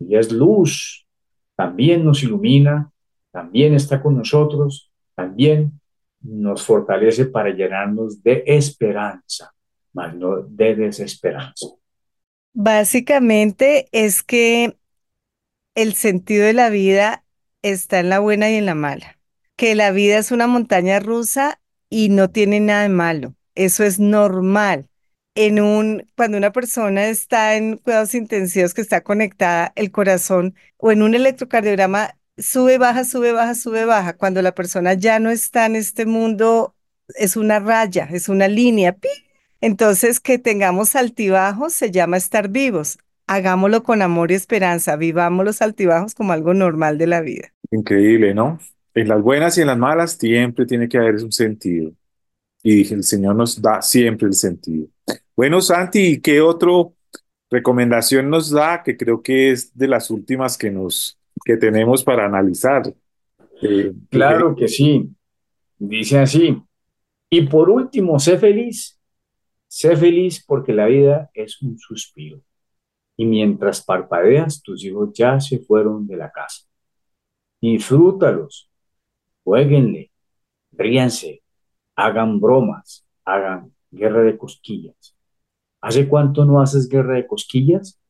ella 0.00 0.20
es 0.20 0.32
luz, 0.32 1.06
también 1.54 2.02
nos 2.02 2.22
ilumina, 2.22 2.90
también 3.30 3.74
está 3.74 4.02
con 4.02 4.16
nosotros, 4.16 4.90
también 5.14 5.78
nos 6.22 6.62
fortalece 6.62 7.26
para 7.26 7.50
llenarnos 7.50 8.22
de 8.22 8.42
esperanza, 8.46 9.52
más 9.92 10.14
no 10.14 10.40
de 10.40 10.76
desesperanza. 10.76 11.66
Básicamente 12.54 13.86
es 13.92 14.22
que 14.22 14.78
el 15.74 15.92
sentido 15.92 16.46
de 16.46 16.54
la 16.54 16.70
vida 16.70 17.22
está 17.62 18.00
en 18.00 18.08
la 18.08 18.18
buena 18.18 18.50
y 18.50 18.56
en 18.56 18.66
la 18.66 18.74
mala. 18.74 19.18
Que 19.56 19.74
la 19.74 19.90
vida 19.90 20.18
es 20.18 20.30
una 20.32 20.46
montaña 20.46 21.00
rusa 21.00 21.60
y 21.88 22.08
no 22.08 22.30
tiene 22.30 22.60
nada 22.60 22.82
de 22.82 22.88
malo. 22.88 23.34
Eso 23.54 23.84
es 23.84 23.98
normal. 23.98 24.88
En 25.34 25.60
un, 25.60 26.06
cuando 26.16 26.36
una 26.36 26.52
persona 26.52 27.06
está 27.06 27.56
en 27.56 27.78
cuidados 27.78 28.14
intensivos, 28.14 28.74
que 28.74 28.82
está 28.82 29.02
conectada, 29.02 29.72
el 29.76 29.90
corazón 29.90 30.54
o 30.76 30.92
en 30.92 31.02
un 31.02 31.14
electrocardiograma 31.14 32.18
sube, 32.36 32.78
baja, 32.78 33.04
sube, 33.04 33.32
baja, 33.32 33.54
sube, 33.54 33.84
baja. 33.84 34.14
Cuando 34.16 34.42
la 34.42 34.54
persona 34.54 34.94
ya 34.94 35.18
no 35.20 35.30
está 35.30 35.66
en 35.66 35.76
este 35.76 36.06
mundo, 36.06 36.74
es 37.16 37.36
una 37.36 37.60
raya, 37.60 38.08
es 38.10 38.28
una 38.28 38.48
línea. 38.48 38.96
Entonces, 39.60 40.20
que 40.20 40.38
tengamos 40.38 40.96
altibajos 40.96 41.72
se 41.72 41.90
llama 41.90 42.16
estar 42.16 42.48
vivos. 42.48 42.98
Hagámoslo 43.26 43.82
con 43.82 44.02
amor 44.02 44.30
y 44.30 44.34
esperanza, 44.34 44.96
vivamos 44.96 45.44
los 45.44 45.62
altibajos 45.62 46.14
como 46.14 46.32
algo 46.32 46.54
normal 46.54 46.98
de 46.98 47.06
la 47.06 47.20
vida. 47.20 47.52
Increíble, 47.70 48.34
¿no? 48.34 48.58
En 48.94 49.08
las 49.08 49.22
buenas 49.22 49.56
y 49.56 49.62
en 49.62 49.68
las 49.68 49.78
malas 49.78 50.12
siempre 50.12 50.66
tiene 50.66 50.88
que 50.88 50.98
haber 50.98 51.14
un 51.16 51.32
sentido. 51.32 51.92
Y 52.62 52.92
el 52.92 53.02
Señor 53.02 53.34
nos 53.34 53.60
da 53.60 53.82
siempre 53.82 54.28
el 54.28 54.34
sentido. 54.34 54.86
Bueno, 55.34 55.60
Santi, 55.60 56.20
¿qué 56.20 56.40
otro 56.40 56.94
recomendación 57.50 58.28
nos 58.30 58.50
da? 58.50 58.82
Que 58.82 58.96
creo 58.96 59.22
que 59.22 59.50
es 59.50 59.76
de 59.76 59.88
las 59.88 60.10
últimas 60.10 60.56
que 60.56 60.70
nos 60.70 61.18
que 61.44 61.56
tenemos 61.56 62.04
para 62.04 62.26
analizar. 62.26 62.82
Eh, 63.62 63.92
Claro 64.10 64.54
que 64.54 64.68
sí. 64.68 65.10
Dice 65.78 66.18
así. 66.18 66.62
Y 67.30 67.42
por 67.42 67.70
último, 67.70 68.18
sé 68.18 68.38
feliz. 68.38 68.98
Sé 69.66 69.96
feliz 69.96 70.44
porque 70.46 70.72
la 70.72 70.86
vida 70.86 71.30
es 71.34 71.60
un 71.62 71.78
suspiro. 71.78 72.40
Y 73.22 73.24
mientras 73.24 73.84
parpadeas, 73.84 74.60
tus 74.64 74.84
hijos 74.84 75.10
ya 75.14 75.38
se 75.38 75.60
fueron 75.60 76.08
de 76.08 76.16
la 76.16 76.32
casa. 76.32 76.66
Disfrútalos, 77.60 78.68
jueguenle, 79.44 80.10
ríanse, 80.72 81.44
hagan 81.94 82.40
bromas, 82.40 83.06
hagan 83.24 83.72
guerra 83.92 84.22
de 84.24 84.36
cosquillas. 84.36 85.16
¿Hace 85.80 86.08
cuánto 86.08 86.44
no 86.44 86.60
haces 86.60 86.88
guerra 86.88 87.14
de 87.14 87.28
cosquillas? 87.28 88.00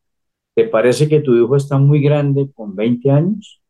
¿Te 0.54 0.66
parece 0.66 1.10
que 1.10 1.20
tu 1.20 1.34
hijo 1.36 1.56
está 1.56 1.76
muy 1.76 2.00
grande 2.00 2.50
con 2.50 2.74
20 2.74 3.10
años? 3.10 3.60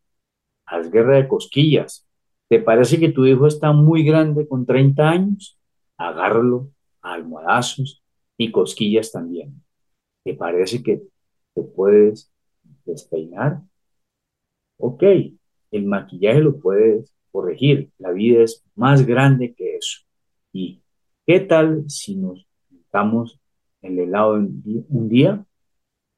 Haz 0.65 0.93
guerra 0.93 1.17
de 1.17 1.27
cosquillas. 1.27 2.07
¿Te 2.49 2.61
parece 2.61 3.01
que 3.01 3.09
tu 3.09 3.27
hijo 3.27 3.49
está 3.49 3.73
muy 3.73 4.05
grande 4.05 4.47
con 4.47 4.65
30 4.65 5.11
años? 5.11 5.59
Agárralo 5.97 6.71
a 7.01 7.15
almohadazos 7.15 8.01
y 8.37 8.53
cosquillas 8.53 9.11
también. 9.11 9.61
¿Te 10.23 10.35
parece 10.35 10.85
que 10.85 11.11
te 11.55 11.63
puedes 11.63 12.33
despeinar? 12.85 13.63
Ok, 14.79 15.03
el 15.71 15.87
maquillaje 15.87 16.41
lo 16.41 16.59
puedes 16.59 17.15
corregir. 17.31 17.91
La 17.99 18.11
vida 18.11 18.43
es 18.43 18.65
más 18.75 19.07
grande 19.07 19.55
que 19.55 19.77
eso. 19.77 20.01
¿Y 20.53 20.83
qué 21.27 21.41
tal 21.41 21.89
si 21.89 22.17
nos 22.17 22.47
en 23.81 23.99
el 23.99 23.99
helado 24.01 24.35
un 24.35 25.09
día? 25.09 25.45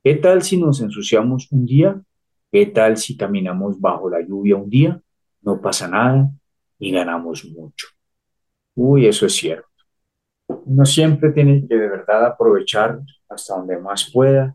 ¿Qué 0.02 0.16
tal 0.16 0.42
si 0.42 0.60
nos 0.60 0.80
ensuciamos 0.80 1.50
un 1.52 1.64
día? 1.66 2.02
¿Qué 2.50 2.66
tal 2.66 2.96
si 2.96 3.16
caminamos 3.16 3.80
bajo 3.80 4.10
la 4.10 4.20
lluvia 4.20 4.56
un 4.56 4.68
día? 4.68 5.00
No 5.40 5.60
pasa 5.60 5.88
nada 5.88 6.30
y 6.78 6.90
ganamos 6.90 7.44
mucho. 7.44 7.88
Uy, 8.74 9.06
eso 9.06 9.26
es 9.26 9.34
cierto. 9.34 9.68
Uno 10.46 10.84
siempre 10.84 11.30
tiene 11.30 11.66
que 11.66 11.76
de 11.76 11.88
verdad 11.88 12.26
aprovechar 12.26 13.00
hasta 13.28 13.56
donde 13.56 13.78
más 13.78 14.10
pueda 14.12 14.54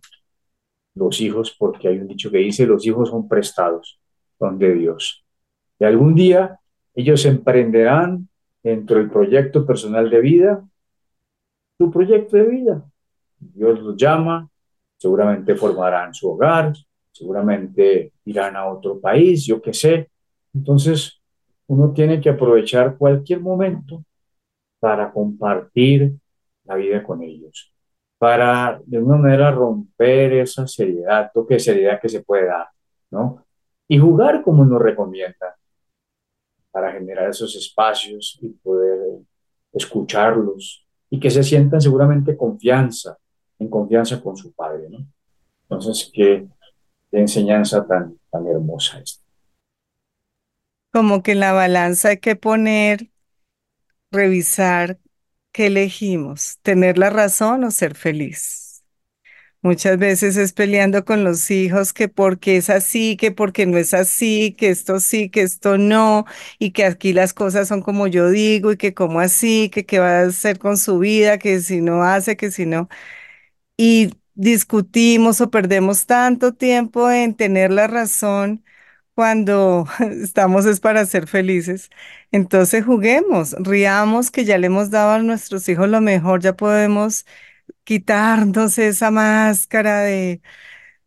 los 0.96 1.22
hijos, 1.22 1.56
porque 1.58 1.88
hay 1.88 2.00
un 2.00 2.08
dicho 2.08 2.32
que 2.32 2.40
dice, 2.40 2.66
los 2.66 2.86
hijos 2.86 3.10
son 3.10 3.28
prestados, 3.28 4.00
son 4.38 4.58
de 4.58 4.74
Dios. 4.74 5.24
Y 5.80 5.86
algún 5.86 6.16
día 6.16 6.60
ellos 6.94 7.26
emprenderán 7.26 8.28
dentro 8.62 8.98
del 8.98 9.10
proyecto 9.10 9.66
personal 9.66 10.10
de 10.10 10.20
vida 10.20 10.70
su 11.78 11.90
proyecto 11.90 12.36
de 12.36 12.44
vida. 12.44 12.84
Dios 13.40 13.80
los 13.80 13.96
llama, 13.96 14.50
seguramente 14.98 15.56
formarán 15.56 16.14
su 16.14 16.30
hogar, 16.30 16.74
seguramente 17.10 18.12
irán 18.26 18.58
a 18.58 18.68
otro 18.68 19.00
país, 19.00 19.46
yo 19.46 19.62
qué 19.62 19.74
sé. 19.74 20.10
Entonces, 20.54 21.22
uno 21.68 21.94
tiene 21.94 22.20
que 22.20 22.30
aprovechar 22.30 22.98
cualquier 22.98 23.40
momento 23.40 24.04
para 24.80 25.12
compartir 25.12 26.16
la 26.66 26.76
vida 26.76 27.02
con 27.02 27.24
ellos, 27.24 27.72
para 28.20 28.80
de 28.86 28.98
alguna 28.98 29.18
manera 29.18 29.50
romper 29.50 30.34
esa 30.34 30.68
seriedad, 30.68 31.32
toque 31.34 31.56
de 31.56 31.60
seriedad 31.62 32.00
que 32.00 32.10
se 32.10 32.22
puede 32.22 32.46
dar, 32.46 32.68
¿no? 33.10 33.46
Y 33.88 33.98
jugar 33.98 34.44
como 34.44 34.64
nos 34.66 34.82
recomienda, 34.82 35.58
para 36.72 36.92
generar 36.92 37.30
esos 37.30 37.56
espacios 37.56 38.38
y 38.42 38.50
poder 38.50 39.00
escucharlos 39.74 40.86
y 41.10 41.20
que 41.20 41.32
se 41.32 41.44
sientan 41.44 41.82
seguramente 41.82 42.38
confianza, 42.38 43.18
en 43.58 43.70
confianza 43.70 44.22
con 44.22 44.38
su 44.38 44.54
padre, 44.54 44.90
¿no? 44.90 45.08
Entonces, 45.64 46.12
qué, 46.14 46.48
enseñanza 47.12 47.88
tan, 47.88 48.20
tan 48.30 48.46
hermosa 48.46 49.00
esta. 49.00 49.24
Como 50.92 51.24
que 51.24 51.36
la 51.36 51.54
balanza 51.54 52.10
hay 52.10 52.18
que 52.18 52.36
poner 52.36 53.10
revisar 54.12 55.00
qué 55.52 55.68
elegimos, 55.68 56.60
tener 56.62 56.98
la 56.98 57.10
razón 57.10 57.64
o 57.64 57.72
ser 57.72 57.96
feliz. 57.96 58.84
Muchas 59.62 59.98
veces 60.00 60.38
es 60.38 60.54
peleando 60.54 61.06
con 61.06 61.24
los 61.26 61.52
hijos 61.52 61.94
que 61.94 62.08
porque 62.10 62.58
es 62.58 62.70
así, 62.70 63.18
que 63.18 63.32
porque 63.32 63.66
no 63.66 63.78
es 63.78 63.94
así, 63.94 64.54
que 64.58 64.70
esto 64.70 65.00
sí, 65.02 65.30
que 65.30 65.42
esto 65.42 65.78
no, 65.78 66.26
y 66.60 66.72
que 66.72 66.86
aquí 66.86 67.14
las 67.14 67.34
cosas 67.34 67.68
son 67.68 67.82
como 67.82 68.08
yo 68.08 68.30
digo, 68.30 68.72
y 68.74 68.78
que 68.78 68.94
como 68.94 69.20
así, 69.20 69.70
que 69.72 69.86
qué 69.86 70.00
va 70.00 70.22
a 70.22 70.24
hacer 70.28 70.60
con 70.60 70.78
su 70.78 71.00
vida, 71.00 71.40
que 71.40 71.62
si 71.62 71.82
no 71.82 72.04
hace, 72.04 72.38
que 72.38 72.52
si 72.52 72.66
no. 72.66 72.90
Y 73.78 74.12
discutimos 74.36 75.42
o 75.42 75.50
perdemos 75.52 76.06
tanto 76.06 76.54
tiempo 76.54 77.10
en 77.12 77.36
tener 77.36 77.72
la 77.72 77.88
razón 77.88 78.64
cuando 79.20 79.86
estamos 80.24 80.66
es 80.66 80.80
para 80.80 81.06
ser 81.06 81.28
felices. 81.28 81.90
Entonces 82.32 82.86
juguemos, 82.86 83.54
riamos 83.60 84.32
que 84.32 84.46
ya 84.46 84.58
le 84.58 84.68
hemos 84.68 84.92
dado 84.92 85.12
a 85.12 85.20
nuestros 85.20 85.68
hijos 85.68 85.90
lo 85.90 86.00
mejor, 86.00 86.40
ya 86.42 86.56
podemos 86.56 87.26
quitarnos 87.84 88.78
esa 88.78 89.12
máscara 89.12 90.02
de, 90.04 90.42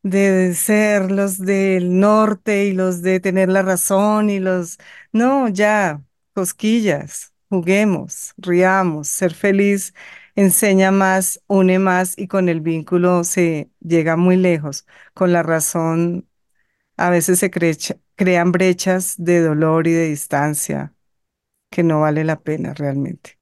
de 0.02 0.54
ser 0.54 1.10
los 1.10 1.38
del 1.38 1.98
norte 2.00 2.66
y 2.66 2.72
los 2.74 3.02
de 3.02 3.20
tener 3.20 3.48
la 3.48 3.62
razón 3.62 4.30
y 4.30 4.40
los... 4.40 4.78
No, 5.12 5.48
ya, 5.48 6.02
cosquillas, 6.34 7.34
juguemos, 7.48 8.34
riamos, 8.38 9.08
ser 9.08 9.34
feliz 9.34 9.94
enseña 10.34 10.90
más, 10.92 11.42
une 11.46 11.78
más 11.78 12.18
y 12.18 12.28
con 12.28 12.48
el 12.50 12.60
vínculo 12.60 13.24
se 13.24 13.70
llega 13.80 14.16
muy 14.16 14.36
lejos. 14.36 14.86
Con 15.14 15.32
la 15.32 15.42
razón 15.42 16.28
a 17.02 17.10
veces 17.10 17.40
se 17.40 17.50
crean 18.16 18.52
brechas 18.52 19.16
de 19.18 19.40
dolor 19.40 19.88
y 19.88 19.92
de 19.92 20.06
distancia 20.08 20.94
que 21.70 21.82
no 21.82 22.00
vale 22.02 22.24
la 22.24 22.40
pena 22.42 22.74
realmente. 22.74 23.38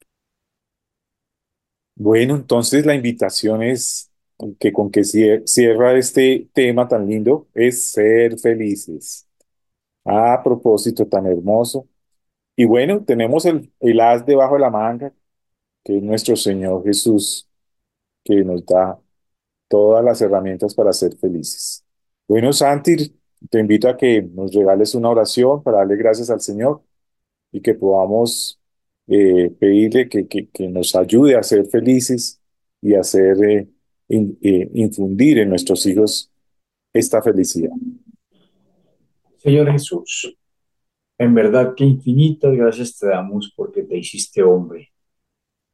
Bueno, 1.94 2.36
entonces 2.36 2.86
la 2.86 2.94
invitación 2.94 3.62
es 3.62 4.11
que 4.58 4.72
con 4.72 4.90
que 4.90 5.04
cierra 5.04 5.98
este 5.98 6.48
tema 6.54 6.88
tan 6.88 7.06
lindo 7.06 7.48
es 7.54 7.92
ser 7.92 8.38
felices. 8.38 9.28
A 10.04 10.42
propósito 10.42 11.06
tan 11.08 11.26
hermoso. 11.26 11.88
Y 12.56 12.66
bueno, 12.66 13.04
tenemos 13.04 13.46
el, 13.46 13.72
el 13.80 14.00
as 14.00 14.26
debajo 14.26 14.54
de 14.56 14.61
la 14.62 14.70
manga, 14.70 15.14
que 15.84 15.98
es 15.98 16.02
nuestro 16.04 16.36
Señor 16.36 16.84
Jesús, 16.84 17.48
que 18.24 18.44
nos 18.44 18.64
da 18.66 19.00
todas 19.68 20.04
las 20.04 20.20
herramientas 20.22 20.74
para 20.74 20.92
ser 20.92 21.16
felices. 21.18 21.84
Bueno, 22.28 22.52
Santi, 22.52 23.19
te 23.49 23.61
invito 23.61 23.88
a 23.88 23.97
que 23.97 24.22
nos 24.22 24.53
regales 24.53 24.95
una 24.95 25.11
oración 25.11 25.62
para 25.62 25.78
darle 25.78 25.97
gracias 25.97 26.30
al 26.30 26.41
Señor 26.41 26.82
y 27.53 27.61
que 27.61 27.74
podamos 27.74 28.61
eh, 29.07 29.51
pedirle 29.59 30.09
que, 30.09 30.28
que, 30.28 30.49
que, 30.49 30.68
nos 30.68 30.95
ayude 30.95 31.36
a 31.36 31.43
ser 31.43 31.66
felices 31.66 32.41
y 32.80 32.95
a 32.95 33.01
hacer, 33.01 33.43
eh, 33.45 33.68
eh, 34.09 34.70
infundir 34.74 35.38
en 35.38 35.49
nuestros 35.49 35.84
hijos 35.86 36.30
esta 36.93 37.22
felicidad. 37.22 37.72
Señor 39.38 39.72
Jesús, 39.72 40.36
en 41.18 41.34
verdad 41.34 41.74
que 41.74 41.84
infinitas 41.84 42.55
gracias 42.55 42.99
te 42.99 43.07
damos 43.07 43.53
porque 43.57 43.82
te 43.82 43.97
hiciste 43.97 44.43
hombre 44.43 44.91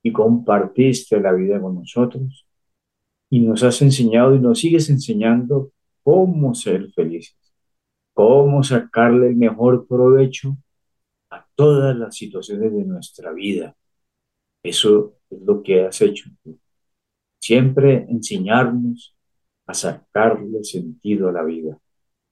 y 0.02 0.12
compartiste 0.12 1.20
la 1.20 1.32
vida 1.32 1.60
con 1.60 1.74
nosotros 1.74 2.46
y 3.28 3.40
nos 3.40 3.62
has 3.62 3.82
enseñado 3.82 4.34
y 4.34 4.38
nos 4.38 4.60
sigues 4.60 4.88
enseñando 4.88 5.72
cómo 6.02 6.54
ser 6.54 6.90
felices, 6.92 7.36
cómo 8.16 8.62
sacarle 8.62 9.26
el 9.28 9.36
mejor 9.36 9.86
provecho 9.86 10.56
a 11.28 11.46
todas 11.54 11.94
las 11.94 12.16
situaciones 12.16 12.72
de 12.72 12.82
nuestra 12.82 13.30
vida. 13.30 13.76
Eso 14.62 15.16
es 15.28 15.42
lo 15.42 15.62
que 15.62 15.84
has 15.84 16.00
hecho. 16.00 16.30
Siempre 17.38 18.06
enseñarnos 18.08 19.14
a 19.66 19.74
sacarle 19.74 20.64
sentido 20.64 21.28
a 21.28 21.32
la 21.32 21.42
vida, 21.42 21.78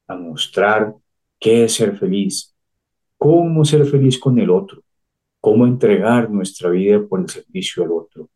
a 0.07 0.16
mostrar 0.16 0.95
qué 1.39 1.64
es 1.64 1.74
ser 1.74 1.99
feliz, 1.99 2.57
cómo 3.18 3.62
ser 3.66 3.85
feliz 3.85 4.18
con 4.18 4.39
el 4.39 4.49
otro, 4.49 4.82
cómo 5.39 5.66
entregar 5.66 6.30
nuestra 6.30 6.70
vida 6.70 7.07
por 7.07 7.20
el 7.20 7.28
servicio 7.28 7.85
al 7.85 7.93
otro. 7.93 8.30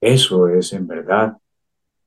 Eso 0.00 0.48
es 0.48 0.72
en 0.72 0.86
verdad 0.86 1.36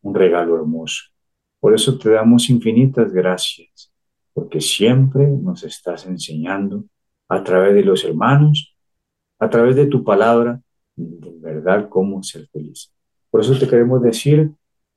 un 0.02 0.16
regalo 0.16 0.56
hermoso. 0.56 1.12
Por 1.60 1.76
eso 1.76 1.96
te 2.00 2.10
damos 2.10 2.50
infinitas 2.50 3.14
gracias, 3.14 3.92
porque 4.38 4.62
siempre 4.62 5.26
nos 5.26 5.64
estás 5.64 6.06
enseñando 6.06 6.84
a 7.28 7.44
través 7.44 7.74
de 7.74 7.82
los 7.82 8.04
hermanos, 8.04 8.78
a 9.40 9.50
través 9.50 9.76
de 9.76 9.88
tu 9.88 10.04
palabra, 10.04 10.62
de 10.96 11.32
verdad 11.40 11.90
cómo 11.90 12.22
ser 12.22 12.48
feliz. 12.50 12.94
Por 13.32 13.42
eso 13.42 13.58
te 13.58 13.68
queremos 13.68 14.04
decir, 14.04 14.52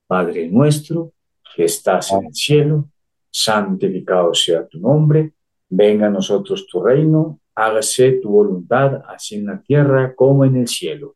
Padre 0.05 0.47
nuestro, 0.47 1.13
que 1.55 1.63
estás 1.63 2.11
en 2.11 2.27
el 2.27 2.35
cielo, 2.35 2.89
santificado 3.31 4.31
sea 4.35 4.67
tu 4.67 4.79
nombre, 4.79 5.33
venga 5.69 6.05
a 6.05 6.11
nosotros 6.11 6.67
tu 6.67 6.79
reino, 6.83 7.39
hágase 7.55 8.19
tu 8.21 8.29
voluntad, 8.29 9.01
así 9.07 9.37
en 9.37 9.47
la 9.47 9.59
tierra 9.59 10.13
como 10.13 10.45
en 10.45 10.57
el 10.57 10.67
cielo. 10.67 11.15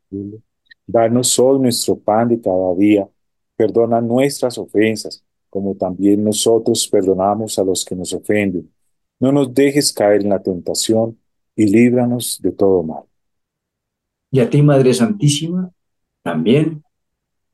Danos 0.87 1.37
hoy 1.37 1.59
nuestro 1.59 1.95
pan 1.95 2.29
de 2.29 2.41
cada 2.41 2.73
día, 2.75 3.07
perdona 3.55 4.01
nuestras 4.01 4.57
ofensas, 4.57 5.23
como 5.55 5.75
también 5.75 6.23
nosotros 6.23 6.87
perdonamos 6.87 7.57
a 7.57 7.63
los 7.63 7.85
que 7.85 7.95
nos 7.95 8.11
ofenden 8.13 8.69
no 9.19 9.31
nos 9.31 9.53
dejes 9.53 9.93
caer 9.93 10.21
en 10.21 10.29
la 10.29 10.41
tentación 10.41 11.17
y 11.55 11.67
líbranos 11.67 12.39
de 12.41 12.51
todo 12.51 12.83
mal. 12.83 13.03
Y 14.31 14.39
a 14.39 14.49
ti, 14.49 14.61
Madre 14.61 14.93
Santísima, 14.93 15.71
también 16.21 16.83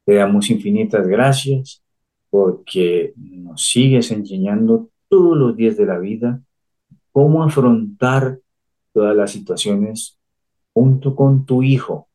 te 0.05 0.15
damos 0.15 0.49
infinitas 0.49 1.07
gracias 1.07 1.83
porque 2.29 3.13
nos 3.15 3.67
sigues 3.67 4.09
enseñando 4.11 4.89
todos 5.07 5.37
los 5.37 5.55
días 5.55 5.77
de 5.77 5.85
la 5.85 5.99
vida 5.99 6.41
cómo 7.11 7.43
afrontar 7.43 8.39
todas 8.93 9.15
las 9.15 9.31
situaciones 9.31 10.17
junto 10.73 11.15
con 11.15 11.45
tu 11.45 11.61
hijo 11.61 12.07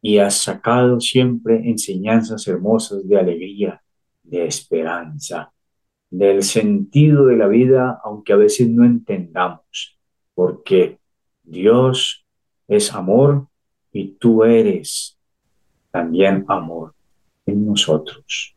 y 0.00 0.18
has 0.18 0.42
sacado 0.42 1.00
siempre 1.00 1.68
enseñanzas 1.68 2.46
hermosas 2.46 3.08
de 3.08 3.18
alegría, 3.18 3.82
de 4.28 4.46
esperanza, 4.46 5.52
del 6.10 6.42
sentido 6.42 7.26
de 7.26 7.36
la 7.36 7.48
vida, 7.48 8.00
aunque 8.04 8.32
a 8.32 8.36
veces 8.36 8.68
no 8.68 8.84
entendamos, 8.84 9.98
porque 10.34 10.98
Dios 11.42 12.26
es 12.66 12.92
amor 12.94 13.48
y 13.92 14.12
tú 14.12 14.44
eres 14.44 15.18
también 15.90 16.44
amor 16.48 16.94
en 17.46 17.66
nosotros. 17.66 18.54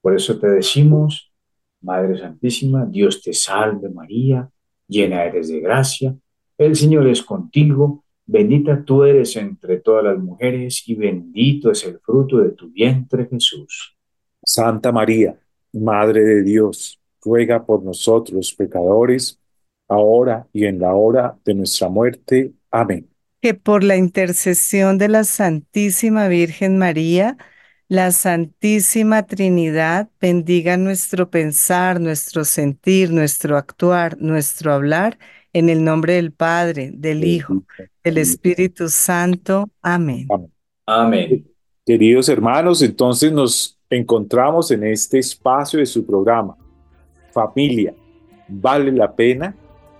Por 0.00 0.14
eso 0.14 0.38
te 0.38 0.48
decimos, 0.48 1.32
Madre 1.80 2.18
Santísima, 2.18 2.86
Dios 2.86 3.22
te 3.22 3.32
salve 3.32 3.88
María, 3.88 4.48
llena 4.86 5.24
eres 5.24 5.48
de 5.48 5.60
gracia, 5.60 6.16
el 6.58 6.76
Señor 6.76 7.06
es 7.06 7.22
contigo, 7.22 8.04
bendita 8.24 8.84
tú 8.84 9.04
eres 9.04 9.36
entre 9.36 9.78
todas 9.78 10.04
las 10.04 10.18
mujeres 10.18 10.82
y 10.86 10.94
bendito 10.94 11.70
es 11.70 11.84
el 11.84 11.98
fruto 12.00 12.38
de 12.38 12.50
tu 12.50 12.70
vientre 12.70 13.26
Jesús. 13.26 13.95
Santa 14.46 14.92
María, 14.92 15.36
Madre 15.72 16.22
de 16.22 16.42
Dios, 16.44 17.00
ruega 17.20 17.66
por 17.66 17.82
nosotros 17.82 18.54
pecadores, 18.54 19.40
ahora 19.88 20.46
y 20.52 20.66
en 20.66 20.78
la 20.78 20.94
hora 20.94 21.36
de 21.44 21.54
nuestra 21.54 21.88
muerte. 21.88 22.52
Amén. 22.70 23.08
Que 23.42 23.54
por 23.54 23.82
la 23.82 23.96
intercesión 23.96 24.98
de 24.98 25.08
la 25.08 25.24
Santísima 25.24 26.28
Virgen 26.28 26.78
María, 26.78 27.36
la 27.88 28.12
Santísima 28.12 29.26
Trinidad 29.26 30.08
bendiga 30.20 30.76
nuestro 30.76 31.28
pensar, 31.28 32.00
nuestro 32.00 32.44
sentir, 32.44 33.10
nuestro 33.10 33.56
actuar, 33.56 34.16
nuestro 34.20 34.72
hablar, 34.72 35.18
en 35.52 35.68
el 35.68 35.82
nombre 35.82 36.14
del 36.14 36.32
Padre, 36.32 36.90
del 36.94 37.24
Hijo, 37.24 37.64
del 38.04 38.18
Espíritu 38.18 38.88
Santo. 38.88 39.70
Amén. 39.82 40.28
Amén. 40.86 41.46
Queridos 41.84 42.28
hermanos, 42.28 42.82
entonces 42.82 43.32
nos 43.32 43.75
encontramos 43.90 44.70
en 44.70 44.84
este 44.84 45.18
espacio 45.18 45.78
de 45.78 45.86
su 45.86 46.04
programa. 46.04 46.56
Familia, 47.32 47.94
vale 48.48 48.92
la 48.92 49.12
pena. 49.14 49.54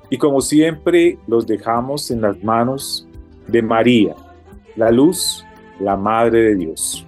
Y 0.08 0.18
como 0.18 0.40
siempre, 0.40 1.18
los 1.26 1.46
dejamos 1.46 2.10
en 2.10 2.20
las 2.20 2.42
manos 2.42 3.06
de 3.48 3.62
María, 3.62 4.14
la 4.76 4.90
luz, 4.90 5.44
la 5.80 5.96
Madre 5.96 6.42
de 6.42 6.56
Dios. 6.56 7.06